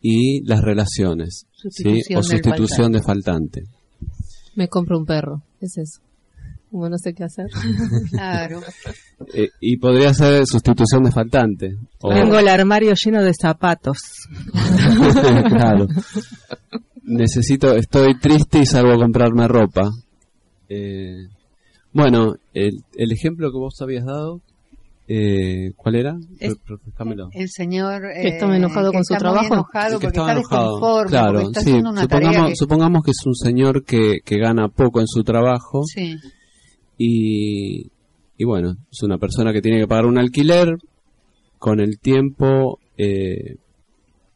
y 0.02 0.46
las 0.46 0.62
relaciones, 0.62 1.48
¿sí? 1.70 2.02
O 2.16 2.22
sustitución 2.22 2.92
de 2.92 3.02
faltante. 3.02 3.64
Me 4.56 4.68
compro 4.68 5.00
un 5.00 5.06
perro, 5.06 5.42
es 5.60 5.78
eso 5.78 6.02
como 6.74 6.90
no 6.90 6.98
sé 6.98 7.14
qué 7.14 7.24
hacer. 7.24 7.46
claro. 8.10 8.62
Eh, 9.32 9.50
y 9.62 9.78
podría 9.78 10.12
ser 10.12 10.44
sustitución 10.48 11.04
de 11.04 11.12
faltante. 11.12 11.78
O... 12.02 12.10
Tengo 12.12 12.40
el 12.40 12.48
armario 12.48 12.94
lleno 12.96 13.22
de 13.22 13.32
zapatos. 13.40 14.00
claro. 15.50 15.88
Necesito, 17.04 17.76
estoy 17.76 18.18
triste 18.18 18.60
y 18.60 18.66
salgo 18.66 18.94
a 18.94 18.98
comprarme 18.98 19.48
ropa. 19.48 19.92
Eh, 20.70 21.28
bueno, 21.92 22.36
el, 22.54 22.84
el, 22.96 23.12
ejemplo 23.12 23.52
que 23.52 23.58
vos 23.58 23.80
habías 23.82 24.06
dado, 24.06 24.42
eh, 25.08 25.72
¿cuál 25.76 25.96
era? 25.96 26.16
Es, 26.40 26.56
el 27.34 27.50
señor 27.50 28.02
que 28.02 28.30
está 28.30 28.56
enojado 28.56 28.92
con 28.92 29.04
su 29.04 29.16
trabajo. 29.16 29.54
Enojado 29.54 30.00
que 30.00 30.08
porque 30.08 30.20
está 30.20 30.32
enojado. 30.32 31.06
Claro, 31.08 31.40
está 31.42 31.62
sí. 31.62 31.74
Una 31.74 32.02
supongamos, 32.02 32.50
que... 32.50 32.56
supongamos 32.56 33.04
que 33.04 33.12
es 33.12 33.26
un 33.26 33.36
señor 33.36 33.84
que, 33.84 34.20
que 34.24 34.38
gana 34.38 34.70
poco 34.70 35.02
en 35.02 35.08
su 35.08 35.24
trabajo. 35.24 35.84
Sí 35.86 36.18
y, 36.98 37.92
y 38.38 38.46
bueno, 38.46 38.76
es 38.92 39.04
una 39.04 39.18
persona 39.18 39.54
que 39.54 39.62
tiene 39.62 39.80
que 39.80 39.88
pagar 39.88 40.06
un 40.06 40.18
alquiler, 40.18 40.78
con 41.58 41.80
el 41.80 42.00
tiempo, 42.00 42.80
eh, 42.98 43.56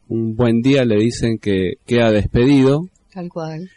un 0.08 0.34
buen 0.34 0.60
día 0.60 0.84
le 0.84 0.96
dicen 0.96 1.38
que 1.38 1.74
queda 1.86 2.10
despedido. 2.10 2.88
Tal 3.12 3.28
cual. 3.28 3.70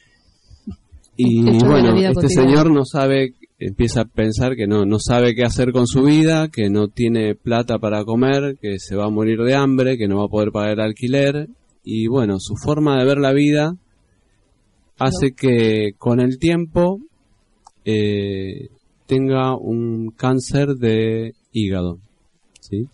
Y 1.18 1.44
bueno, 1.64 1.96
este 1.96 2.14
cotidiana. 2.14 2.30
señor 2.30 2.72
no 2.72 2.86
sabe, 2.86 3.36
empieza 3.60 4.02
a 4.02 4.06
pensar 4.06 4.56
que 4.56 4.66
no, 4.66 4.86
no 4.86 4.98
sabe 5.00 5.36
qué 5.36 5.44
hacer 5.44 5.72
con 5.72 5.86
su 5.86 6.04
vida, 6.04 6.48
que 6.48 6.70
no 6.70 6.88
tiene 6.88 7.36
plata 7.36 7.78
para 7.80 8.04
comer, 8.06 8.58
que 8.62 8.80
se 8.80 8.96
va 8.96 9.06
a 9.06 9.10
morir 9.10 9.40
de 9.40 9.56
hambre, 9.56 9.98
que 9.98 10.08
no 10.08 10.18
va 10.18 10.26
a 10.26 10.30
poder 10.30 10.52
pagar 10.52 10.72
el 10.72 10.80
alquiler. 10.80 11.50
Y 11.84 12.08
bueno, 12.08 12.38
su 12.40 12.56
forma 12.56 12.98
de 13.00 13.06
ver 13.06 13.18
la 13.18 13.34
vida 13.34 13.76
hace 14.98 15.34
que 15.36 15.92
con 15.98 16.20
el 16.20 16.38
tiempo 16.38 17.00
eh, 17.86 18.70
tenga 19.08 19.58
un 19.58 20.12
cáncer 20.12 20.76
de 20.76 21.34
hígado. 21.52 21.98
¿sí? 22.60 22.86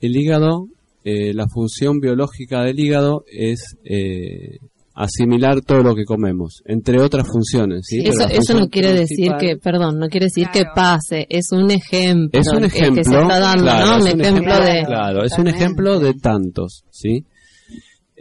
El 0.00 0.16
hígado, 0.16 0.68
eh, 1.04 1.32
la 1.34 1.46
función 1.48 1.98
biológica 1.98 2.62
del 2.62 2.78
hígado 2.78 3.24
es 3.26 3.76
eh, 3.84 4.58
asimilar 4.94 5.62
todo 5.62 5.82
lo 5.82 5.94
que 5.94 6.04
comemos, 6.04 6.62
entre 6.66 7.00
otras 7.00 7.26
funciones. 7.26 7.86
¿sí? 7.86 8.00
Eso, 8.04 8.28
eso 8.28 8.54
no 8.58 8.68
quiere 8.68 8.92
decir 8.92 9.32
que, 9.38 9.56
perdón, 9.56 9.98
no 9.98 10.08
quiere 10.08 10.26
decir 10.26 10.48
claro. 10.52 10.70
que 10.70 10.74
pase, 10.74 11.26
es 11.30 11.52
un 11.52 11.70
ejemplo. 11.70 12.38
Es 12.38 12.48
un 12.48 12.64
ejemplo, 12.64 12.96
que 12.96 13.04
se 13.04 13.10
está 13.10 13.40
dando, 13.40 13.64
claro, 13.64 13.86
¿no? 13.86 13.96
Un, 13.96 14.02
un 14.02 14.06
ejemplo, 14.08 14.52
ejemplo, 14.52 14.64
de... 14.64 14.84
Claro, 14.84 15.24
es 15.24 15.38
un 15.38 15.48
ejemplo 15.48 16.00
de 16.00 16.14
tantos, 16.14 16.84
¿sí? 16.90 17.24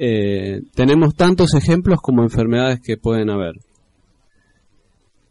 Eh, 0.02 0.62
tenemos 0.76 1.16
tantos 1.16 1.54
ejemplos 1.56 2.00
como 2.02 2.24
enfermedades 2.24 2.80
que 2.80 2.96
pueden 2.96 3.30
haber. 3.30 3.56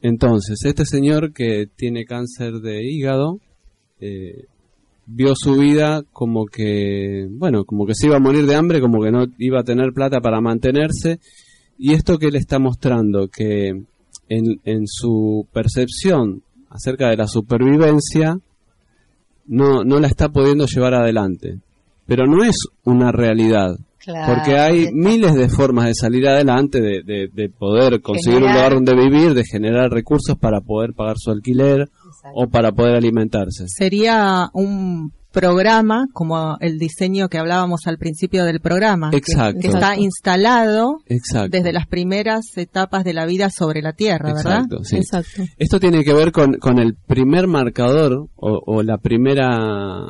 Entonces, 0.02 0.62
este 0.64 0.84
señor 0.84 1.32
que 1.32 1.64
tiene 1.74 2.04
cáncer 2.04 2.60
de 2.60 2.84
hígado, 2.84 3.38
eh, 4.00 4.44
vio 5.08 5.34
su 5.34 5.56
vida 5.56 6.02
como 6.12 6.46
que, 6.46 7.26
bueno, 7.30 7.64
como 7.64 7.86
que 7.86 7.94
se 7.94 8.06
iba 8.06 8.16
a 8.16 8.20
morir 8.20 8.46
de 8.46 8.54
hambre, 8.54 8.80
como 8.80 9.02
que 9.02 9.10
no 9.10 9.24
iba 9.38 9.60
a 9.60 9.64
tener 9.64 9.92
plata 9.92 10.20
para 10.20 10.40
mantenerse. 10.40 11.18
Y 11.78 11.94
esto 11.94 12.18
que 12.18 12.30
le 12.30 12.38
está 12.38 12.58
mostrando, 12.58 13.28
que 13.28 13.68
en, 13.68 14.60
en 14.64 14.86
su 14.86 15.46
percepción 15.52 16.42
acerca 16.68 17.08
de 17.08 17.16
la 17.16 17.26
supervivencia, 17.26 18.38
no, 19.46 19.82
no 19.82 19.98
la 19.98 20.08
está 20.08 20.28
pudiendo 20.28 20.66
llevar 20.66 20.94
adelante. 20.94 21.58
Pero 22.06 22.26
no 22.26 22.44
es 22.44 22.56
una 22.84 23.10
realidad. 23.10 23.78
Claro, 23.98 24.34
porque 24.34 24.58
hay 24.58 24.92
miles 24.92 25.34
de 25.34 25.48
formas 25.48 25.86
de 25.86 25.94
salir 25.94 26.28
adelante, 26.28 26.80
de, 26.80 27.02
de, 27.02 27.28
de 27.32 27.48
poder 27.48 28.00
conseguir 28.00 28.40
generar, 28.40 28.72
un 28.72 28.84
lugar 28.84 28.96
donde 28.96 29.08
vivir, 29.08 29.34
de 29.34 29.44
generar 29.44 29.90
recursos 29.90 30.36
para 30.38 30.60
poder 30.60 30.92
pagar 30.94 31.16
su 31.18 31.30
alquiler 31.30 31.88
exacto. 32.18 32.40
o 32.40 32.48
para 32.48 32.72
poder 32.72 32.96
alimentarse. 32.96 33.64
Sería 33.68 34.48
un 34.52 35.12
programa 35.32 36.06
como 36.12 36.56
el 36.60 36.78
diseño 36.78 37.28
que 37.28 37.38
hablábamos 37.38 37.86
al 37.86 37.98
principio 37.98 38.44
del 38.44 38.60
programa, 38.60 39.10
exacto. 39.12 39.60
Que, 39.60 39.68
está 39.68 39.96
instalado 39.96 41.02
exacto. 41.06 41.50
desde 41.56 41.72
las 41.72 41.86
primeras 41.86 42.56
etapas 42.56 43.04
de 43.04 43.12
la 43.12 43.26
vida 43.26 43.50
sobre 43.50 43.82
la 43.82 43.92
Tierra, 43.92 44.32
¿verdad? 44.32 44.64
Exacto, 44.64 44.84
sí. 44.84 44.96
Exacto. 44.96 45.42
Esto 45.58 45.78
tiene 45.78 46.02
que 46.02 46.14
ver 46.14 46.32
con, 46.32 46.54
con 46.54 46.78
el 46.78 46.94
primer 46.94 47.46
marcador 47.46 48.28
o, 48.36 48.62
o 48.66 48.82
la 48.82 48.98
primera 48.98 50.06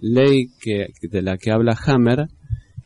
ley 0.00 0.48
que, 0.60 0.88
de 1.02 1.22
la 1.22 1.36
que 1.36 1.50
habla 1.50 1.78
Hammer, 1.86 2.28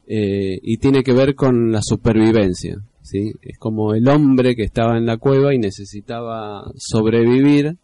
eh, 0.06 0.58
y 0.62 0.78
tiene 0.78 1.02
que 1.02 1.12
ver 1.12 1.34
con 1.34 1.70
la 1.70 1.80
supervivencia. 1.82 2.76
¿sí? 3.02 3.32
Es 3.42 3.58
como 3.58 3.94
el 3.94 4.08
hombre 4.08 4.54
que 4.54 4.62
estaba 4.62 4.96
en 4.96 5.04
la 5.04 5.18
cueva 5.18 5.54
y 5.54 5.58
necesitaba 5.58 6.70
sobrevivir, 6.76 7.76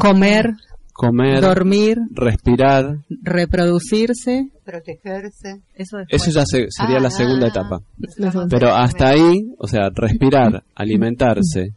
comer, 0.00 0.52
comer, 0.92 1.40
dormir, 1.40 1.98
respirar, 2.10 2.98
reproducirse, 3.22 4.48
protegerse. 4.64 5.60
Eso, 5.74 5.98
Eso 6.08 6.30
ya 6.30 6.44
se, 6.46 6.66
sería 6.70 6.96
Ah, 6.98 7.00
la 7.00 7.10
segunda 7.10 7.46
ah, 7.46 7.50
etapa. 7.50 7.80
ah. 8.24 8.46
Pero 8.50 8.74
hasta 8.74 9.08
ahí, 9.10 9.52
o 9.58 9.66
sea, 9.66 9.90
respirar, 9.94 10.62
alimentarse 10.74 11.72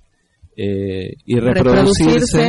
eh, 0.58 1.14
y 1.26 1.36
reproducirse. 1.40 2.38
reproducirse 2.40 2.48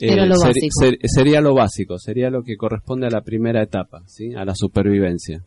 eh, 0.00 0.12
Era 0.12 0.26
lo 0.26 0.34
ser- 0.36 0.48
básico. 0.48 0.80
ser- 0.80 0.98
sería 1.04 1.40
lo 1.40 1.54
básico, 1.54 1.98
sería 1.98 2.30
lo 2.30 2.42
que 2.42 2.56
corresponde 2.56 3.06
a 3.06 3.10
la 3.10 3.20
primera 3.20 3.62
etapa, 3.62 4.02
¿sí? 4.06 4.34
a 4.34 4.44
la 4.44 4.54
supervivencia. 4.54 5.42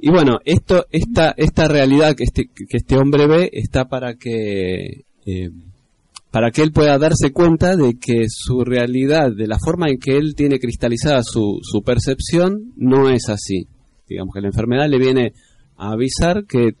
Y 0.00 0.10
bueno, 0.10 0.38
esto, 0.44 0.86
esta, 0.90 1.34
esta 1.36 1.68
realidad 1.68 2.14
que 2.14 2.24
este, 2.24 2.46
que 2.46 2.76
este 2.76 2.96
hombre 2.96 3.26
ve 3.26 3.50
está 3.52 3.86
para 3.86 4.14
que, 4.14 5.04
eh, 5.26 5.50
para 6.34 6.50
que 6.50 6.62
él 6.62 6.72
pueda 6.72 6.98
darse 6.98 7.30
cuenta 7.32 7.76
de 7.76 7.94
que 7.94 8.24
su 8.28 8.64
realidad, 8.64 9.30
de 9.30 9.46
la 9.46 9.56
forma 9.64 9.88
en 9.88 10.00
que 10.00 10.16
él 10.16 10.34
tiene 10.34 10.58
cristalizada 10.58 11.22
su, 11.22 11.60
su 11.62 11.82
percepción, 11.82 12.72
no 12.76 13.08
es 13.08 13.28
así. 13.28 13.68
Digamos 14.08 14.34
que 14.34 14.40
la 14.40 14.48
enfermedad 14.48 14.88
le 14.88 14.98
viene 14.98 15.32
a 15.76 15.92
avisar 15.92 16.44
que 16.44 16.72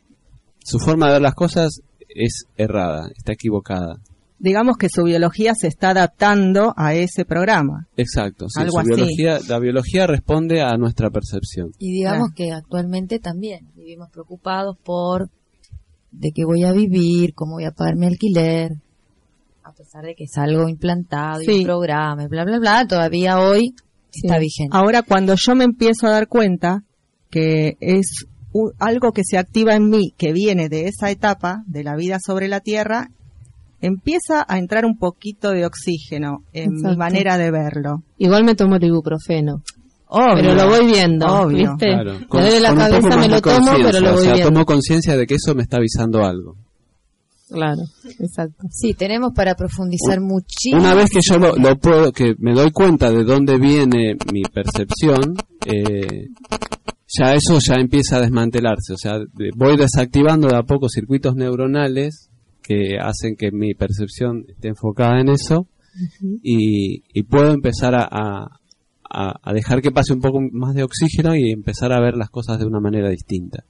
su 0.58 0.80
forma 0.80 1.06
de 1.06 1.12
ver 1.12 1.22
las 1.22 1.36
cosas 1.36 1.82
es 2.08 2.46
errada, 2.56 3.08
está 3.16 3.34
equivocada. 3.34 4.00
Digamos 4.40 4.76
que 4.76 4.88
su 4.88 5.04
biología 5.04 5.54
se 5.54 5.68
está 5.68 5.90
adaptando 5.90 6.74
a 6.76 6.94
ese 6.94 7.24
programa. 7.24 7.86
Exacto, 7.96 8.48
sí, 8.48 8.60
Algo 8.60 8.72
su 8.72 8.78
así. 8.80 8.88
biología, 8.90 9.38
la 9.48 9.60
biología 9.60 10.08
responde 10.08 10.62
a 10.62 10.76
nuestra 10.78 11.10
percepción. 11.10 11.70
Y 11.78 11.92
digamos 11.92 12.30
que 12.34 12.50
actualmente 12.50 13.20
también 13.20 13.68
vivimos 13.76 14.10
preocupados 14.10 14.76
por 14.84 15.30
de 16.10 16.32
qué 16.34 16.44
voy 16.44 16.64
a 16.64 16.72
vivir, 16.72 17.34
cómo 17.34 17.52
voy 17.54 17.66
a 17.66 17.70
pagar 17.70 17.94
mi 17.94 18.06
alquiler, 18.06 18.80
a 19.74 19.76
pesar 19.76 20.04
de 20.04 20.14
que 20.14 20.24
es 20.24 20.38
algo 20.38 20.68
implantado 20.68 21.42
y 21.42 21.48
un 21.50 21.64
programa, 21.64 22.22
y 22.24 22.28
bla, 22.28 22.44
bla, 22.44 22.58
bla, 22.60 22.86
todavía 22.86 23.40
hoy 23.40 23.74
está 24.12 24.38
vigente. 24.38 24.70
Ahora, 24.76 25.02
cuando 25.02 25.34
yo 25.36 25.56
me 25.56 25.64
empiezo 25.64 26.06
a 26.06 26.10
dar 26.10 26.28
cuenta 26.28 26.84
que 27.28 27.76
es 27.80 28.24
u- 28.52 28.70
algo 28.78 29.10
que 29.10 29.22
se 29.24 29.36
activa 29.36 29.74
en 29.74 29.88
mí, 29.90 30.12
que 30.16 30.32
viene 30.32 30.68
de 30.68 30.86
esa 30.86 31.10
etapa 31.10 31.64
de 31.66 31.82
la 31.82 31.96
vida 31.96 32.18
sobre 32.24 32.46
la 32.46 32.60
Tierra, 32.60 33.08
empieza 33.80 34.44
a 34.48 34.58
entrar 34.58 34.84
un 34.84 34.96
poquito 34.96 35.50
de 35.50 35.66
oxígeno 35.66 36.44
en 36.52 36.70
mi 36.74 36.96
manera 36.96 37.36
de 37.36 37.50
verlo. 37.50 38.02
Igual 38.18 38.44
me 38.44 38.54
tomo 38.54 38.76
el 38.76 38.84
ibuprofeno. 38.84 39.62
Obvio, 40.06 40.34
pero 40.36 40.54
lo 40.54 40.68
voy 40.68 40.86
viendo, 40.86 41.26
obvio. 41.26 41.72
¿viste? 41.72 41.86
Claro, 41.86 42.18
Me 42.20 42.26
con- 42.28 42.40
duele 42.42 42.60
la 42.60 42.72
un 42.72 42.78
cabeza, 42.78 43.16
me 43.16 43.22
de 43.22 43.28
lo 43.28 43.40
tomo, 43.40 43.72
pero 43.82 44.00
lo 44.00 44.10
o 44.10 44.12
voy 44.14 44.22
sea, 44.24 44.32
viendo. 44.34 44.52
tomo 44.52 44.64
conciencia 44.66 45.16
de 45.16 45.26
que 45.26 45.34
eso 45.34 45.54
me 45.56 45.62
está 45.62 45.78
avisando 45.78 46.24
algo. 46.24 46.54
Claro, 47.54 47.82
exacto. 48.18 48.66
Sí, 48.70 48.94
tenemos 48.94 49.32
para 49.34 49.54
profundizar 49.54 50.20
muchísimo. 50.20 50.80
Una 50.80 50.94
vez 50.94 51.10
que 51.10 51.20
yo 51.22 51.38
lo, 51.38 51.54
lo 51.56 51.76
puedo, 51.78 52.12
que 52.12 52.34
me 52.38 52.52
doy 52.52 52.70
cuenta 52.72 53.10
de 53.10 53.24
dónde 53.24 53.58
viene 53.58 54.16
mi 54.32 54.42
percepción, 54.42 55.34
eh, 55.66 56.26
ya 57.06 57.32
eso 57.34 57.58
ya 57.60 57.74
empieza 57.76 58.16
a 58.16 58.20
desmantelarse. 58.22 58.92
O 58.92 58.96
sea, 58.98 59.18
voy 59.56 59.76
desactivando 59.76 60.48
de 60.48 60.56
a 60.56 60.62
poco 60.62 60.88
circuitos 60.88 61.34
neuronales 61.36 62.30
que 62.62 62.96
hacen 63.00 63.36
que 63.36 63.50
mi 63.52 63.74
percepción 63.74 64.44
esté 64.48 64.68
enfocada 64.68 65.20
en 65.20 65.28
eso 65.28 65.66
y, 66.42 67.02
y 67.12 67.22
puedo 67.24 67.52
empezar 67.52 67.94
a- 67.94 68.48
a 69.16 69.52
dejar 69.52 69.80
que 69.80 69.92
pase 69.92 70.12
un 70.12 70.20
poco 70.20 70.40
más 70.50 70.74
de 70.74 70.82
oxígeno 70.82 71.36
y 71.36 71.52
empezar 71.52 71.92
a 71.92 72.00
ver 72.00 72.16
las 72.16 72.30
cosas 72.30 72.58
de 72.58 72.66
una 72.66 72.80
manera 72.80 73.08
distinta. 73.10 73.62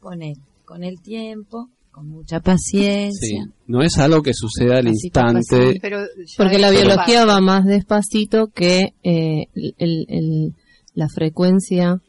con 0.00 0.20
él, 0.20 0.34
con 0.66 0.84
el 0.84 1.00
tiempo, 1.00 1.68
con 1.92 2.08
mucha 2.08 2.40
paciencia. 2.40 3.44
Sí. 3.44 3.52
No 3.68 3.82
es 3.82 3.98
algo 3.98 4.22
que 4.22 4.32
suceda 4.34 4.78
al 4.78 4.88
instante. 4.88 5.78
Pero 5.80 6.00
Porque 6.36 6.58
la 6.58 6.70
biología 6.70 7.24
va 7.24 7.40
más 7.40 7.64
despacito 7.64 8.48
que 8.48 8.94
eh, 9.04 9.44
el, 9.54 10.06
el- 10.08 10.54
la 10.94 11.08
frecuencia 11.08 12.00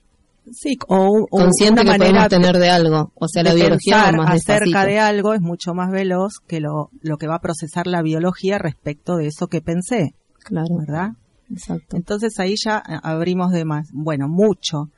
Sí, 0.51 0.77
o, 0.89 1.05
un- 1.09 1.23
o 1.31 1.37
consciente 1.37 1.81
una 1.81 1.93
que 1.93 1.99
manera 1.99 2.27
podemos 2.27 2.29
tener 2.29 2.57
de 2.61 2.69
algo. 2.69 3.11
O 3.15 3.27
sea, 3.29 3.43
la 3.43 3.53
biología 3.53 3.97
va 4.05 4.11
más 4.11 4.29
acerca 4.31 4.65
despacito. 4.65 4.87
de 4.91 4.99
algo 4.99 5.33
es 5.33 5.41
mucho 5.41 5.73
más 5.73 5.89
veloz 5.91 6.33
que 6.47 6.59
lo, 6.59 6.89
lo 7.01 7.17
que 7.17 7.27
va 7.27 7.35
a 7.35 7.39
procesar 7.41 7.87
la 7.87 8.01
biología 8.01 8.57
respecto 8.57 9.15
de 9.15 9.27
eso 9.27 9.47
que 9.47 9.61
pensé, 9.61 10.15
Claro, 10.43 10.75
¿verdad? 10.85 11.11
exacto. 11.49 11.95
Entonces 11.95 12.37
ahí 12.39 12.55
ya 12.61 12.77
abrimos 13.03 13.51
de 13.53 13.63
más, 13.63 13.87
bueno, 13.93 14.27
mucho. 14.27 14.89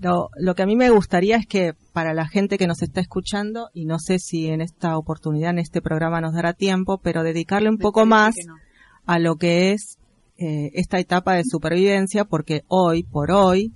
Lo, 0.00 0.28
lo 0.38 0.54
que 0.54 0.62
a 0.62 0.66
mí 0.66 0.76
me 0.76 0.90
gustaría 0.90 1.36
es 1.36 1.46
que 1.46 1.72
para 1.92 2.14
la 2.14 2.26
gente 2.28 2.58
que 2.58 2.66
nos 2.66 2.82
está 2.82 3.00
escuchando, 3.00 3.68
y 3.74 3.84
no 3.84 3.98
sé 3.98 4.18
si 4.18 4.46
en 4.48 4.60
esta 4.60 4.96
oportunidad, 4.96 5.50
en 5.50 5.58
este 5.58 5.80
programa 5.82 6.20
nos 6.20 6.34
dará 6.34 6.52
tiempo, 6.52 6.98
pero 7.02 7.22
dedicarle 7.22 7.68
un 7.68 7.78
poco 7.78 8.06
más 8.06 8.34
no. 8.46 8.54
a 9.06 9.18
lo 9.18 9.36
que 9.36 9.72
es 9.72 9.96
eh, 10.38 10.70
esta 10.74 10.98
etapa 11.00 11.34
de 11.34 11.42
supervivencia, 11.44 12.24
porque 12.24 12.62
hoy 12.68 13.02
por 13.02 13.32
hoy, 13.32 13.72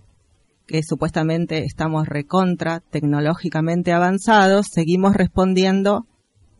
que 0.66 0.83
supuestamente 0.85 1.64
estamos 1.64 2.07
recontra 2.09 2.81
tecnológicamente 2.91 3.93
avanzados, 3.93 4.66
seguimos 4.73 5.14
respondiendo 5.14 6.07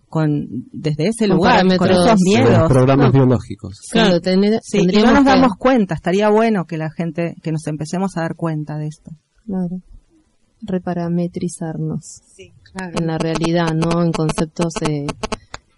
con 0.09 0.47
desde 0.73 1.07
ese 1.09 1.27
Con 1.27 1.37
lugar, 1.37 1.65
con 1.79 1.91
esos 1.91 2.19
miedos. 2.21 2.59
los 2.59 2.69
programas 2.69 3.07
No. 3.07 3.13
biológicos. 3.13 3.81
Claro, 3.91 4.21
tener- 4.21 4.61
Sí, 4.63 4.81
y 4.81 4.87
no 4.99 5.13
nos 5.13 5.21
que- 5.23 5.31
damos 5.31 5.53
cuenta, 5.59 5.95
estaría 5.95 6.29
bueno 6.29 6.65
que 6.67 6.77
la 6.77 6.91
gente, 6.91 7.35
que 7.43 7.51
nos 7.53 7.67
empecemos 7.67 8.17
a 8.17 8.21
dar 8.23 8.35
cuenta 8.35 8.77
de 8.77 8.89
esto. 8.89 9.13
Claro. 9.47 9.81
Reparametrizarnos 10.63 12.23
Claro. 12.73 12.99
en 12.99 13.07
la 13.07 13.19
realidad, 13.19 13.75
no 13.75 14.03
en 14.03 14.13
conceptos 14.13 14.73
eh, 14.89 15.07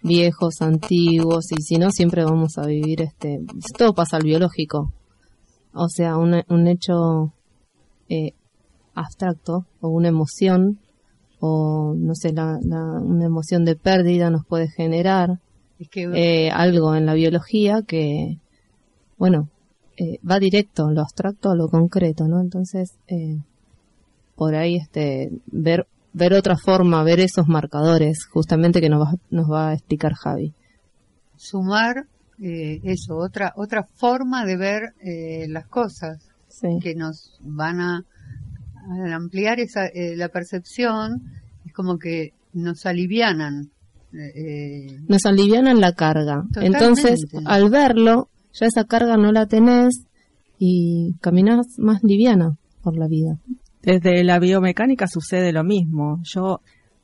viejos, 0.01 0.61
antiguos, 0.61 1.51
y 1.51 1.61
si 1.61 1.77
no, 1.77 1.89
siempre 1.91 2.23
vamos 2.23 2.57
a 2.57 2.65
vivir 2.67 3.01
este. 3.01 3.41
Todo 3.77 3.93
pasa 3.93 4.17
al 4.17 4.23
biológico. 4.23 4.93
O 5.73 5.89
sea, 5.89 6.17
un, 6.17 6.41
un 6.47 6.67
hecho 6.67 7.33
eh, 8.07 8.31
abstracto 8.93 9.65
o 9.81 9.89
una 9.89 10.07
emoción, 10.07 10.79
o 11.39 11.93
no 11.97 12.15
sé, 12.15 12.31
la, 12.31 12.57
la- 12.63 12.99
una 13.01 13.25
emoción 13.25 13.65
de 13.65 13.75
pérdida 13.75 14.29
nos 14.29 14.45
puede 14.45 14.69
generar 14.69 15.39
Es 15.79 15.89
que 15.89 16.03
eh, 16.13 16.49
algo 16.51 16.95
en 16.95 17.05
la 17.05 17.13
biología 17.13 17.81
que, 17.81 18.37
bueno, 19.17 19.49
eh, 19.97 20.19
va 20.29 20.39
directo, 20.39 20.89
lo 20.91 21.01
abstracto 21.01 21.49
a 21.49 21.55
lo 21.55 21.67
concreto, 21.67 22.27
¿no? 22.29 22.39
Entonces, 22.39 22.93
eh, 23.07 23.39
por 24.35 24.55
ahí, 24.55 24.75
este, 24.77 25.31
ver, 25.47 25.87
ver 26.13 26.33
otra 26.33 26.55
forma, 26.57 27.03
ver 27.03 27.19
esos 27.19 27.47
marcadores, 27.47 28.25
justamente 28.25 28.81
que 28.81 28.89
nos 28.89 29.01
va, 29.01 29.13
nos 29.29 29.49
va 29.49 29.69
a 29.69 29.73
explicar 29.73 30.13
Javi. 30.13 30.53
sumar 31.37 32.05
eh, 32.41 32.79
eso, 32.83 33.15
otra 33.17 33.53
otra 33.55 33.83
forma 33.95 34.45
de 34.45 34.57
ver 34.57 34.81
eh, 35.03 35.47
las 35.49 35.67
cosas 35.67 36.19
Sí. 36.47 36.79
que 36.81 36.95
nos 36.95 37.37
van 37.41 37.81
a, 37.81 38.05
a 38.89 39.15
ampliar 39.15 39.59
esa, 39.59 39.87
eh, 39.87 40.15
la 40.15 40.29
percepción, 40.29 41.23
es 41.65 41.73
como 41.73 41.97
que 41.97 42.31
nos 42.53 42.85
alivianan. 42.85 43.71
eh, 44.13 44.99
Nos 45.09 45.25
alivianan 45.25 45.81
la 45.81 45.91
carga. 45.91 46.43
Totalmente. 46.53 46.77
Entonces, 46.77 47.25
al 47.45 47.69
verlo, 47.69 48.29
ya 48.53 48.67
esa 48.67 48.85
carga 48.85 49.17
no 49.17 49.33
la 49.33 49.47
tenés 49.47 50.05
y 50.57 51.15
caminás 51.19 51.77
más 51.77 52.01
liviana 52.03 52.55
por 52.81 52.95
la 52.97 53.07
vida. 53.09 53.37
Desde 53.85 54.23
la 54.23 54.39
biomecánica 54.39 55.05
sucede 55.07 55.51
lo 55.53 55.63
mismo. 55.63 56.19
Yo 56.23 56.59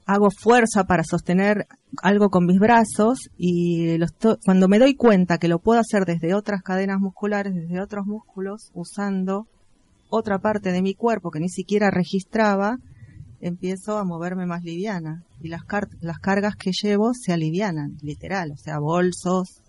hago 0.08 0.30
fuerza 0.32 0.86
para 0.86 1.04
sostener 1.04 1.68
algo 2.02 2.30
con 2.30 2.46
mis 2.48 2.60
brazos 2.60 3.30
y 3.38 3.98
lo 3.98 4.06
esto- 4.06 4.40
cuando 4.44 4.68
me 4.68 4.80
doy 4.80 4.96
cuenta 4.96 5.38
que 5.38 5.48
lo 5.48 5.60
puedo 5.60 5.80
hacer 5.80 6.06
desde 6.06 6.34
otras 6.34 6.64
cadenas 6.64 7.00
musculares, 7.00 7.54
desde 7.54 7.80
otros 7.80 8.08
músculos, 8.08 8.72
usando 8.74 9.46
otra 10.10 10.40
parte 10.40 10.72
de 10.72 10.82
mi 10.82 10.96
cuerpo 10.96 11.30
que 11.30 11.40
ni 11.40 11.50
siquiera 11.50 11.92
registraba, 11.92 12.78
empiezo 13.42 13.98
a 14.00 14.04
moverme 14.04 14.48
más 14.48 14.64
liviana 14.64 15.24
y 15.40 15.50
las, 15.50 15.62
las 16.02 16.18
cargas 16.20 16.56
que 16.56 16.72
llevo 16.74 17.12
se 17.14 17.32
alivianan, 17.32 17.96
literal, 18.02 18.52
o 18.52 18.58
sea, 18.58 18.80
bolsos 18.80 19.61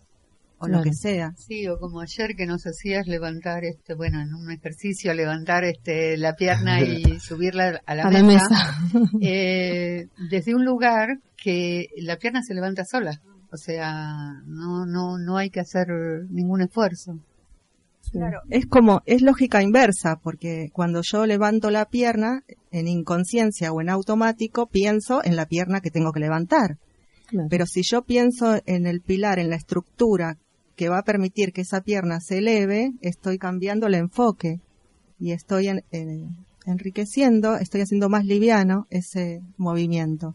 o 0.63 0.69
lo 0.69 0.83
que 0.83 0.93
sea. 0.93 1.35
Sí, 1.37 1.67
o 1.67 1.79
como 1.79 2.01
ayer 2.01 2.35
que 2.37 2.47
nos 2.47 2.67
hacías 2.67 3.07
levantar, 3.07 3.65
este, 3.65 3.95
bueno, 3.95 4.21
en 4.21 4.33
un 4.35 4.51
ejercicio 4.51 5.13
levantar 5.13 5.65
este 5.65 6.17
la 6.17 6.35
pierna 6.35 6.81
y 6.81 7.03
subirla 7.21 7.81
a 7.85 7.95
la 7.95 8.05
A 8.05 8.11
mesa, 8.11 8.23
la 8.23 8.23
mesa. 8.23 9.11
eh, 9.21 10.07
desde 10.31 10.55
un 10.55 10.65
lugar 10.65 11.19
que 11.37 11.89
la 11.97 12.17
pierna 12.17 12.43
se 12.43 12.55
levanta 12.55 12.85
sola, 12.85 13.21
o 13.51 13.57
sea, 13.57 14.41
no 14.47 14.87
no 14.87 15.19
no 15.19 15.37
hay 15.37 15.51
que 15.51 15.61
hacer 15.61 15.89
ningún 16.31 16.63
esfuerzo. 16.63 17.19
Claro, 18.11 18.41
es 18.51 18.67
como, 18.67 19.01
es 19.07 19.23
lógica 19.23 19.63
inversa, 19.63 20.17
porque 20.23 20.69
cuando 20.73 21.01
yo 21.03 21.25
levanto 21.25 21.71
la 21.71 21.87
pierna, 21.87 22.43
en 22.71 22.87
inconsciencia 22.87 23.73
o 23.73 23.81
en 23.81 23.89
automático, 23.89 24.67
pienso 24.67 25.25
en 25.25 25.35
la 25.35 25.47
pierna 25.47 25.81
que 25.81 25.91
tengo 25.91 26.13
que 26.13 26.21
levantar. 26.21 26.77
Claro. 27.27 27.49
Pero 27.49 27.65
si 27.65 27.83
yo 27.83 28.03
pienso 28.03 28.61
en 28.67 28.87
el 28.87 29.01
pilar, 29.01 29.39
en 29.39 29.49
la 29.49 29.57
estructura 29.57 30.37
que 30.77 30.89
va 30.89 30.99
a 30.99 31.03
permitir 31.05 31.53
que 31.53 31.61
esa 31.63 31.81
pierna 31.83 32.21
se 32.21 32.39
eleve, 32.39 32.93
estoy 33.01 33.39
cambiando 33.39 33.87
el 33.87 33.95
enfoque 33.95 34.61
y 35.19 35.33
estoy 35.33 35.69
en- 35.69 35.85
en- 35.91 36.37
enriqueciendo, 36.67 37.57
estoy 37.57 37.81
haciendo 37.83 38.09
más 38.09 38.25
liviano 38.25 38.87
ese 38.91 39.41
movimiento. 39.57 40.35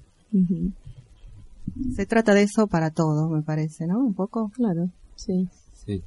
Se 1.95 2.05
trata 2.05 2.33
de 2.33 2.43
eso 2.43 2.67
para 2.67 2.91
todo, 2.91 3.29
me 3.29 3.41
parece, 3.43 3.87
¿no? 3.87 3.99
Un 3.99 4.13
poco. 4.13 4.51
Claro, 4.55 4.89
sí. 5.15 5.47
Sí. 5.85 6.01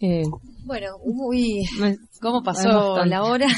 Eh, 0.00 0.24
Bueno, 0.64 0.96
uy, 1.04 1.62
¿cómo 2.20 2.42
pasó 2.42 3.04
la 3.04 3.22
hora? 3.24 3.46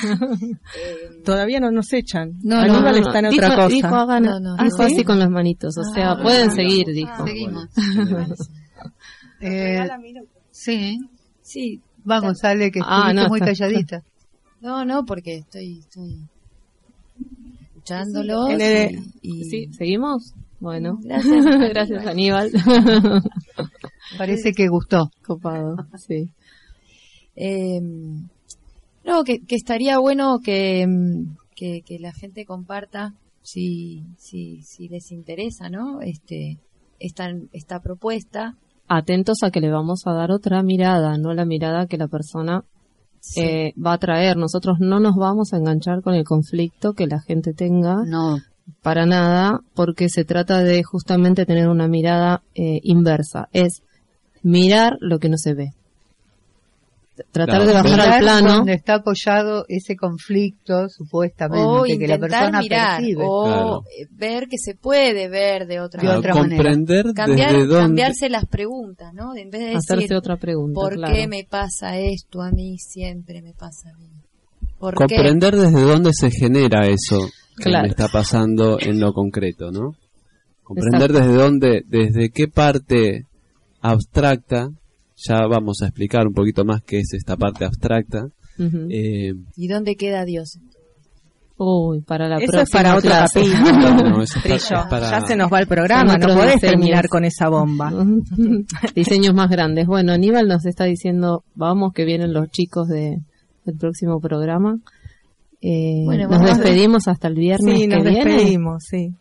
Eh, 0.76 1.22
Todavía 1.24 1.60
no 1.60 1.70
nos 1.70 1.92
echan. 1.92 2.32
No, 2.42 2.64
no, 2.66 2.80
no, 2.82 2.90
está 2.90 3.18
en 3.20 3.30
dijo, 3.30 3.44
otra 3.44 3.56
cosa. 3.56 3.68
dijo, 3.68 3.88
hagan, 3.94 4.22
No, 4.24 4.40
no. 4.40 4.56
¿Ah, 4.58 4.68
así 4.84 5.04
con 5.04 5.18
las 5.18 5.30
manitos, 5.30 5.76
o 5.78 5.84
sea, 5.94 6.12
Ah, 6.12 6.22
pueden 6.22 6.50
seguir, 6.52 6.86
ah, 6.88 6.92
dijo. 6.92 7.26
Seguimos. 7.26 7.68
Eh, 9.40 9.86
sí, 10.50 10.98
sí, 11.42 11.80
vamos, 12.04 12.38
sale 12.38 12.70
que 12.70 12.80
Ah, 12.82 13.12
no, 13.12 13.28
muy 13.28 13.38
está- 13.40 13.46
calladita. 13.52 14.02
no, 14.60 14.84
no, 14.84 15.04
porque 15.04 15.38
estoy, 15.38 15.78
estoy 15.80 16.16
escuchándolos. 17.62 18.50
y, 19.22 19.44
¿Sí? 19.44 19.68
¿Seguimos? 19.72 20.34
Bueno, 20.58 20.98
gracias, 21.02 21.44
gracias 21.70 22.06
Aníbal. 22.06 22.50
Parece 24.18 24.52
que 24.52 24.68
gustó. 24.68 25.10
Copado, 25.24 25.76
sí. 25.98 26.30
Eh, 27.34 27.80
no, 29.04 29.22
que, 29.24 29.40
que, 29.40 29.54
estaría 29.56 29.98
bueno 29.98 30.38
que, 30.42 30.86
que, 31.54 31.82
que, 31.82 31.98
la 31.98 32.12
gente 32.12 32.46
comparta 32.46 33.12
si, 33.42 34.02
si, 34.16 34.62
si 34.62 34.88
les 34.88 35.12
interesa, 35.12 35.68
¿no? 35.68 36.00
Este, 36.00 36.56
esta, 36.98 37.30
esta 37.52 37.80
propuesta. 37.80 38.56
Atentos 38.88 39.42
a 39.42 39.50
que 39.50 39.60
le 39.60 39.70
vamos 39.70 40.06
a 40.06 40.12
dar 40.12 40.30
otra 40.30 40.62
mirada, 40.62 41.18
no 41.18 41.34
la 41.34 41.44
mirada 41.44 41.86
que 41.86 41.98
la 41.98 42.08
persona 42.08 42.64
eh, 43.36 43.72
va 43.74 43.94
a 43.94 43.98
traer. 43.98 44.36
Nosotros 44.36 44.78
no 44.80 45.00
nos 45.00 45.16
vamos 45.16 45.52
a 45.52 45.56
enganchar 45.56 46.02
con 46.02 46.14
el 46.14 46.24
conflicto 46.24 46.92
que 46.92 47.06
la 47.06 47.20
gente 47.20 47.52
tenga. 47.52 48.04
No. 48.04 48.38
Para 48.82 49.06
nada, 49.06 49.60
porque 49.74 50.08
se 50.08 50.24
trata 50.24 50.62
de 50.62 50.82
justamente 50.82 51.46
tener 51.46 51.68
una 51.68 51.88
mirada 51.88 52.42
eh, 52.54 52.80
inversa. 52.82 53.48
Es 53.52 53.82
mirar 54.42 54.96
lo 55.00 55.18
que 55.18 55.28
no 55.28 55.36
se 55.38 55.54
ve 55.54 55.72
tratar 57.30 57.66
de 57.66 57.72
bajar 57.72 58.00
al 58.00 58.20
plano. 58.20 58.56
donde 58.58 58.74
está 58.74 58.96
apoyado 58.96 59.64
ese 59.68 59.96
conflicto 59.96 60.88
supuestamente 60.88 61.98
que 61.98 62.08
la 62.08 62.18
persona 62.18 62.60
mirar, 62.60 62.98
percibe. 62.98 63.24
o 63.26 63.82
ver 64.10 64.46
que 64.48 64.58
se 64.58 64.74
puede 64.74 65.28
ver 65.28 65.66
de 65.66 65.80
otra, 65.80 66.02
de 66.02 66.16
otra 66.16 66.32
comprender 66.32 67.06
Cambiar, 67.14 67.52
desde 67.52 67.66
dónde... 67.66 67.82
cambiarse 67.82 68.28
las 68.28 68.46
preguntas 68.46 69.12
no 69.14 69.34
en 69.34 69.50
vez 69.50 69.60
de 69.60 69.74
hacerse 69.76 70.02
decir, 70.02 70.16
otra 70.16 70.36
pregunta 70.36 70.80
¿por 70.80 70.94
claro. 70.94 71.14
qué 71.14 71.26
me 71.26 71.44
pasa 71.44 71.98
esto 71.98 72.42
a 72.42 72.50
mí 72.50 72.78
siempre 72.78 73.42
me 73.42 73.52
pasa 73.52 73.90
a 73.90 73.98
mí. 73.98 74.10
¿Por 74.78 74.94
comprender 74.94 75.54
qué? 75.54 75.60
desde 75.60 75.80
dónde 75.80 76.10
se 76.12 76.30
genera 76.30 76.86
eso 76.86 77.28
que 77.56 77.70
me 77.70 77.88
está 77.88 78.08
pasando 78.08 78.78
en 78.80 79.00
lo 79.00 79.12
concreto 79.12 79.70
no 79.70 79.92
comprender 80.62 81.10
Exacto. 81.10 81.28
desde 81.28 81.42
dónde 81.42 81.82
desde 81.86 82.30
qué 82.30 82.48
parte 82.48 83.26
abstracta 83.80 84.68
ya 85.16 85.46
vamos 85.46 85.82
a 85.82 85.86
explicar 85.86 86.26
un 86.26 86.32
poquito 86.34 86.64
más 86.64 86.82
qué 86.82 86.98
es 86.98 87.12
esta 87.14 87.36
parte 87.36 87.64
abstracta 87.64 88.26
eh, 88.90 89.32
y 89.56 89.68
dónde 89.68 89.96
queda 89.96 90.24
Dios 90.24 90.58
Uy, 91.58 92.02
para 92.02 92.28
la 92.28 92.36
Eso 92.36 92.52
próxima 92.52 92.80
es 92.98 93.02
para 93.02 93.24
capítulo. 93.30 94.10
No, 94.10 94.22
eso 94.22 94.38
es 94.38 94.42
para- 94.44 94.56
es 94.56 94.70
para- 94.90 95.10
Ya 95.20 95.26
se 95.26 95.36
nos 95.36 95.50
va 95.50 95.58
el 95.60 95.66
programa, 95.66 96.18
no 96.18 96.26
podés 96.26 96.54
diseños. 96.56 96.60
terminar 96.60 97.08
con 97.08 97.24
esa 97.24 97.48
bomba. 97.48 97.90
Diseños 98.94 99.32
más 99.34 99.48
grandes. 99.48 99.86
Bueno, 99.86 100.12
Aníbal 100.12 100.48
nos 100.48 100.66
está 100.66 100.84
diciendo, 100.84 101.44
vamos 101.54 101.92
que 101.94 102.04
vienen 102.04 102.34
los 102.34 102.50
chicos 102.50 102.88
de, 102.88 103.20
del 103.64 103.76
próximo 103.78 104.20
programa. 104.20 104.76
Eh, 105.62 106.02
Bueno, 106.04 106.28
nos 106.28 106.42
despedimos 106.44 107.08
hasta 107.08 107.28
el 107.28 107.36
viernes 107.36 107.74
Sí, 107.80 107.86
nos 107.86 108.02
que 108.04 108.10
viene. 108.10 108.32
despedimos, 108.34 108.84
sí. 108.84 109.14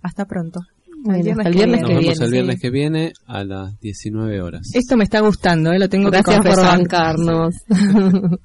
Hasta 0.00 0.24
pronto. 0.24 0.60
Bueno, 1.04 1.18
el 1.42 1.52
viernes 1.54 1.80
nos 1.80 1.88
que 1.88 1.94
vemos 1.96 2.04
viene. 2.18 2.24
el 2.24 2.30
viernes 2.30 2.54
sí. 2.56 2.60
que 2.62 2.70
viene 2.70 3.12
a 3.26 3.44
las 3.44 3.80
19 3.80 4.40
horas 4.42 4.70
Esto 4.74 4.96
me 4.96 5.04
está 5.04 5.20
gustando, 5.20 5.72
¿eh? 5.72 5.78
lo 5.78 5.88
tengo 5.88 6.10
Gracias 6.10 6.36
que 6.40 6.42
por 6.48 6.54
confesar. 6.56 6.78
bancarnos. 6.78 7.54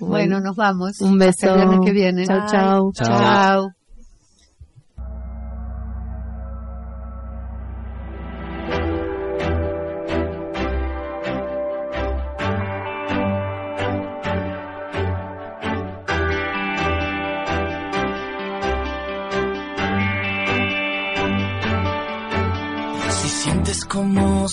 bueno 0.00 0.40
nos 0.40 0.56
vamos 0.56 1.00
Un 1.00 1.18
beso. 1.18 1.30
Hasta 1.50 1.50
el 1.52 1.56
viernes 1.68 1.80
que 1.86 1.92
viene 1.92 2.26
Chau, 2.26 2.40
chau. 2.50 2.92
Chao. 2.92 3.06
chao 3.06 3.83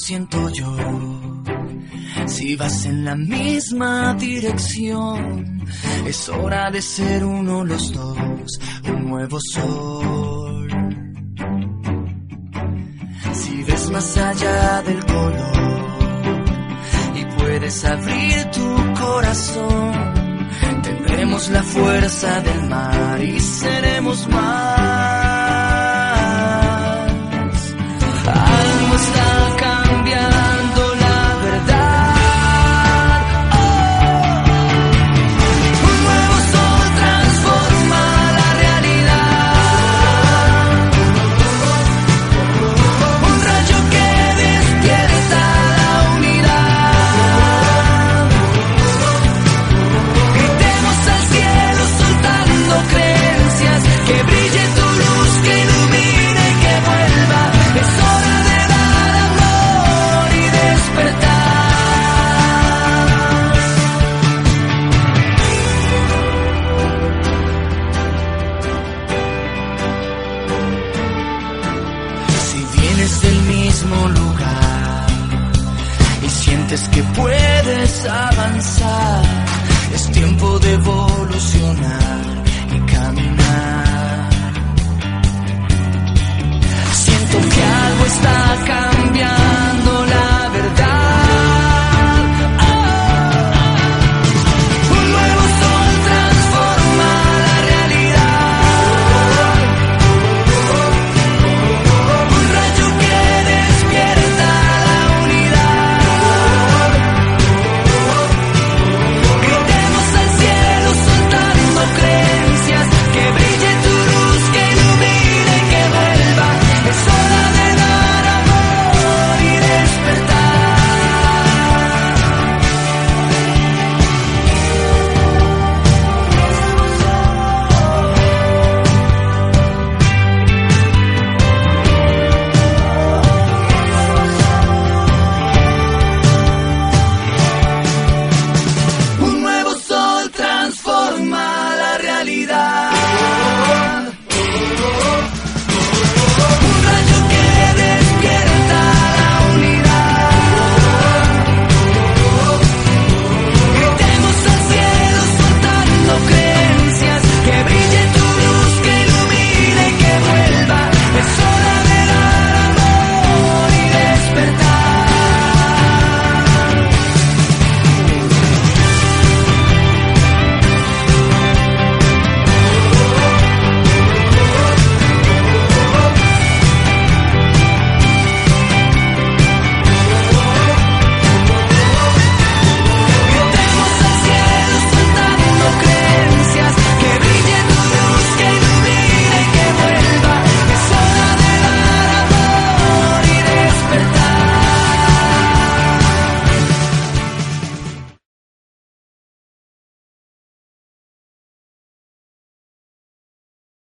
siento 0.01 0.49
yo, 0.49 0.75
si 2.25 2.55
vas 2.55 2.85
en 2.85 3.05
la 3.05 3.15
misma 3.15 4.15
dirección, 4.15 5.63
es 6.07 6.27
hora 6.29 6.71
de 6.71 6.81
ser 6.81 7.23
uno 7.23 7.63
los 7.63 7.93
dos, 7.93 8.59
un 8.89 9.09
nuevo 9.09 9.37
sol. 9.39 10.67
Si 13.33 13.63
ves 13.63 13.91
más 13.91 14.17
allá 14.17 14.81
del 14.81 15.05
color 15.05 16.43
y 17.15 17.25
puedes 17.37 17.85
abrir 17.85 18.45
tu 18.51 18.75
corazón, 18.99 19.91
tendremos 20.81 21.49
la 21.49 21.61
fuerza 21.61 22.41
del 22.41 22.69
mar 22.69 23.23
y 23.23 23.39
seremos 23.39 24.27
más. 24.29 25.30